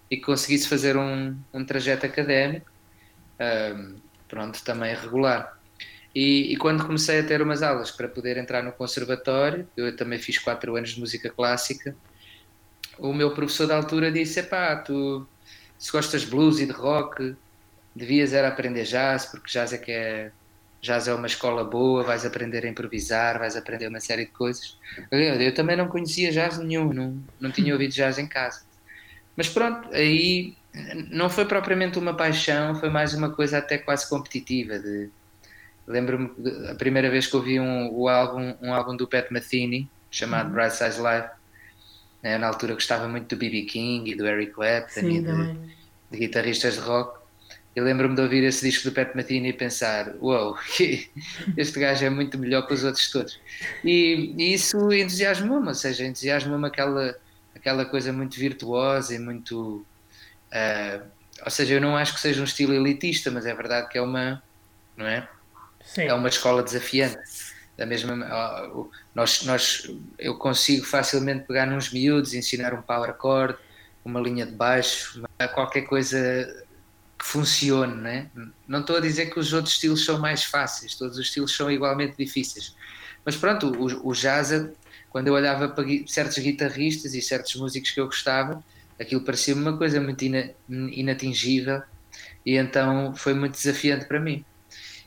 e 0.09 0.17
conseguisse 0.17 0.67
fazer 0.67 0.97
um, 0.97 1.37
um 1.53 1.63
trajeto 1.63 2.05
académico, 2.05 2.69
um, 3.39 3.95
pronto, 4.27 4.63
também 4.63 4.95
regular. 4.95 5.57
E, 6.15 6.51
e, 6.53 6.57
quando 6.57 6.85
comecei 6.85 7.19
a 7.19 7.23
ter 7.23 7.41
umas 7.41 7.61
aulas 7.61 7.91
para 7.91 8.07
poder 8.07 8.37
entrar 8.37 8.63
no 8.63 8.71
conservatório, 8.71 9.67
eu 9.77 9.95
também 9.95 10.17
fiz 10.17 10.39
quatro 10.39 10.75
anos 10.75 10.91
de 10.91 10.99
música 10.99 11.29
clássica, 11.29 11.95
o 12.99 13.13
meu 13.13 13.33
professor 13.33 13.67
da 13.67 13.75
altura 13.75 14.11
disse: 14.11 14.43
pá, 14.43 14.75
tu 14.75 15.27
se 15.77 15.91
gostas 15.91 16.21
de 16.21 16.27
blues 16.27 16.59
e 16.59 16.65
de 16.65 16.71
rock, 16.71 17.35
devias 17.95 18.33
era 18.33 18.49
aprender 18.49 18.83
jazz, 18.83 19.25
porque 19.25 19.49
jazz 19.49 19.73
é 19.73 19.77
que 19.77 19.91
é 19.91 20.31
jazz 20.81 21.07
é 21.07 21.13
uma 21.13 21.27
escola 21.27 21.63
boa, 21.63 22.03
vais 22.03 22.25
aprender 22.25 22.65
a 22.65 22.69
improvisar, 22.69 23.39
vais 23.39 23.55
aprender 23.55 23.87
uma 23.87 23.99
série 23.99 24.25
de 24.25 24.31
coisas. 24.31 24.77
Eu, 25.11 25.19
eu 25.19 25.53
também 25.53 25.75
não 25.75 25.87
conhecia 25.87 26.31
jazz 26.31 26.57
nenhum, 26.57 26.93
não, 26.93 27.17
não 27.39 27.51
tinha 27.51 27.73
ouvido 27.73 27.91
jazz 27.91 28.17
em 28.17 28.27
casa. 28.27 28.61
Mas 29.35 29.49
pronto, 29.49 29.89
aí 29.93 30.55
não 31.11 31.29
foi 31.29 31.45
propriamente 31.45 31.97
uma 31.97 32.13
paixão, 32.13 32.75
foi 32.75 32.89
mais 32.89 33.13
uma 33.13 33.29
coisa 33.29 33.57
até 33.57 33.77
quase 33.77 34.07
competitiva 34.09 34.77
de 34.79 35.09
Lembro-me 35.89 36.29
a 36.69 36.75
primeira 36.75 37.09
vez 37.09 37.25
que 37.25 37.35
ouvi 37.35 37.59
um, 37.59 37.91
o 37.91 38.07
álbum, 38.07 38.55
um 38.61 38.71
álbum 38.71 38.95
do 38.95 39.07
Pat 39.07 39.31
Metheny 39.31 39.89
chamado 40.11 40.49
uhum. 40.49 40.53
Bright 40.53 40.75
Size 40.75 40.99
Life. 41.01 41.29
Né, 42.21 42.37
na 42.37 42.47
altura 42.47 42.75
gostava 42.75 43.07
muito 43.07 43.35
do 43.35 43.39
B.B. 43.39 43.63
King 43.63 44.11
e 44.11 44.15
do 44.15 44.27
Eric 44.27 44.51
Clapton 44.51 44.99
Sim, 44.99 45.09
e 45.09 45.21
de, 45.21 45.53
de, 46.11 46.17
guitarristas 46.19 46.75
de 46.75 46.81
rock. 46.81 47.18
Eu 47.75 47.83
lembro-me 47.83 48.15
de 48.15 48.21
ouvir 48.21 48.43
esse 48.43 48.65
disco 48.65 48.89
do 48.89 48.93
Pet 48.93 49.15
Matini 49.15 49.49
e 49.49 49.53
pensar: 49.53 50.15
uau, 50.21 50.51
wow, 50.51 50.57
este 51.55 51.79
gajo 51.79 52.05
é 52.05 52.09
muito 52.09 52.37
melhor 52.37 52.65
que 52.67 52.73
os 52.73 52.83
outros 52.83 53.09
todos. 53.11 53.39
E, 53.83 54.33
e 54.37 54.53
isso 54.53 54.91
entusiasmou-me, 54.91 55.67
ou 55.67 55.73
seja, 55.73 56.05
entusiasmou-me 56.05 56.67
aquela, 56.67 57.15
aquela 57.55 57.85
coisa 57.85 58.11
muito 58.11 58.37
virtuosa 58.37 59.15
e 59.15 59.19
muito. 59.19 59.85
Uh, 60.51 61.05
ou 61.45 61.51
seja, 61.51 61.75
eu 61.75 61.81
não 61.81 61.95
acho 61.95 62.13
que 62.13 62.19
seja 62.19 62.41
um 62.41 62.45
estilo 62.45 62.73
elitista, 62.73 63.31
mas 63.31 63.45
é 63.45 63.53
verdade 63.53 63.87
que 63.89 63.97
é 63.97 64.01
uma. 64.01 64.41
Não 64.97 65.05
é? 65.05 65.27
Sim. 65.85 66.03
É 66.03 66.13
uma 66.13 66.27
escola 66.27 66.63
desafiante. 66.63 67.17
Da 67.77 67.85
mesma, 67.85 68.13
nós, 69.15 69.43
nós, 69.43 69.89
eu 70.17 70.37
consigo 70.37 70.85
facilmente 70.85 71.45
pegar 71.45 71.65
nos 71.65 71.93
miúdos, 71.93 72.33
ensinar 72.33 72.73
um 72.73 72.81
power 72.81 73.15
chord, 73.17 73.57
uma 74.03 74.19
linha 74.19 74.45
de 74.45 74.51
baixo, 74.51 75.23
qualquer 75.53 75.83
coisa 75.83 76.67
que 77.19 77.25
funcione, 77.25 77.95
né? 77.95 78.29
Não 78.65 78.79
estou 78.79 78.95
a 78.95 79.01
dizer 79.01 79.25
que 79.25 79.37
os 79.37 79.51
outros 79.51 79.73
estilos 79.73 80.05
são 80.05 80.17
mais 80.19 80.45
fáceis, 80.45 80.95
todos 80.95 81.17
os 81.17 81.25
estilos 81.25 81.53
são 81.53 81.69
igualmente 81.69 82.15
difíceis. 82.17 82.73
Mas 83.25 83.35
pronto, 83.35 83.67
o, 83.67 84.09
o 84.09 84.13
jazz, 84.13 84.69
quando 85.09 85.27
eu 85.27 85.33
olhava 85.33 85.67
para 85.67 85.83
certos 86.07 86.39
guitarristas 86.39 87.13
e 87.13 87.21
certos 87.21 87.55
músicos 87.55 87.91
que 87.91 87.99
eu 87.99 88.05
gostava, 88.05 88.63
aquilo 88.97 89.21
parecia-me 89.21 89.61
uma 89.61 89.77
coisa 89.77 89.99
muito 89.99 90.23
ina, 90.23 90.49
inatingível 90.69 91.81
e 92.45 92.55
então 92.55 93.13
foi 93.13 93.33
muito 93.33 93.53
desafiante 93.53 94.05
para 94.05 94.19
mim. 94.19 94.45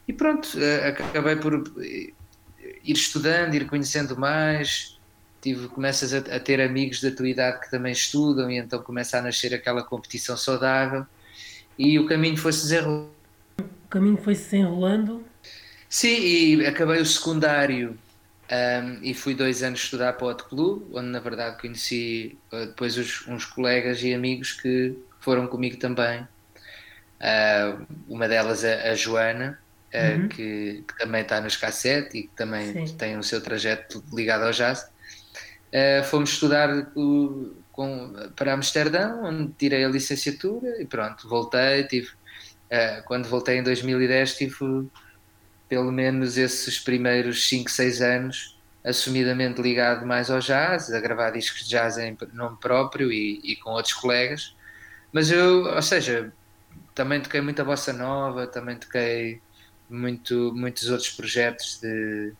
E 0.07 0.13
pronto, 0.13 0.49
acabei 0.87 1.37
por 1.37 1.65
ir 1.79 2.15
estudando, 2.85 3.55
ir 3.55 3.67
conhecendo 3.67 4.19
mais, 4.19 5.01
tive, 5.41 5.67
começas 5.69 6.13
a, 6.13 6.19
a 6.19 6.41
ter 6.41 6.61
amigos 6.61 7.01
da 7.01 7.11
tua 7.11 7.29
idade 7.29 7.61
que 7.61 7.71
também 7.71 7.93
estudam 7.93 8.51
e 8.51 8.59
então 8.59 8.83
começa 8.83 9.19
a 9.19 9.23
nascer 9.23 9.55
aquela 9.55 9.83
competição 9.83 10.37
saudável 10.37 11.07
e 11.83 11.99
o 11.99 12.07
caminho 12.07 12.37
foi-se 12.37 12.63
desenrolando. 12.63 13.11
O 13.59 13.89
caminho 13.91 14.17
foi-se 14.17 14.45
desenrolando? 14.45 15.25
Sim, 15.89 16.21
e 16.21 16.65
acabei 16.65 17.01
o 17.01 17.05
secundário 17.07 17.99
um, 18.49 18.99
e 19.03 19.13
fui 19.13 19.35
dois 19.35 19.65
anos 19.65 19.81
estudar 19.81 20.13
para 20.13 20.27
o 20.27 20.31
Hot 20.31 20.45
Club, 20.45 20.95
onde 20.95 21.09
na 21.09 21.19
verdade 21.19 21.61
conheci 21.61 22.39
uh, 22.53 22.67
depois 22.67 22.97
os, 22.97 23.27
uns 23.27 23.45
colegas 23.45 24.01
e 24.03 24.15
amigos 24.15 24.53
que 24.53 24.97
foram 25.19 25.49
comigo 25.49 25.77
também. 25.77 26.21
Uh, 27.21 27.85
uma 28.09 28.29
delas, 28.29 28.65
a, 28.65 28.91
a 28.91 28.95
Joana, 28.95 29.59
uh, 29.93 30.21
uhum. 30.21 30.29
que, 30.29 30.85
que, 30.87 30.99
também 30.99 31.23
está 31.23 31.41
nos 31.41 31.57
cassete 31.57 32.17
e 32.17 32.23
que 32.23 32.37
também 32.37 32.87
Sim. 32.87 32.97
tem 32.97 33.19
o 33.19 33.25
seu 33.25 33.41
trajeto 33.41 34.05
ligado 34.13 34.45
ao 34.45 34.53
jazz. 34.53 34.89
fomos 36.05 36.31
estudar 36.31 36.69
com, 37.73 38.13
para 38.37 38.53
Amsterdão, 38.53 39.25
onde 39.25 39.53
tirei 39.55 39.85
a 39.85 39.89
licenciatura 39.89 40.81
e 40.81 40.87
pronto, 40.87 41.29
voltei. 41.29 41.85
Tive, 41.85 42.09
uh, 42.09 43.03
quando 43.07 43.27
voltei 43.27 43.59
em 43.59 43.63
2010, 43.63 44.37
tive 44.37 44.89
pelo 45.69 45.91
menos 45.91 46.37
esses 46.37 46.79
primeiros 46.79 47.49
5, 47.49 47.71
6 47.71 48.03
anos 48.03 48.59
assumidamente 48.85 49.63
ligado 49.63 50.05
mais 50.05 50.31
ao 50.31 50.41
jazz, 50.41 50.93
a 50.93 51.01
gravar 51.01 51.31
discos 51.31 51.65
de 51.65 51.71
jazz 51.71 51.99
em 51.99 52.17
nome 52.33 52.57
próprio 52.61 53.13
e, 53.13 53.41
e 53.45 53.57
com 53.57 53.71
outros 53.71 53.95
colegas. 53.95 54.55
Mas 55.13 55.31
eu, 55.31 55.67
ou 55.67 55.83
seja, 55.83 56.33
também 56.95 57.21
toquei 57.21 57.41
muita 57.41 57.65
bossa 57.65 57.93
nova, 57.93 58.47
também 58.47 58.77
toquei 58.77 59.41
muito, 59.89 60.53
muitos 60.55 60.89
outros 60.89 61.11
projetos 61.11 61.79
de 61.81 62.33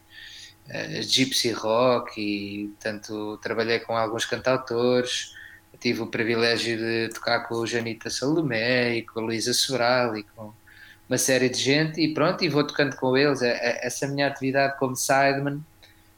uh, 0.69 1.03
gypsy 1.03 1.53
rock 1.53 2.21
e 2.21 2.69
tanto 2.81 3.39
trabalhei 3.39 3.81
com 3.81 3.97
alguns 3.97 4.25
cantautores 4.25 5.33
tive 5.83 6.01
o 6.01 6.07
privilégio 6.07 6.79
de 6.79 7.09
tocar 7.13 7.41
com 7.41 7.57
o 7.57 7.67
Janita 7.67 8.09
Salomé 8.09 8.95
e 8.95 9.03
com 9.03 9.19
a 9.19 9.23
Luísa 9.25 9.53
Sobral 9.53 10.17
e 10.17 10.23
com 10.23 10.53
uma 11.09 11.19
série 11.19 11.49
de 11.49 11.59
gente 11.59 12.01
e 12.01 12.15
pronto, 12.15 12.45
e 12.45 12.49
vou 12.49 12.65
tocando 12.65 12.95
com 12.97 13.17
eles. 13.17 13.43
É, 13.43 13.51
é, 13.51 13.87
essa 13.87 14.07
minha 14.07 14.29
atividade 14.29 14.79
como 14.79 14.95
sideman 14.95 15.61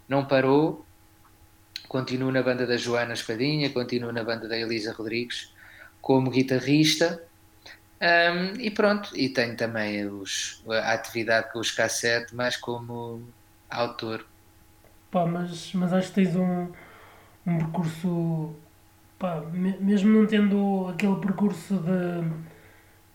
não 0.07 0.27
parou. 0.27 0.85
Continuo 1.89 2.31
na 2.31 2.43
banda 2.43 2.67
da 2.67 2.77
Joana 2.77 3.15
Espadinha, 3.15 3.71
continuo 3.71 4.13
na 4.13 4.23
banda 4.23 4.47
da 4.47 4.57
Elisa 4.57 4.93
Rodrigues 4.93 5.51
como 6.03 6.31
guitarrista. 6.31 7.23
Um, 8.03 8.61
e 8.61 8.71
pronto, 8.71 9.17
e 9.17 9.31
tenho 9.31 9.57
também 9.57 10.07
os, 10.07 10.63
a 10.69 10.93
atividade 10.93 11.51
com 11.53 11.59
os 11.59 11.71
cassete, 11.71 12.35
mais 12.35 12.57
como 12.57 13.27
autor. 13.71 14.27
Pá, 15.15 15.25
mas, 15.25 15.73
mas 15.75 15.93
acho 15.93 16.09
que 16.09 16.15
tens 16.17 16.35
um, 16.35 16.67
um 17.47 17.59
percurso, 17.59 18.53
pá, 19.17 19.45
mesmo 19.53 20.11
não 20.11 20.27
tendo 20.27 20.89
aquele 20.89 21.15
percurso 21.21 21.77
de, 21.77 22.29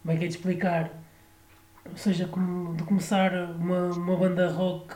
como 0.02 0.14
é 0.14 0.16
que 0.16 0.24
é 0.24 0.28
de 0.30 0.34
explicar, 0.34 0.92
ou 1.92 1.98
seja, 1.98 2.26
como, 2.26 2.74
de 2.74 2.84
começar 2.84 3.34
uma, 3.60 3.88
uma 3.88 4.16
banda 4.16 4.50
rock 4.50 4.96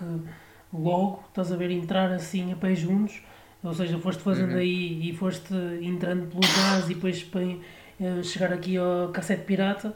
logo, 0.73 1.25
estás 1.27 1.51
a 1.51 1.57
ver, 1.57 1.71
entrar 1.71 2.09
assim 2.09 2.53
a 2.53 2.55
pé 2.55 2.73
juntos, 2.73 3.21
ou 3.61 3.73
seja, 3.73 3.99
foste 3.99 4.23
fazendo 4.23 4.53
uhum. 4.53 4.59
aí 4.59 5.09
e 5.09 5.13
foste 5.13 5.53
entrando 5.81 6.27
pelo 6.27 6.39
jazz 6.39 6.89
e 6.89 6.93
depois 6.93 7.21
para 7.21 7.41
eh, 7.41 8.23
chegar 8.23 8.53
aqui 8.53 8.77
ao 8.77 9.09
cassete 9.09 9.43
pirata, 9.43 9.93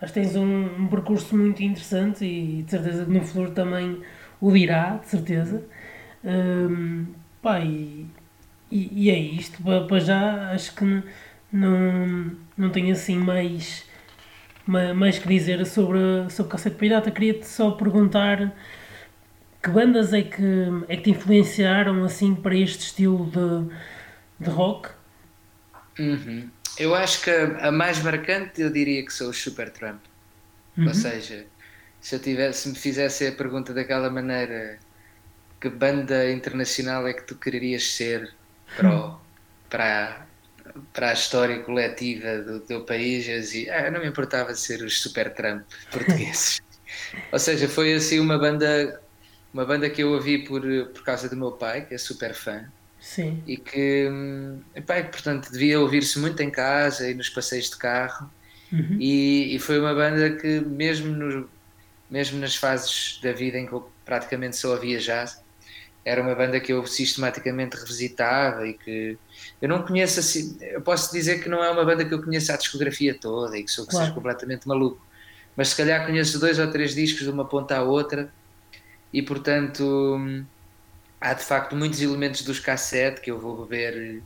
acho 0.00 0.12
que 0.12 0.20
tens 0.20 0.36
um, 0.36 0.66
um 0.82 0.86
percurso 0.86 1.36
muito 1.36 1.64
interessante 1.64 2.24
e 2.24 2.62
de 2.62 2.70
certeza 2.70 3.04
que 3.04 3.10
no 3.10 3.22
futuro 3.22 3.50
também 3.50 4.00
o 4.40 4.52
dirá, 4.52 4.98
de 4.98 5.08
certeza. 5.08 5.64
Um, 6.24 7.06
pá, 7.42 7.60
e, 7.60 8.06
e, 8.70 9.04
e, 9.04 9.10
é 9.10 9.18
isto. 9.18 9.62
Para 9.62 9.98
já 9.98 10.50
acho 10.50 10.74
que 10.74 11.02
não, 11.52 12.32
não 12.56 12.70
tenho 12.70 12.92
assim 12.92 13.18
mais, 13.18 13.84
mais 14.66 15.18
que 15.18 15.28
dizer 15.28 15.64
sobre, 15.66 15.98
sobre 16.30 16.52
Cassete 16.52 16.76
Pirata. 16.76 17.10
Queria-te 17.10 17.46
só 17.46 17.72
perguntar 17.72 18.52
que 19.62 19.70
bandas 19.70 20.12
é 20.12 20.22
que, 20.22 20.42
é 20.88 20.96
que 20.96 21.02
te 21.04 21.10
influenciaram 21.10 22.04
assim 22.04 22.34
para 22.34 22.56
este 22.56 22.86
estilo 22.86 23.30
de, 23.30 24.44
de 24.44 24.50
rock? 24.50 24.90
Uhum. 25.98 26.48
Eu 26.78 26.94
acho 26.94 27.22
que 27.22 27.30
a, 27.30 27.68
a, 27.68 27.72
mais 27.72 28.02
marcante 28.02 28.60
eu 28.60 28.70
diria 28.70 29.04
que 29.04 29.12
são 29.12 29.30
os 29.30 29.40
Supertramp. 29.40 30.00
Uhum. 30.76 30.88
Ou 30.88 30.94
seja, 30.94 31.46
se 32.00 32.16
eu 32.16 32.18
tivesse, 32.18 32.62
se 32.62 32.68
me 32.68 32.74
fizesse 32.74 33.26
a 33.26 33.32
pergunta 33.32 33.72
daquela 33.72 34.10
maneira, 34.10 34.78
que 35.64 35.70
banda 35.70 36.30
internacional 36.30 37.08
é 37.08 37.14
que 37.14 37.22
tu 37.22 37.34
querias 37.36 37.92
ser 37.92 38.34
para, 38.76 38.94
o, 38.94 39.18
para, 39.70 40.26
para 40.92 41.08
a 41.08 41.12
história 41.14 41.58
coletiva 41.60 42.36
do 42.42 42.60
teu 42.60 42.84
país? 42.84 43.26
Eu 43.26 43.40
dizia, 43.40 43.86
ah, 43.86 43.90
não 43.90 44.00
me 44.00 44.06
importava 44.06 44.52
de 44.52 44.60
ser 44.60 44.82
os 44.82 45.00
Super 45.00 45.32
Trump 45.32 45.62
portugueses. 45.90 46.60
Ou 47.32 47.38
seja, 47.38 47.66
foi 47.66 47.94
assim 47.94 48.20
uma 48.20 48.36
banda, 48.36 49.00
uma 49.54 49.64
banda 49.64 49.88
que 49.88 50.02
eu 50.02 50.12
ouvi 50.12 50.44
por, 50.44 50.60
por 50.92 51.02
causa 51.02 51.30
do 51.30 51.36
meu 51.36 51.52
pai, 51.52 51.86
que 51.86 51.94
é 51.94 51.98
super 51.98 52.34
fã. 52.34 52.70
Sim. 53.00 53.42
E 53.46 53.56
que, 53.56 54.10
epá, 54.74 55.02
portanto, 55.02 55.50
devia 55.50 55.80
ouvir-se 55.80 56.18
muito 56.18 56.42
em 56.42 56.50
casa 56.50 57.10
e 57.10 57.14
nos 57.14 57.30
passeios 57.30 57.70
de 57.70 57.78
carro. 57.78 58.30
Uhum. 58.70 58.98
E, 59.00 59.56
e, 59.56 59.58
foi 59.58 59.80
uma 59.80 59.94
banda 59.94 60.30
que, 60.30 60.60
mesmo, 60.60 61.08
no, 61.08 61.48
mesmo 62.10 62.38
nas 62.38 62.54
fases 62.54 63.18
da 63.22 63.32
vida 63.32 63.58
em 63.58 63.66
que 63.66 63.72
eu 63.72 63.90
praticamente 64.04 64.56
só 64.56 64.72
ouvia 64.72 64.98
jazz, 64.98 65.43
era 66.04 66.20
uma 66.20 66.34
banda 66.34 66.60
que 66.60 66.72
eu 66.72 66.84
sistematicamente 66.86 67.76
revisitava 67.76 68.66
e 68.66 68.74
que 68.74 69.16
eu 69.60 69.68
não 69.68 69.82
conheço 69.82 70.20
assim, 70.20 70.58
eu 70.60 70.82
posso 70.82 71.10
dizer 71.10 71.42
que 71.42 71.48
não 71.48 71.64
é 71.64 71.70
uma 71.70 71.84
banda 71.84 72.04
que 72.04 72.12
eu 72.12 72.22
conheço 72.22 72.52
a 72.52 72.56
discografia 72.56 73.16
toda 73.18 73.56
e 73.56 73.64
que 73.64 73.70
sou 73.70 73.86
que 73.86 73.92
claro. 73.92 74.12
completamente 74.12 74.68
maluco, 74.68 75.00
mas 75.56 75.68
se 75.68 75.76
calhar 75.76 76.04
conheço 76.04 76.38
dois 76.38 76.58
ou 76.58 76.70
três 76.70 76.94
discos 76.94 77.22
de 77.22 77.30
uma 77.30 77.46
ponta 77.46 77.76
à 77.76 77.82
outra 77.82 78.30
e 79.12 79.22
portanto 79.22 80.44
há 81.20 81.32
de 81.32 81.42
facto 81.42 81.74
muitos 81.74 82.02
elementos 82.02 82.42
dos 82.42 82.60
cassete 82.60 83.20
que 83.22 83.30
eu 83.30 83.38
vou 83.38 83.64
beber 83.64 84.22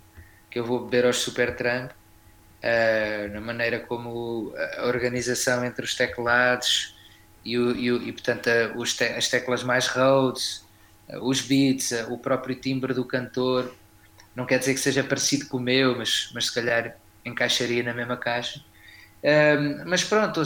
que 0.50 0.58
eu 0.58 0.64
vou 0.64 0.84
beber 0.84 1.06
aos 1.06 1.18
Supertramp 1.18 1.92
uh, 1.92 3.32
na 3.32 3.40
maneira 3.40 3.78
como 3.78 4.52
a 4.78 4.86
organização 4.86 5.64
entre 5.64 5.84
os 5.84 5.94
teclados 5.94 6.96
e, 7.44 7.56
o, 7.56 7.76
e, 7.76 7.92
o, 7.92 8.02
e 8.02 8.12
portanto 8.12 8.48
os 8.74 8.94
te, 8.94 9.04
as 9.04 9.28
teclas 9.28 9.62
mais 9.62 9.86
Rhodes 9.86 10.66
os 11.22 11.40
beats, 11.40 11.92
o 12.08 12.18
próprio 12.18 12.56
timbre 12.56 12.92
do 12.92 13.04
cantor. 13.04 13.74
Não 14.34 14.46
quer 14.46 14.58
dizer 14.58 14.74
que 14.74 14.80
seja 14.80 15.02
parecido 15.02 15.46
com 15.46 15.56
o 15.56 15.60
meu, 15.60 15.96
mas, 15.96 16.30
mas 16.34 16.46
se 16.46 16.54
calhar 16.54 16.96
encaixaria 17.24 17.82
na 17.82 17.94
mesma 17.94 18.16
caixa. 18.16 18.62
Um, 19.22 19.88
mas 19.88 20.04
pronto, 20.04 20.42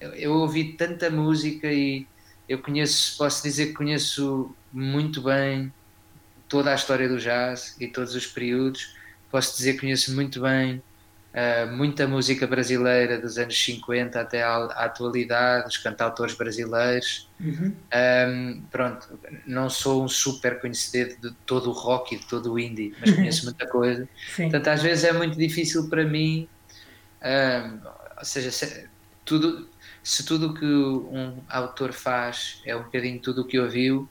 eu, 0.00 0.12
eu 0.12 0.32
ouvi 0.34 0.72
tanta 0.74 1.08
música 1.08 1.72
e 1.72 2.06
eu 2.48 2.58
conheço, 2.60 3.16
posso 3.16 3.42
dizer 3.42 3.66
que 3.66 3.72
conheço 3.72 4.54
muito 4.72 5.22
bem 5.22 5.72
toda 6.48 6.72
a 6.72 6.74
história 6.74 7.08
do 7.08 7.18
jazz 7.18 7.76
e 7.80 7.88
todos 7.88 8.14
os 8.14 8.26
períodos. 8.26 8.94
Posso 9.30 9.56
dizer 9.56 9.74
que 9.74 9.80
conheço 9.80 10.14
muito 10.14 10.40
bem 10.40 10.82
uh, 11.36 11.70
muita 11.70 12.08
música 12.08 12.46
brasileira 12.46 13.20
dos 13.20 13.36
anos 13.36 13.62
50 13.62 14.18
até 14.18 14.42
à, 14.42 14.54
à 14.54 14.84
atualidade, 14.86 15.68
os 15.68 15.76
cantautores 15.76 16.34
brasileiros. 16.34 17.28
Uhum. 17.38 17.74
Um, 17.94 18.62
pronto, 18.70 19.18
não 19.46 19.68
sou 19.68 20.02
um 20.02 20.08
super 20.08 20.58
conhecedor 20.60 21.16
de 21.20 21.30
todo 21.44 21.68
o 21.68 21.72
rock 21.72 22.14
e 22.14 22.18
de 22.18 22.26
todo 22.26 22.54
o 22.54 22.58
indie, 22.58 22.94
mas 22.98 23.14
conheço 23.14 23.44
muita 23.44 23.66
coisa. 23.66 24.08
Sim. 24.34 24.44
Portanto, 24.44 24.68
às 24.68 24.82
vezes 24.82 25.04
é 25.04 25.12
muito 25.12 25.36
difícil 25.36 25.88
para 25.90 26.04
mim, 26.04 26.48
um, 27.22 27.80
ou 28.18 28.24
seja, 28.24 28.50
se, 28.50 28.88
tudo, 29.24 29.68
se 30.02 30.24
tudo 30.24 30.54
que 30.54 30.64
um 30.64 31.42
autor 31.48 31.92
faz 31.92 32.62
é 32.64 32.74
um 32.74 32.84
bocadinho 32.84 33.20
tudo 33.20 33.42
o 33.42 33.44
que 33.44 33.58
ouviu, 33.58 34.08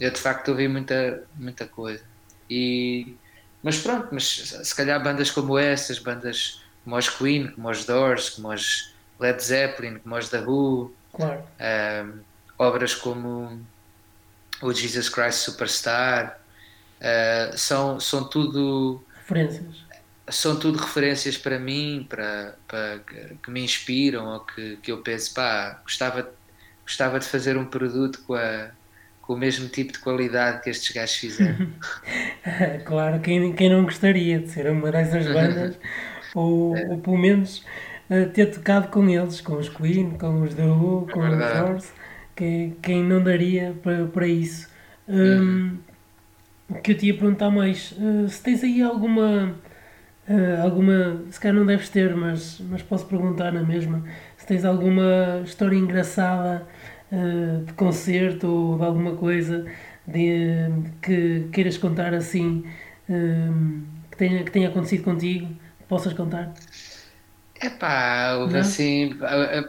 eu 0.00 0.10
de 0.10 0.18
facto 0.18 0.48
ouvi 0.48 0.66
muita, 0.66 1.22
muita 1.36 1.66
coisa. 1.66 2.02
E, 2.48 3.16
mas 3.64 3.78
pronto, 3.78 4.08
mas 4.12 4.24
se 4.62 4.74
calhar 4.74 5.02
bandas 5.02 5.30
como 5.30 5.58
essas, 5.58 5.98
bandas 5.98 6.60
como 6.84 6.96
os 6.96 7.08
Queen, 7.08 7.48
como 7.48 7.70
os 7.70 7.86
Doors, 7.86 8.30
como 8.30 8.52
os 8.52 8.94
Led 9.18 9.42
Zeppelin, 9.42 9.98
como 9.98 10.16
os 10.16 10.28
The 10.28 10.40
Who, 10.40 10.94
claro. 11.12 11.42
um, 12.06 12.20
obras 12.58 12.94
como 12.94 13.58
o 14.60 14.72
Jesus 14.72 15.08
Christ 15.08 15.38
Superstar, 15.38 16.38
uh, 17.00 17.56
são, 17.56 17.98
são 17.98 18.28
tudo 18.28 19.02
referências 19.16 19.84
são 20.30 20.58
tudo 20.58 20.78
referências 20.78 21.36
para 21.36 21.58
mim, 21.58 22.06
para, 22.08 22.56
para 22.66 22.98
que, 23.00 23.36
que, 23.42 23.50
me 23.50 23.62
inspiram 23.62 24.26
ou 24.26 24.40
que, 24.40 24.76
que 24.78 24.90
eu 24.90 25.02
penso, 25.02 25.34
pá, 25.34 25.80
gostava, 25.82 26.30
gostava 26.82 27.18
de 27.18 27.26
fazer 27.26 27.56
um 27.56 27.64
produto 27.66 28.22
com, 28.26 28.34
a, 28.34 28.70
com 29.26 29.32
o 29.32 29.36
mesmo 29.38 29.68
tipo 29.68 29.92
de 29.92 29.98
qualidade 30.00 30.62
que 30.62 30.68
estes 30.68 30.94
gajos 30.94 31.16
fizeram. 31.16 31.68
claro, 32.84 33.20
quem, 33.20 33.54
quem 33.54 33.70
não 33.70 33.84
gostaria 33.84 34.38
de 34.38 34.50
ser 34.50 34.70
uma 34.70 34.92
dessas 34.92 35.26
bandas, 35.26 35.78
ou, 36.34 36.76
é. 36.76 36.86
ou 36.88 36.98
pelo 36.98 37.16
menos 37.16 37.64
uh, 38.10 38.28
ter 38.34 38.46
tocado 38.50 38.88
com 38.88 39.08
eles, 39.08 39.40
com 39.40 39.54
os 39.54 39.70
Queen, 39.70 40.10
com 40.10 40.42
os 40.42 40.52
The 40.52 40.64
Who, 40.64 41.08
com 41.10 41.24
é 41.24 41.30
os 41.30 41.38
Doors, 41.38 41.92
quem, 42.36 42.76
quem 42.82 43.02
não 43.02 43.22
daria 43.22 43.74
para, 43.82 44.04
para 44.06 44.26
isso. 44.26 44.68
Um, 45.08 45.16
uhum. 45.16 45.78
O 46.68 46.74
que 46.80 46.92
eu 46.92 46.98
te 46.98 47.06
ia 47.06 47.14
perguntar 47.14 47.50
mais, 47.50 47.92
uh, 47.92 48.28
se 48.28 48.42
tens 48.42 48.62
aí 48.62 48.82
alguma 48.82 49.54
Uh, 50.26 50.62
alguma, 50.62 51.22
se 51.30 51.38
calhar 51.38 51.54
não 51.54 51.66
deves 51.66 51.90
ter, 51.90 52.16
mas, 52.16 52.58
mas 52.70 52.80
posso 52.82 53.04
perguntar 53.04 53.52
na 53.52 53.62
mesma, 53.62 54.02
se 54.38 54.46
tens 54.46 54.64
alguma 54.64 55.42
história 55.44 55.76
engraçada 55.76 56.66
de 57.66 57.72
concerto 57.74 58.46
ou 58.46 58.78
de 58.78 58.84
alguma 58.84 59.16
coisa 59.16 59.64
de, 60.06 60.68
que 61.02 61.48
queiras 61.52 61.78
contar 61.78 62.14
assim, 62.14 62.64
uh, 63.08 63.82
que, 64.10 64.16
tenha, 64.16 64.44
que 64.44 64.50
tenha 64.50 64.68
acontecido 64.68 65.04
contigo, 65.04 65.46
que 65.46 65.84
possas 65.88 66.12
contar? 66.12 66.52
Epá, 67.62 68.34
houve 68.36 68.54
não? 68.54 68.60
assim. 68.60 69.16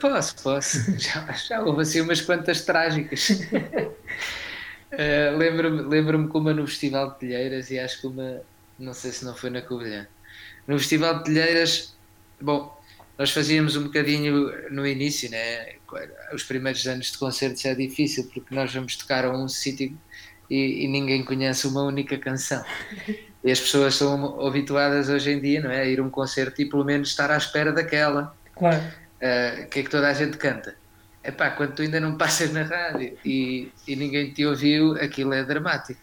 Posso, 0.02 0.36
posso. 0.43 0.91
já, 1.00 1.32
já 1.34 1.62
houve 1.62 1.82
assim 1.82 2.02
umas 2.02 2.22
quantas 2.22 2.66
trágicas. 2.66 3.30
uh, 4.91 5.38
lembro-me 5.38 5.84
lembro 5.84 6.28
como 6.28 6.52
no 6.54 6.68
Festival 6.68 7.12
de 7.12 7.20
Telheiras 7.20 7.72
e 7.72 7.80
acho 7.80 8.02
que 8.02 8.08
uma. 8.08 8.41
Não 8.78 8.93
sei 8.93 9.12
se 9.12 9.24
não 9.24 9.36
foi 9.36 9.50
na 9.50 9.62
Covilhã 9.62 10.08
no 10.68 10.78
Festival 10.80 11.20
de 11.20 11.26
Telheiras, 11.26 11.96
bom, 12.41 12.74
nós 13.18 13.32
fazíamos 13.32 13.76
um 13.76 13.84
bocadinho 13.84 14.51
no 14.72 14.86
início, 14.86 15.30
né? 15.30 15.76
Os 16.34 16.43
primeiros 16.43 16.86
anos 16.88 17.11
de 17.11 17.18
concertos 17.18 17.63
é 17.66 17.74
difícil 17.74 18.30
porque 18.34 18.53
nós 18.53 18.74
vamos 18.74 18.95
tocar 18.95 19.26
a 19.26 19.32
um 19.32 19.47
sítio 19.47 19.97
e, 20.49 20.84
e, 20.84 20.88
ninguém 20.88 21.24
conhece 21.24 21.66
uma 21.66 21.84
única 21.84 22.18
canção. 22.18 22.63
E 23.43 23.51
as 23.51 23.59
pessoas 23.59 23.95
são 23.95 24.45
habituadas 24.45 25.07
hoje 25.09 25.32
em 25.32 25.39
dia, 25.39 25.61
não 25.61 25.72
é? 25.72 25.82
A 25.82 25.86
ir 25.86 25.99
a 25.99 26.03
um 26.03 26.09
concerto 26.09 26.61
e 26.61 26.66
pelo 26.66 26.84
menos 26.84 27.09
estar 27.09 27.32
à 27.32 27.38
espera 27.38 27.72
daquela. 27.72 28.36
Claro. 28.55 28.82
Uh, 29.16 29.68
que 29.70 29.80
é 29.80 29.84
que 29.84 29.89
toda 29.89 30.07
a 30.07 30.13
gente 30.13 30.38
canta. 30.38 30.76
É 31.24 31.32
pá, 31.32 31.49
quando 31.51 31.74
tu 31.74 31.82
ainda 31.82 31.99
não 31.99 32.18
passas 32.18 32.51
na 32.51 32.63
rádio 32.63 33.18
e, 33.26 33.72
e 33.88 33.95
ninguém 33.95 34.32
te 34.32 34.45
ouviu, 34.45 34.93
aquilo 34.93 35.34
é 35.34 35.43
dramático. 35.43 35.99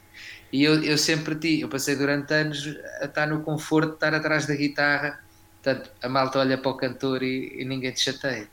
E 0.53 0.65
eu, 0.65 0.83
eu 0.83 0.99
sempre 0.99 1.35
tive, 1.35 1.63
eu 1.63 1.69
passei 1.69 1.95
durante 1.97 2.33
anos 2.35 2.77
a 3.01 3.07
estar 3.07 3.27
no 3.27 3.41
conforto 3.43 3.91
de 3.91 3.95
estar 3.95 4.15
atrás 4.15 4.47
da 4.47 4.55
guitarra, 4.55 5.19
portanto, 5.63 5.91
a 6.03 6.09
malta 6.09 6.41
olha 6.41 6.59
para 6.59 6.71
o 6.71 6.77
cantor 6.77 7.23
e, 7.23 7.61
e 7.61 7.65
ninguém 7.65 7.93
te 7.93 8.01
chateia. 8.01 8.49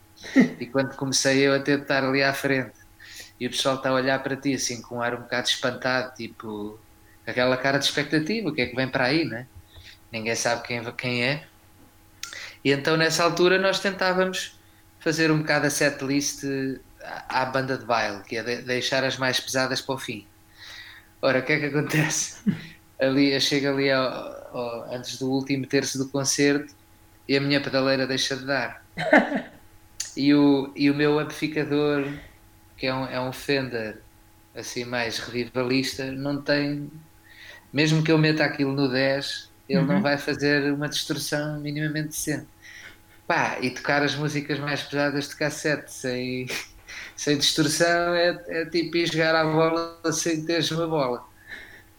E 0.60 0.66
quando 0.66 0.94
comecei 0.96 1.38
eu 1.46 1.54
a 1.54 1.58
ter 1.58 1.78
de 1.78 1.82
estar 1.82 2.04
ali 2.04 2.22
à 2.22 2.32
frente, 2.32 2.78
e 3.38 3.46
o 3.46 3.50
pessoal 3.50 3.76
está 3.76 3.88
a 3.88 3.94
olhar 3.94 4.22
para 4.22 4.36
ti 4.36 4.54
assim 4.54 4.80
com 4.80 4.96
um 4.96 5.02
ar 5.02 5.14
um 5.14 5.22
bocado 5.22 5.48
espantado, 5.48 6.14
tipo, 6.14 6.78
aquela 7.26 7.56
cara 7.56 7.78
de 7.78 7.86
expectativa, 7.86 8.48
o 8.48 8.54
que 8.54 8.60
é 8.60 8.66
que 8.66 8.76
vem 8.76 8.88
para 8.88 9.06
aí, 9.06 9.24
né? 9.24 9.46
Ninguém 10.12 10.34
sabe 10.34 10.62
quem, 10.66 10.84
quem 10.92 11.24
é. 11.24 11.46
E 12.64 12.70
então 12.70 12.96
nessa 12.96 13.24
altura 13.24 13.58
nós 13.58 13.80
tentávamos 13.80 14.58
fazer 14.98 15.30
um 15.30 15.38
bocado 15.38 15.66
a 15.66 15.70
setlist 15.70 16.44
à, 17.02 17.42
à 17.42 17.46
banda 17.46 17.78
de 17.78 17.84
baile, 17.84 18.22
que 18.24 18.36
é 18.36 18.42
de, 18.42 18.62
deixar 18.62 19.02
as 19.02 19.16
mais 19.16 19.40
pesadas 19.40 19.80
para 19.80 19.94
o 19.94 19.98
fim. 19.98 20.26
Ora, 21.22 21.40
o 21.40 21.42
que 21.42 21.52
é 21.52 21.60
que 21.60 21.66
acontece? 21.66 22.42
Ali, 23.00 23.32
eu 23.32 23.40
chego 23.40 23.68
ali 23.68 23.90
ao, 23.90 24.04
ao, 24.54 24.94
antes 24.94 25.18
do 25.18 25.30
último 25.30 25.66
terço 25.66 25.96
do 25.96 26.10
concerto 26.10 26.74
e 27.30 27.36
a 27.36 27.40
minha 27.40 27.60
pedaleira 27.60 28.08
deixa 28.08 28.36
de 28.36 28.44
dar. 28.44 28.84
E 30.16 30.34
o, 30.34 30.72
e 30.74 30.90
o 30.90 30.94
meu 30.94 31.20
amplificador, 31.20 32.04
que 32.76 32.84
é 32.84 32.92
um, 32.92 33.06
é 33.06 33.20
um 33.20 33.32
Fender 33.32 34.02
assim 34.56 34.84
mais 34.84 35.20
revivalista, 35.20 36.10
não 36.10 36.42
tem. 36.42 36.90
Mesmo 37.72 38.02
que 38.02 38.10
eu 38.10 38.18
meta 38.18 38.44
aquilo 38.44 38.72
no 38.72 38.90
10, 38.90 39.48
ele 39.68 39.78
uhum. 39.78 39.86
não 39.86 40.02
vai 40.02 40.18
fazer 40.18 40.72
uma 40.72 40.88
distorção 40.88 41.60
minimamente 41.60 42.08
decente. 42.08 42.48
Pá, 43.24 43.56
e 43.60 43.70
tocar 43.70 44.02
as 44.02 44.16
músicas 44.16 44.58
mais 44.58 44.82
pesadas 44.82 45.28
de 45.28 45.36
cassete 45.36 45.92
sem, 45.92 46.48
sem 47.14 47.38
distorção 47.38 48.12
é, 48.12 48.44
é 48.48 48.64
tipo 48.66 48.96
ir 48.96 49.06
jogar 49.06 49.36
a 49.36 49.44
bola 49.44 50.12
sem 50.12 50.44
teres 50.44 50.72
uma 50.72 50.88
bola. 50.88 51.24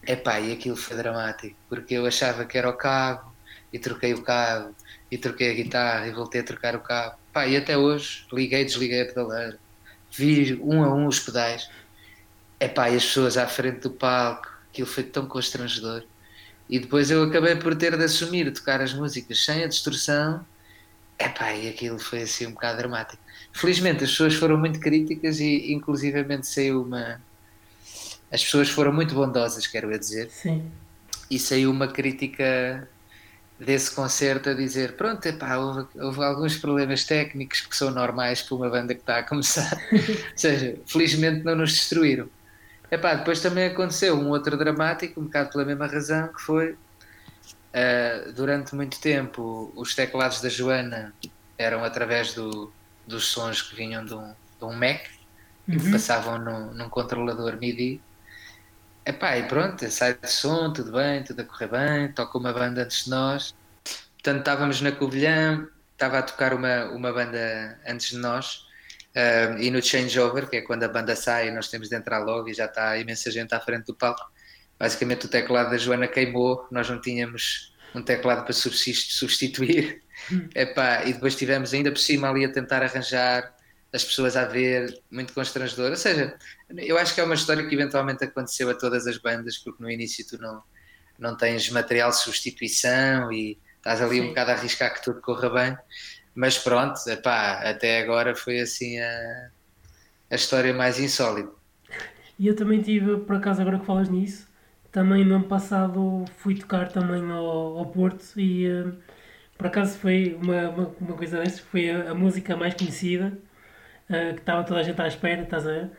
Epá, 0.05 0.41
e 0.41 0.51
aquilo 0.51 0.75
foi 0.75 0.97
dramático, 0.97 1.55
porque 1.69 1.93
eu 1.93 2.05
achava 2.05 2.43
que 2.43 2.57
era 2.57 2.69
o 2.69 2.73
cabo, 2.73 3.32
e 3.71 3.79
troquei 3.79 4.13
o 4.13 4.21
cabo, 4.21 4.75
e 5.12 5.18
troquei 5.18 5.51
a 5.51 5.53
guitarra, 5.53 6.07
e 6.07 6.12
voltei 6.12 6.39
a 6.39 6.43
trocar 6.43 6.76
o 6.76 6.80
cabo. 6.80 7.18
Pá, 7.34 7.45
e 7.45 7.57
até 7.57 7.78
hoje 7.78 8.26
liguei, 8.32 8.64
desliguei 8.64 9.01
a 9.01 9.05
pedaleira, 9.05 9.59
vi 10.09 10.57
um 10.64 10.84
a 10.84 10.93
um 10.93 11.05
os 11.05 11.20
pedais. 11.20 11.70
Epá, 12.59 12.89
e 12.89 12.95
as 12.95 13.03
pessoas 13.05 13.38
à 13.38 13.45
frente 13.45 13.82
do 13.82 13.91
palco, 13.91 14.47
aquilo 14.70 14.88
foi 14.88 15.03
tão 15.03 15.26
constrangedor. 15.26 16.03
E 16.70 16.80
depois 16.80 17.12
eu 17.12 17.24
acabei 17.24 17.55
por 17.55 17.76
ter 17.76 17.97
de 17.97 18.03
assumir 18.05 18.51
tocar 18.53 18.80
as 18.80 18.93
músicas 18.93 19.43
sem 19.43 19.64
a 19.64 19.68
distorção. 19.68 20.45
Epá, 21.20 21.53
e 21.53 21.68
aquilo 21.68 21.99
foi 21.99 22.22
assim 22.22 22.47
um 22.47 22.51
bocado 22.51 22.78
dramático. 22.78 23.22
Felizmente 23.51 24.05
as 24.05 24.12
pessoas 24.12 24.36
foram 24.36 24.57
muito 24.57 24.80
críticas 24.80 25.39
e 25.39 25.74
inclusivamente 25.74 26.47
saiu 26.47 26.84
uma. 26.84 27.22
As 28.32 28.41
pessoas 28.43 28.70
foram 28.70 28.93
muito 28.93 29.14
bondosas, 29.14 29.68
quero 29.68 29.91
eu 29.91 29.99
dizer. 29.99 30.30
Sim. 30.30 30.72
E 31.30 31.38
saiu 31.38 31.70
uma 31.70 31.88
crítica 31.88 32.88
desse 33.66 33.91
concerto 33.91 34.49
a 34.49 34.53
dizer: 34.53 34.95
pronto, 34.95 35.26
epá, 35.26 35.57
houve, 35.57 35.88
houve 35.95 36.24
alguns 36.24 36.57
problemas 36.57 37.03
técnicos 37.03 37.62
que 37.62 37.76
são 37.76 37.91
normais 37.91 38.41
para 38.41 38.55
uma 38.55 38.70
banda 38.70 38.93
que 38.93 39.01
está 39.01 39.20
a 39.20 39.24
começar. 39.24 39.72
Ou 39.93 40.38
seja, 40.38 40.78
felizmente 40.86 41.43
não 41.43 41.55
nos 41.55 41.74
destruíram. 41.74 42.28
Epá, 42.89 43.14
depois 43.14 43.39
também 43.39 43.68
aconteceu 43.68 44.16
um 44.16 44.30
outro 44.30 44.57
dramático, 44.57 45.22
um 45.22 45.26
bocado 45.26 45.51
pela 45.51 45.64
mesma 45.64 45.88
razão, 45.88 46.28
que 46.28 46.41
foi 46.41 46.72
uh, 46.72 48.34
durante 48.34 48.76
muito 48.76 48.99
tempo 48.99 49.72
os 49.76 49.95
teclados 49.95 50.41
da 50.41 50.49
Joana 50.49 51.14
eram 51.57 51.84
através 51.84 52.34
do, 52.34 52.74
dos 53.07 53.28
sons 53.28 53.62
que 53.62 53.76
vinham 53.76 54.03
de 54.03 54.14
um, 54.14 54.34
de 54.59 54.66
um 54.66 54.74
Mac 54.74 55.05
e 55.68 55.78
uhum. 55.78 55.91
passavam 55.91 56.38
num, 56.39 56.74
num 56.74 56.89
controlador 56.89 57.57
MIDI. 57.57 58.01
Epá, 59.04 59.36
e 59.38 59.47
pronto, 59.47 59.89
sai 59.89 60.14
de 60.14 60.30
som, 60.30 60.72
tudo 60.72 60.91
bem, 60.91 61.24
tudo 61.24 61.41
a 61.41 61.43
correr 61.43 61.68
bem, 61.68 62.12
toca 62.14 62.38
uma 62.38 62.54
banda 62.54 62.84
antes 62.84 63.06
de 63.06 63.10
nós. 63.10 63.56
Portanto, 64.14 64.39
estávamos 64.39 64.80
na 64.80 64.91
Covilhã, 64.91 65.68
estava 65.93 66.20
a 66.20 66.22
tocar 66.22 66.54
uma, 66.54 66.86
uma 66.86 67.12
banda 67.12 67.80
antes 67.88 68.10
de 68.10 68.18
nós, 68.18 68.68
uh, 69.16 69.58
e 69.60 69.72
no 69.72 69.82
changeover, 69.82 70.47
que 70.47 70.58
é 70.58 70.62
quando 70.62 70.84
a 70.84 70.88
banda 70.88 71.16
sai 71.16 71.47
e 71.47 71.52
nós 71.52 71.68
temos 71.68 71.89
de 71.89 71.95
entrar 71.95 72.20
logo 72.20 72.47
e 72.47 72.54
já 72.54 72.66
está 72.66 72.95
imensa 72.97 73.32
gente 73.32 73.56
à 73.56 73.60
frente 73.60 73.86
do 73.86 73.95
palco. 73.95 74.32
Basicamente, 74.78 75.26
o 75.26 75.30
teclado 75.30 75.72
da 75.72 75.78
Joana 75.78 76.08
queimou, 76.08 76.68
nós 76.70 76.88
não 76.88 77.02
tínhamos 77.02 77.74
um 77.95 78.04
teclado 78.04 78.43
para 78.43 78.54
substituir. 78.54 80.04
Epá, 80.54 81.06
e 81.06 81.14
depois 81.14 81.36
tivemos 81.36 81.74
ainda 81.74 81.91
por 81.91 81.99
cima 81.99 82.30
ali 82.30 82.45
a 82.45 82.52
tentar 82.52 82.84
arranjar 82.84 83.52
as 83.94 84.04
pessoas 84.04 84.38
a 84.38 84.46
ver, 84.46 85.02
muito 85.10 85.34
constrangedor. 85.34 85.92
Ou 85.92 85.98
seja, 85.98 86.38
eu 86.78 86.98
acho 86.98 87.14
que 87.14 87.22
é 87.22 87.24
uma 87.24 87.36
história 87.36 87.68
que 87.68 87.76
eventualmente 87.76 88.24
aconteceu 88.24 88.70
a 88.70 88.74
todas 88.74 89.06
as 89.08 89.18
bandas, 89.18 89.58
porque 89.58 89.82
no 89.84 89.89
início 89.89 90.26
tu 90.28 90.38
não, 90.38 90.64
não 91.20 91.36
tens 91.36 91.70
material 91.70 92.10
de 92.10 92.18
substituição 92.18 93.32
e 93.32 93.58
estás 93.78 94.02
ali 94.02 94.18
Sim. 94.18 94.22
um 94.22 94.28
bocado 94.30 94.52
a 94.52 94.54
arriscar 94.54 94.94
que 94.94 95.04
tudo 95.04 95.22
corra 95.22 95.50
bem. 95.50 95.78
Mas 96.34 96.58
pronto, 96.58 97.00
epá, 97.08 97.62
até 97.70 98.02
agora 98.02 98.36
foi 98.36 98.62
assim 98.62 99.00
a, 99.00 99.50
a 100.30 100.36
história 100.36 100.74
mais 100.74 101.00
insólita. 101.00 101.52
E 102.39 102.48
eu 102.48 102.56
também 102.56 102.82
tive, 102.82 103.18
por 103.18 103.36
acaso, 103.36 103.62
agora 103.62 103.78
que 103.78 103.86
falas 103.86 104.10
nisso, 104.10 104.48
também 104.92 105.24
no 105.24 105.36
ano 105.36 105.46
passado 105.46 106.26
fui 106.38 106.56
tocar 106.56 106.92
também 106.92 107.22
ao, 107.32 107.78
ao 107.78 107.86
Porto 107.86 108.39
e 108.39 108.68
uh, 108.68 108.98
por 109.58 109.68
acaso 109.68 109.98
foi 110.00 110.38
uma, 110.42 110.70
uma, 110.70 110.96
uma 111.00 111.16
coisa 111.16 111.38
dessas, 111.38 111.60
foi 111.60 111.89
a, 111.89 112.12
a, 112.12 112.16
música 112.16 112.58
mais 112.58 112.74
conhecida, 112.74 113.38
uh, 114.12 114.34
que 114.34 114.41
estava 114.41 114.64
toda 114.64 114.80
a 114.80 114.84
gente 114.84 115.01
à 115.01 115.07
espera, 115.07 115.41
estás 115.41 115.68
a 115.68 115.72
ver? 115.72 115.89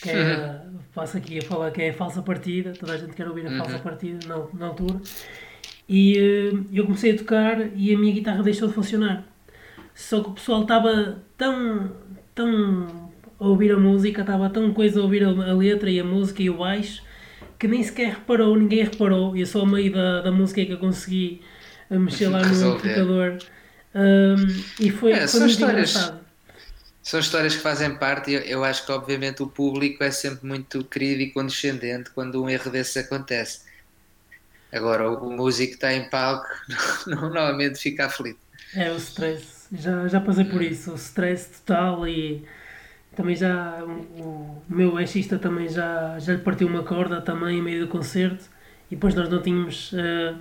Que 0.00 0.10
é, 0.10 0.60
passo 0.94 1.18
aqui 1.18 1.38
a 1.38 1.42
falar 1.42 1.70
que 1.70 1.82
é 1.82 1.90
a 1.90 1.92
falsa 1.92 2.22
partida, 2.22 2.72
toda 2.72 2.94
a 2.94 2.96
gente 2.96 3.14
quer 3.14 3.28
ouvir 3.28 3.46
a 3.46 3.50
uhum. 3.50 3.58
falsa 3.58 3.78
partida 3.78 4.26
na, 4.26 4.42
na 4.54 4.66
altura. 4.68 5.00
E 5.88 6.18
uh, 6.18 6.66
eu 6.72 6.84
comecei 6.84 7.12
a 7.12 7.18
tocar 7.18 7.76
e 7.76 7.94
a 7.94 7.98
minha 7.98 8.12
guitarra 8.12 8.42
deixou 8.42 8.68
de 8.68 8.74
funcionar. 8.74 9.24
só 9.94 10.22
que 10.22 10.30
o 10.30 10.32
pessoal 10.32 10.62
estava 10.62 11.18
tão, 11.36 11.92
tão 12.34 13.10
a 13.38 13.46
ouvir 13.46 13.72
a 13.72 13.76
música, 13.76 14.22
estava 14.22 14.48
tão 14.48 14.72
coisa 14.72 15.00
a 15.00 15.02
ouvir 15.02 15.24
a, 15.24 15.28
a, 15.28 15.52
letra 15.52 15.90
e 15.90 16.00
a 16.00 16.04
música 16.04 16.42
e 16.42 16.48
o 16.48 16.58
baixo, 16.58 17.02
que 17.58 17.68
nem 17.68 17.82
sequer 17.82 18.14
reparou, 18.14 18.56
ninguém 18.56 18.84
reparou, 18.84 19.36
e 19.36 19.40
eu 19.40 19.46
só 19.46 19.62
a 19.62 19.66
meio 19.66 19.92
da, 19.92 20.22
da 20.22 20.32
música 20.32 20.64
que 20.64 20.72
eu 20.72 20.78
consegui 20.78 21.42
mexer 21.90 22.28
lá 22.28 22.42
no 22.42 22.72
amplificador. 22.72 23.38
Um, 23.94 24.46
e 24.80 24.90
foi, 24.90 25.12
é, 25.12 25.28
foi 25.28 25.40
muito 25.40 25.52
histórias, 25.52 25.94
engraçado. 25.94 26.21
São 27.02 27.18
histórias 27.18 27.56
que 27.56 27.62
fazem 27.62 27.96
parte 27.96 28.30
e 28.30 28.34
eu, 28.34 28.40
eu 28.42 28.64
acho 28.64 28.86
que 28.86 28.92
obviamente 28.92 29.42
o 29.42 29.48
público 29.48 30.04
é 30.04 30.10
sempre 30.10 30.46
muito 30.46 30.84
querido 30.84 31.20
e 31.22 31.30
condescendente 31.32 32.10
quando 32.10 32.42
um 32.42 32.48
erro 32.48 32.70
desses 32.70 32.96
acontece. 32.96 33.62
Agora 34.72 35.10
o, 35.10 35.30
músico 35.30 35.74
está 35.74 35.92
em 35.92 36.08
palco, 36.08 36.46
normalmente 37.06 37.78
fica 37.78 38.06
aflito. 38.06 38.38
É 38.74 38.90
o 38.90 38.96
stress, 38.96 39.66
já, 39.72 40.06
já 40.08 40.20
passei 40.20 40.44
por 40.44 40.62
isso, 40.62 40.92
o 40.92 40.94
stress 40.94 41.60
total 41.60 42.06
e 42.06 42.46
também 43.14 43.34
já 43.34 43.84
o, 43.84 43.90
o 43.90 44.62
meu 44.68 44.92
baixista 44.92 45.38
também 45.38 45.68
já, 45.68 46.18
já 46.20 46.34
lhe 46.34 46.40
partiu 46.40 46.68
uma 46.68 46.84
corda 46.84 47.20
também 47.20 47.58
em 47.58 47.62
meio 47.62 47.84
do 47.84 47.88
concerto 47.88 48.44
e 48.90 48.94
depois 48.94 49.14
nós 49.14 49.28
não 49.28 49.42
tínhamos 49.42 49.92
uh, 49.92 50.38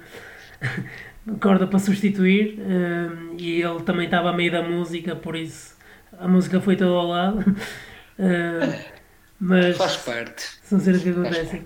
corda 1.41 1.66
para 1.66 1.80
substituir 1.80 2.59
uh, 2.59 3.36
e 3.38 3.62
ele 3.62 3.82
também 3.82 4.05
estava 4.05 4.30
a 4.30 4.34
meio 4.34 4.51
da 4.51 4.62
música, 4.62 5.16
por 5.16 5.36
isso 5.36 5.80
a 6.20 6.28
música 6.28 6.59
foi 6.59 6.76
toda 6.76 6.91
ao 6.91 7.07
lado. 7.07 7.39
Uh, 7.39 8.91
mas 9.39 9.78
faz 9.78 9.97
parte. 9.97 10.43
São 10.64 10.80
cenas 10.80 11.01
que 11.01 11.09
acontecem. 11.09 11.66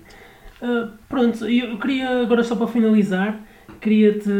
Uh, 0.62 0.90
pronto, 1.08 1.44
eu 1.46 1.78
queria 1.78 2.22
agora 2.22 2.42
só 2.42 2.56
para 2.56 2.66
finalizar, 2.66 3.38
queria-te 3.80 4.30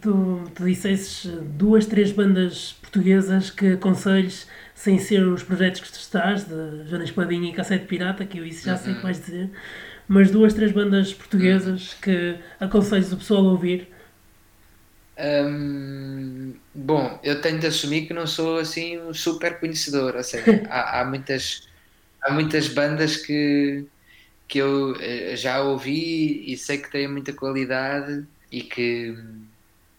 tu, 0.00 0.44
tu 0.54 0.64
dissesses 0.64 1.26
duas, 1.42 1.84
três 1.84 2.10
bandas 2.10 2.72
portuguesas 2.80 3.50
que 3.50 3.72
aconselhos 3.72 4.46
sem 4.74 4.98
ser 4.98 5.26
os 5.26 5.42
projetos 5.42 5.80
que 5.80 5.92
tu 5.92 5.98
estás, 5.98 6.44
de 6.44 6.88
Joana 6.88 7.04
Espadinha 7.04 7.50
e 7.50 7.52
Cassete 7.52 7.84
Pirata, 7.84 8.24
que 8.24 8.38
eu 8.38 8.46
isso 8.46 8.64
já 8.64 8.76
sei 8.76 8.92
o 8.92 8.96
que 8.96 9.02
vais 9.02 9.20
dizer, 9.20 9.50
mas 10.06 10.30
duas, 10.30 10.54
três 10.54 10.72
bandas 10.72 11.12
portuguesas 11.12 11.94
que 12.00 12.36
aconselhos 12.58 13.12
o 13.12 13.16
pessoal 13.16 13.46
a 13.46 13.50
ouvir 13.50 13.88
Hum, 15.20 16.54
bom, 16.72 17.18
eu 17.24 17.40
tenho 17.40 17.58
de 17.58 17.66
assumir 17.66 18.06
que 18.06 18.14
não 18.14 18.24
sou 18.24 18.58
assim 18.58 18.98
um 19.00 19.12
super 19.12 19.58
conhecedor, 19.58 20.14
ou 20.14 20.22
seja, 20.22 20.62
há, 20.70 21.00
há, 21.00 21.04
muitas, 21.04 21.68
há 22.22 22.32
muitas 22.32 22.68
bandas 22.68 23.16
que, 23.16 23.84
que 24.46 24.58
eu 24.58 24.94
eh, 25.00 25.34
já 25.36 25.60
ouvi 25.60 26.52
e 26.52 26.56
sei 26.56 26.78
que 26.78 26.90
têm 26.90 27.08
muita 27.08 27.32
qualidade 27.32 28.24
e 28.52 28.62
que, 28.62 29.16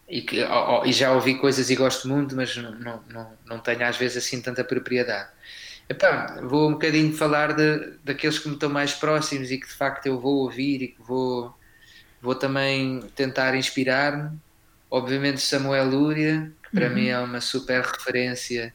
e, 0.08 0.22
que, 0.22 0.42
oh, 0.44 0.80
oh, 0.80 0.86
e 0.86 0.92
já 0.92 1.12
ouvi 1.12 1.36
coisas 1.38 1.68
e 1.68 1.76
gosto 1.76 2.08
muito, 2.08 2.34
mas 2.34 2.56
não, 2.56 2.72
não, 2.78 3.02
não, 3.10 3.32
não 3.46 3.58
tenho 3.58 3.84
às 3.84 3.98
vezes 3.98 4.24
assim 4.24 4.40
tanta 4.40 4.64
propriedade. 4.64 5.28
Epá, 5.88 6.40
vou 6.42 6.68
um 6.70 6.72
bocadinho 6.72 7.12
falar 7.14 7.52
de, 7.52 7.98
daqueles 8.04 8.38
que 8.38 8.48
me 8.48 8.54
estão 8.54 8.70
mais 8.70 8.94
próximos 8.94 9.50
e 9.50 9.58
que 9.58 9.66
de 9.66 9.74
facto 9.74 10.06
eu 10.06 10.18
vou 10.18 10.36
ouvir 10.38 10.82
e 10.82 10.88
que 10.88 11.02
vou, 11.02 11.54
vou 12.22 12.34
também 12.34 13.00
tentar 13.14 13.54
inspirar-me 13.54 14.38
Obviamente 14.90 15.40
Samuel 15.40 15.88
Lúria, 15.88 16.52
que 16.64 16.70
para 16.76 16.88
uhum. 16.88 16.94
mim 16.94 17.06
é 17.06 17.18
uma 17.18 17.40
super 17.40 17.82
referência, 17.82 18.74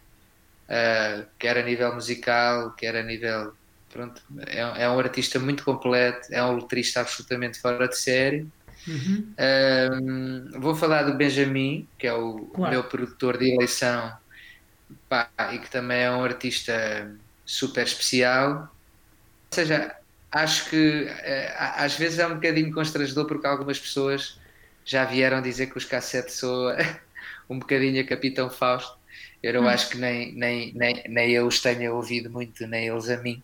uh, 0.70 1.26
quer 1.38 1.58
a 1.58 1.64
nível 1.64 1.94
musical, 1.94 2.72
quer 2.72 2.96
a 2.96 3.04
nível. 3.04 3.54
Pronto, 3.92 4.22
é, 4.48 4.84
é 4.84 4.90
um 4.90 5.00
artista 5.00 5.40
muito 5.40 5.64
completo, 5.64 6.28
é 6.32 6.44
um 6.44 6.56
letrista 6.56 7.02
absolutamente 7.02 7.60
fora 7.60 7.88
de 7.88 7.98
série. 7.98 8.48
Uhum. 8.88 9.34
Uh, 9.34 10.60
vou 10.60 10.76
falar 10.76 11.04
do 11.04 11.16
Benjamin, 11.16 11.88
que 11.98 12.08
é 12.08 12.14
o 12.14 12.46
claro. 12.54 12.72
meu 12.72 12.84
produtor 12.84 13.38
de 13.38 13.54
eleição 13.54 14.14
pá, 15.10 15.30
e 15.54 15.60
que 15.60 15.70
também 15.70 16.02
é 16.02 16.12
um 16.12 16.24
artista 16.24 17.12
super 17.46 17.84
especial. 17.84 18.72
Ou 19.52 19.56
seja, 19.56 19.96
acho 20.32 20.70
que 20.70 21.04
uh, 21.04 21.54
às 21.78 21.96
vezes 21.96 22.20
é 22.20 22.28
um 22.28 22.36
bocadinho 22.36 22.72
constrangedor 22.74 23.26
porque 23.26 23.48
algumas 23.48 23.80
pessoas 23.80 24.40
já 24.86 25.04
vieram 25.04 25.42
dizer 25.42 25.68
que 25.68 25.78
os 25.78 25.86
cassetes 25.86 26.36
são 26.40 26.74
um 27.50 27.60
bocadinho 27.60 28.02
a 28.02 28.06
Capitão 28.06 28.50
Fausto. 28.50 28.98
Eu 29.44 29.54
não 29.54 29.64
hum. 29.64 29.68
acho 29.68 29.90
que 29.90 29.98
nem, 29.98 30.34
nem, 30.34 30.74
nem, 30.74 31.04
nem 31.10 31.32
eu 31.32 31.48
os 31.48 31.60
tenha 31.60 31.92
ouvido 31.94 32.30
muito, 32.30 32.66
nem 32.68 32.88
eles 32.88 33.10
a 33.10 33.18
mim. 33.18 33.44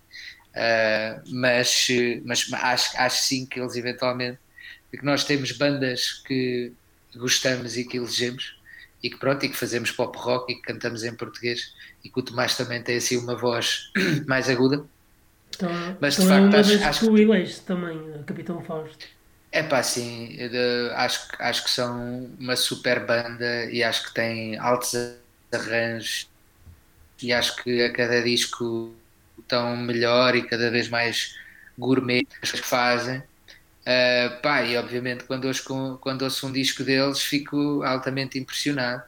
Uh, 0.51 1.21
mas, 1.33 1.87
mas 2.25 2.51
acho, 2.53 2.97
acho 2.97 3.23
sim 3.23 3.45
que 3.45 3.59
eles 3.59 3.75
eventualmente 3.75 4.37
que 4.97 5.05
nós 5.05 5.23
temos 5.23 5.51
bandas 5.53 6.21
que 6.25 6.73
gostamos 7.15 7.77
e 7.77 7.85
que 7.85 7.97
elegemos 7.97 8.59
e 9.01 9.09
que 9.09 9.17
pronto, 9.17 9.45
e 9.45 9.49
que 9.49 9.57
fazemos 9.57 9.91
pop 9.91 10.17
rock 10.17 10.51
e 10.51 10.55
que 10.55 10.61
cantamos 10.61 11.03
em 11.03 11.15
português 11.15 11.73
e 12.03 12.09
que 12.09 12.19
o 12.19 12.21
Tomás 12.21 12.55
também 12.55 12.81
tem 12.83 12.97
assim 12.97 13.17
uma 13.17 13.35
voz 13.35 13.91
mais 14.27 14.49
aguda. 14.49 14.85
Então, 15.55 15.69
mas 15.99 16.15
de 16.15 16.23
então 16.23 16.51
facto 16.51 16.55
é 16.55 16.59
acho, 16.59 16.83
acho 16.83 16.99
que 16.99 17.25
tu 17.25 17.65
também, 17.65 18.23
Capitão 18.25 18.61
Fausto. 18.61 19.05
É 19.51 19.61
pá, 19.61 19.83
sim, 19.83 20.37
acho, 20.95 21.27
acho 21.37 21.63
que 21.65 21.69
são 21.69 22.25
uma 22.39 22.55
super 22.55 23.05
banda 23.05 23.65
e 23.65 23.83
acho 23.83 24.05
que 24.05 24.13
têm 24.13 24.57
altos 24.57 24.93
arranjos 25.51 26.29
e 27.21 27.33
acho 27.33 27.57
que 27.57 27.83
a 27.83 27.91
cada 27.91 28.21
disco 28.21 28.93
estão 29.39 29.75
melhor 29.75 30.35
e 30.35 30.43
cada 30.47 30.71
vez 30.71 30.87
mais 30.89 31.35
gourmet 31.77 32.25
as 32.41 32.51
que 32.51 32.59
fazem. 32.59 33.19
Uh, 33.81 34.41
pá, 34.41 34.63
e 34.63 34.77
obviamente 34.77 35.23
quando 35.25 35.45
ouço, 35.45 35.97
quando 36.01 36.21
ouço 36.21 36.47
um 36.47 36.51
disco 36.51 36.83
deles 36.83 37.21
fico 37.21 37.81
altamente 37.83 38.37
impressionado 38.37 39.03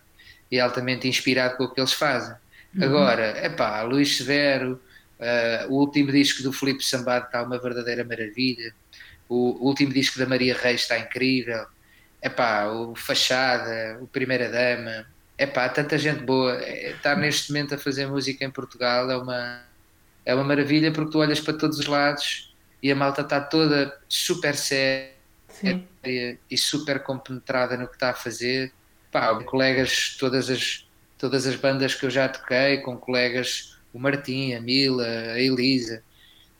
e 0.51 0.59
altamente 0.59 1.07
inspirado 1.07 1.57
com 1.57 1.65
o 1.65 1.69
que 1.73 1.79
eles 1.79 1.93
fazem. 1.93 2.35
Uhum. 2.75 2.83
Agora, 2.83 3.23
é 3.23 3.49
pá, 3.49 3.81
Luís 3.83 4.17
Severo, 4.17 4.81
uh, 5.23 5.71
o 5.71 5.79
último 5.79 6.11
disco 6.11 6.43
do 6.43 6.51
Felipe 6.51 6.83
Sambado 6.83 7.25
está 7.25 7.41
uma 7.41 7.57
verdadeira 7.57 8.03
maravilha. 8.03 8.73
O, 9.29 9.67
último 9.67 9.93
disco 9.93 10.19
da 10.19 10.25
Maria 10.25 10.55
Reis 10.55 10.81
está 10.81 10.99
incrível. 10.99 11.65
Epá, 12.21 12.67
o 12.67 12.95
Fachada, 12.95 13.97
o 14.01 14.07
Primeira 14.07 14.49
Dama. 14.49 15.07
Epá, 15.37 15.67
tanta 15.69 15.97
gente 15.97 16.23
boa. 16.23 16.61
É, 16.61 16.91
estar 16.91 17.15
neste 17.15 17.51
momento 17.51 17.75
a 17.75 17.77
fazer 17.77 18.07
música 18.07 18.43
em 18.43 18.51
Portugal 18.51 19.09
é 19.09 19.17
uma, 19.17 19.63
é 20.25 20.35
uma 20.35 20.43
maravilha 20.43 20.91
porque 20.91 21.11
tu 21.11 21.19
olhas 21.19 21.39
para 21.39 21.53
todos 21.53 21.79
os 21.79 21.87
lados 21.87 22.53
e 22.81 22.91
a 22.91 22.95
malta 22.95 23.21
está 23.21 23.39
toda 23.39 23.97
super 24.07 24.55
séria 24.55 25.13
Sim. 25.47 25.87
e 26.03 26.57
super 26.57 27.01
compenetrada 27.01 27.77
no 27.77 27.87
que 27.87 27.93
está 27.93 28.09
a 28.09 28.13
fazer. 28.13 28.71
Pá, 29.11 29.33
colegas, 29.43 30.17
todas 30.19 30.49
as, 30.49 30.87
todas 31.17 31.47
as 31.47 31.55
bandas 31.55 31.95
que 31.95 32.05
eu 32.05 32.09
já 32.09 32.27
toquei, 32.27 32.79
com 32.79 32.97
colegas, 32.97 33.77
o 33.93 33.99
Martim, 33.99 34.53
a 34.53 34.61
Mila, 34.61 35.05
a 35.05 35.39
Elisa. 35.39 36.03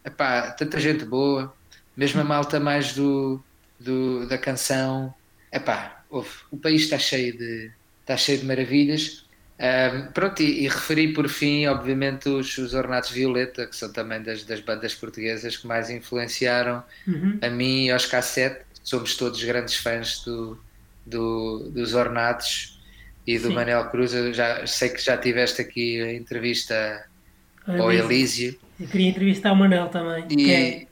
Epá, 0.06 0.52
tanta 0.52 0.80
gente 0.80 1.04
boa 1.06 1.54
mesmo 1.96 2.22
a 2.22 2.24
malta 2.24 2.60
mais 2.60 2.94
do, 2.94 3.42
do 3.80 4.28
da 4.28 4.38
canção. 4.38 5.14
Epá, 5.52 6.04
ouve, 6.10 6.30
o 6.52 6.58
país 6.58 6.84
está 6.84 6.98
cheio 6.98 7.38
de, 7.38 7.72
está 8.02 8.18
cheio 8.18 8.40
de 8.40 8.46
maravilhas. 8.46 9.24
Um, 9.60 10.12
pronto, 10.12 10.42
e, 10.42 10.64
e, 10.64 10.68
referi 10.68 11.14
por 11.14 11.30
fim, 11.30 11.68
obviamente, 11.68 12.28
os, 12.28 12.58
os 12.58 12.74
Ornatos 12.74 13.12
Violeta, 13.12 13.68
que 13.68 13.76
são 13.76 13.92
também 13.94 14.22
das, 14.22 14.44
das 14.44 14.60
bandas 14.60 14.96
portuguesas 14.96 15.56
que 15.56 15.68
mais 15.68 15.90
influenciaram 15.90 16.84
uhum. 17.08 17.38
a 17.42 17.50
mim 17.50 17.86
e 17.86 17.92
aos 17.92 18.06
cassete. 18.06 18.66
Somos 18.84 19.16
todos 19.16 19.42
grandes 19.44 19.76
fãs 19.76 20.24
do, 20.26 20.60
do, 21.06 21.70
dos 21.70 21.94
Ornatos 21.94 22.82
e 23.26 23.38
do 23.38 23.50
Sim. 23.50 23.54
Manel 23.54 23.90
Cruz. 23.90 24.14
Eu 24.14 24.34
já 24.34 24.66
sei 24.68 24.90
que 24.90 25.00
já 25.00 25.16
tiveste 25.18 25.62
aqui 25.62 26.02
a 26.02 26.12
entrevista 26.12 27.06
ao 27.68 27.92
Elísio. 27.92 28.58
Eu 28.80 28.88
queria 28.88 29.10
entrevistar 29.10 29.52
o 29.52 29.56
Manel 29.56 29.88
também. 29.88 30.26
E, 30.30 30.52
é 30.52 30.88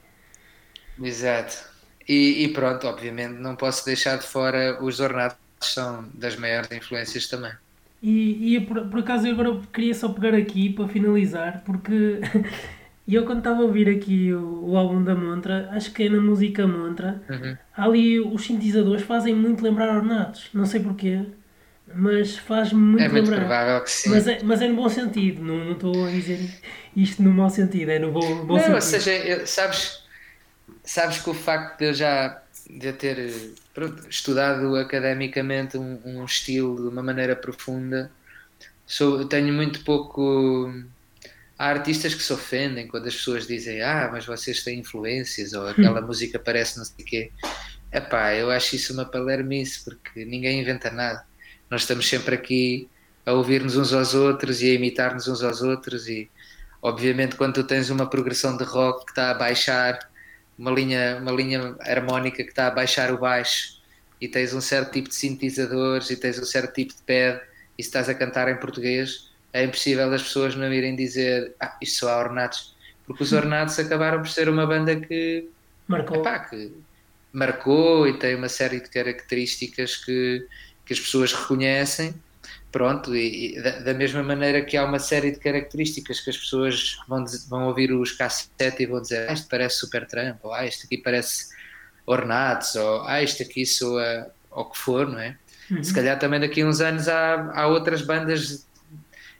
Exato. 1.01 1.69
E, 2.07 2.43
e, 2.43 2.47
pronto, 2.49 2.87
obviamente 2.87 3.33
não 3.33 3.55
posso 3.55 3.85
deixar 3.85 4.17
de 4.17 4.25
fora 4.25 4.83
os 4.83 4.99
ornatos, 4.99 5.37
são 5.61 6.05
das 6.13 6.35
maiores 6.35 6.71
influências 6.71 7.27
também. 7.27 7.51
E, 8.01 8.55
e 8.55 8.61
por, 8.61 8.87
por 8.87 8.99
acaso 8.99 9.27
eu 9.27 9.33
agora 9.33 9.61
queria 9.71 9.93
só 9.93 10.09
pegar 10.09 10.35
aqui 10.35 10.71
para 10.71 10.87
finalizar, 10.87 11.63
porque 11.63 12.19
eu 13.07 13.25
quando 13.25 13.39
estava 13.39 13.61
a 13.61 13.65
ouvir 13.65 13.87
aqui 13.87 14.33
o, 14.33 14.71
o, 14.71 14.77
álbum 14.77 15.03
da 15.03 15.13
Montra, 15.13 15.69
acho 15.71 15.93
que 15.93 16.03
é 16.03 16.09
na 16.09 16.19
música 16.19 16.65
Montra, 16.65 17.21
uhum. 17.29 17.55
ali 17.77 18.19
os 18.19 18.43
sintetizadores 18.43 19.03
fazem 19.03 19.35
muito 19.35 19.63
lembrar 19.63 19.95
ornatos, 19.95 20.49
não 20.51 20.65
sei 20.65 20.79
porquê, 20.79 21.23
mas 21.95 22.37
faz 22.37 22.73
muito 22.73 23.01
é 23.01 23.07
lembrar. 23.07 23.21
Muito 23.21 23.35
provável 23.35 23.83
que 23.83 23.91
sim. 23.91 24.09
Mas 24.09 24.27
é, 24.27 24.39
mas 24.43 24.61
é 24.61 24.67
no 24.67 24.75
bom 24.75 24.89
sentido, 24.89 25.43
não, 25.43 25.65
não 25.65 25.73
estou 25.73 26.05
a 26.05 26.09
dizer 26.09 26.39
isto 26.95 27.21
no 27.21 27.31
mau 27.31 27.49
sentido, 27.49 27.89
é 27.89 27.99
no 27.99 28.11
bom, 28.11 28.45
bom 28.45 28.55
não, 28.55 28.59
sentido. 28.59 28.75
Ou 28.75 28.81
seja, 28.81 29.45
sabes 29.45 30.01
sabes 30.83 31.19
que 31.19 31.29
o 31.29 31.33
facto 31.33 31.79
de 31.79 31.85
eu 31.85 31.93
já 31.93 32.41
de 32.69 32.93
ter 32.93 33.53
pronto, 33.73 34.07
estudado 34.09 34.75
academicamente 34.75 35.77
um, 35.77 35.99
um, 36.05 36.25
estilo 36.25 36.75
de 36.75 36.87
uma 36.87 37.03
maneira 37.03 37.35
profunda, 37.35 38.11
sou, 38.85 39.25
tenho 39.25 39.53
muito 39.53 39.83
pouco. 39.83 40.73
Há 41.57 41.67
artistas 41.67 42.15
que 42.15 42.23
se 42.23 42.33
ofendem 42.33 42.87
quando 42.87 43.07
as 43.07 43.15
pessoas 43.15 43.45
dizem 43.45 43.83
ah, 43.83 44.09
mas 44.11 44.25
vocês 44.25 44.63
têm 44.63 44.79
influências 44.79 45.53
ou 45.53 45.67
aquela 45.67 46.01
música 46.01 46.39
parece 46.39 46.77
não 46.77 46.85
sei 46.85 47.05
o 47.05 47.07
quê. 47.07 47.31
Epá, 47.91 48.33
eu 48.33 48.49
acho 48.49 48.75
isso 48.75 48.93
uma 48.93 49.05
palermice 49.05 49.83
porque 49.83 50.25
ninguém 50.25 50.61
inventa 50.61 50.89
nada. 50.89 51.25
Nós 51.71 51.83
estamos 51.83 52.09
sempre 52.09 52.35
aqui 52.35 52.89
a 53.25 53.31
ouvir-nos 53.31 53.77
uns 53.77 53.93
aos 53.93 54.13
outros 54.13 54.61
e 54.61 54.69
a 54.69 54.73
imitar-nos 54.73 55.29
uns 55.29 55.41
aos 55.41 55.61
outros 55.61 56.05
e 56.09 56.29
obviamente 56.81 57.37
quando 57.37 57.53
tu 57.53 57.63
tens 57.63 57.89
uma 57.89 58.09
progressão 58.09 58.57
de 58.57 58.65
rock 58.65 59.05
que 59.05 59.11
está 59.11 59.31
a 59.31 59.33
baixar 59.33 59.97
uma 60.57 60.69
linha, 60.69 61.17
uma 61.21 61.31
linha 61.31 61.77
harmónica 61.79 62.43
que 62.43 62.49
está 62.49 62.67
a 62.67 62.71
baixar 62.71 63.09
o 63.13 63.17
baixo 63.17 63.79
e 64.19 64.27
tens 64.27 64.53
um 64.53 64.59
certo 64.59 64.91
tipo 64.91 65.07
de 65.07 65.15
sintetizadores 65.15 66.09
e 66.09 66.17
tens 66.17 66.37
um 66.39 66.43
certo 66.43 66.73
tipo 66.73 66.93
de 66.93 67.01
pad 67.03 67.41
e 67.77 67.83
se 67.83 67.87
estás 67.87 68.09
a 68.09 68.13
cantar 68.15 68.49
em 68.49 68.57
português 68.57 69.31
é 69.53 69.63
impossível 69.63 70.13
as 70.13 70.23
pessoas 70.23 70.55
não 70.55 70.73
irem 70.73 70.93
dizer 70.93 71.55
ah, 71.57 71.77
isto 71.81 71.99
só 71.99 72.09
há 72.09 72.19
ornatos 72.19 72.75
porque 73.07 73.23
os 73.23 73.31
ornatos 73.31 73.79
acabaram 73.79 74.19
por 74.19 74.29
ser 74.29 74.49
uma 74.49 74.67
banda 74.67 74.93
que 74.99 75.47
Marcou. 75.87 76.17
epá, 76.17 76.39
que 76.39 76.73
marcou 77.33 78.07
e 78.07 78.17
tem 78.19 78.35
uma 78.35 78.49
série 78.49 78.81
de 78.81 78.89
características 78.89 79.95
que, 79.95 80.45
que 80.85 80.93
as 80.93 80.99
pessoas 80.99 81.33
reconhecem 81.33 82.13
Pronto, 82.71 83.13
e, 83.13 83.57
e 83.57 83.61
da, 83.61 83.79
da, 83.79 83.93
mesma 83.93 84.23
maneira 84.23 84.61
que 84.63 84.77
há 84.77 84.85
uma 84.85 84.97
série 84.97 85.31
de 85.31 85.39
características 85.39 86.21
que 86.21 86.29
as 86.29 86.37
pessoas 86.37 86.97
vão, 87.05 87.25
vão 87.49 87.67
ouvir 87.67 87.91
os 87.91 88.13
cassetes 88.13 88.79
e 88.79 88.85
vão 88.85 89.01
dizer 89.01 89.29
ah, 89.29 89.33
isto 89.33 89.49
parece 89.49 89.75
super 89.75 90.07
trampo, 90.07 90.47
ou 90.47 90.53
ah, 90.53 90.65
isto 90.65 90.85
aqui 90.85 90.97
parece 90.97 91.49
ornatos, 92.05 92.75
ou 92.75 93.01
ah, 93.05 93.21
isto 93.21 93.43
aqui 93.43 93.65
soa 93.65 94.31
o 94.49 94.63
que 94.65 94.77
for, 94.77 95.05
não 95.05 95.19
é? 95.19 95.37
Uhum. 95.69 95.83
Se 95.83 95.93
calhar 95.93 96.17
também 96.17 96.39
daqui 96.39 96.61
a 96.61 96.65
uns 96.65 96.79
anos 96.79 97.09
há, 97.09 97.51
há 97.53 97.67
outras 97.67 98.01
bandas, 98.03 98.65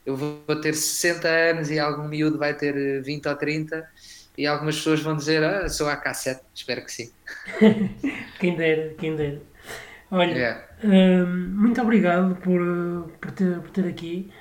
eu 0.06 0.18
vou 0.18 0.42
ter 0.62 0.74
60 0.74 1.28
anos 1.30 1.72
e 1.72 1.80
algum 1.80 2.10
miúdo 2.10 2.38
vai 2.38 2.54
ter 2.54 3.02
20 3.02 3.30
ou 3.30 3.36
30 3.36 3.89
e 4.38 4.46
algumas 4.46 4.76
pessoas 4.76 5.00
vão 5.00 5.16
dizer, 5.16 5.42
ah, 5.42 5.70
sou 5.70 5.88
a 5.88 5.96
cassete, 5.96 6.42
espero 6.54 6.84
que 6.84 6.92
sim. 6.92 7.10
quem 8.42 8.58
dera, 8.58 8.94
quem 9.00 9.16
dera. 9.16 9.42
Olha, 10.12 10.34
yeah. 10.34 10.70
Muito 10.88 11.82
obrigado 11.82 12.36
por, 12.38 13.11
por, 13.19 13.32
ter, 13.32 13.59
por 13.59 13.69
ter 13.69 13.88
aqui. 13.88 14.32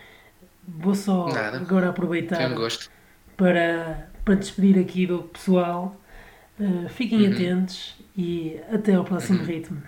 Vou 0.67 0.95
só 0.95 1.29
Nada. 1.29 1.59
agora 1.59 1.89
aproveitar 1.89 2.39
para, 3.37 4.09
para 4.25 4.35
despedir 4.35 4.79
aqui 4.79 5.07
do 5.07 5.23
pessoal. 5.25 5.97
Uh, 6.59 6.89
fiquem 6.91 7.27
uhum. 7.27 7.33
atentos 7.33 7.97
e 8.17 8.61
até 8.71 8.95
ao 8.95 9.05
próximo 9.05 9.41
uhum. 9.41 9.47
ritmo. 9.47 9.83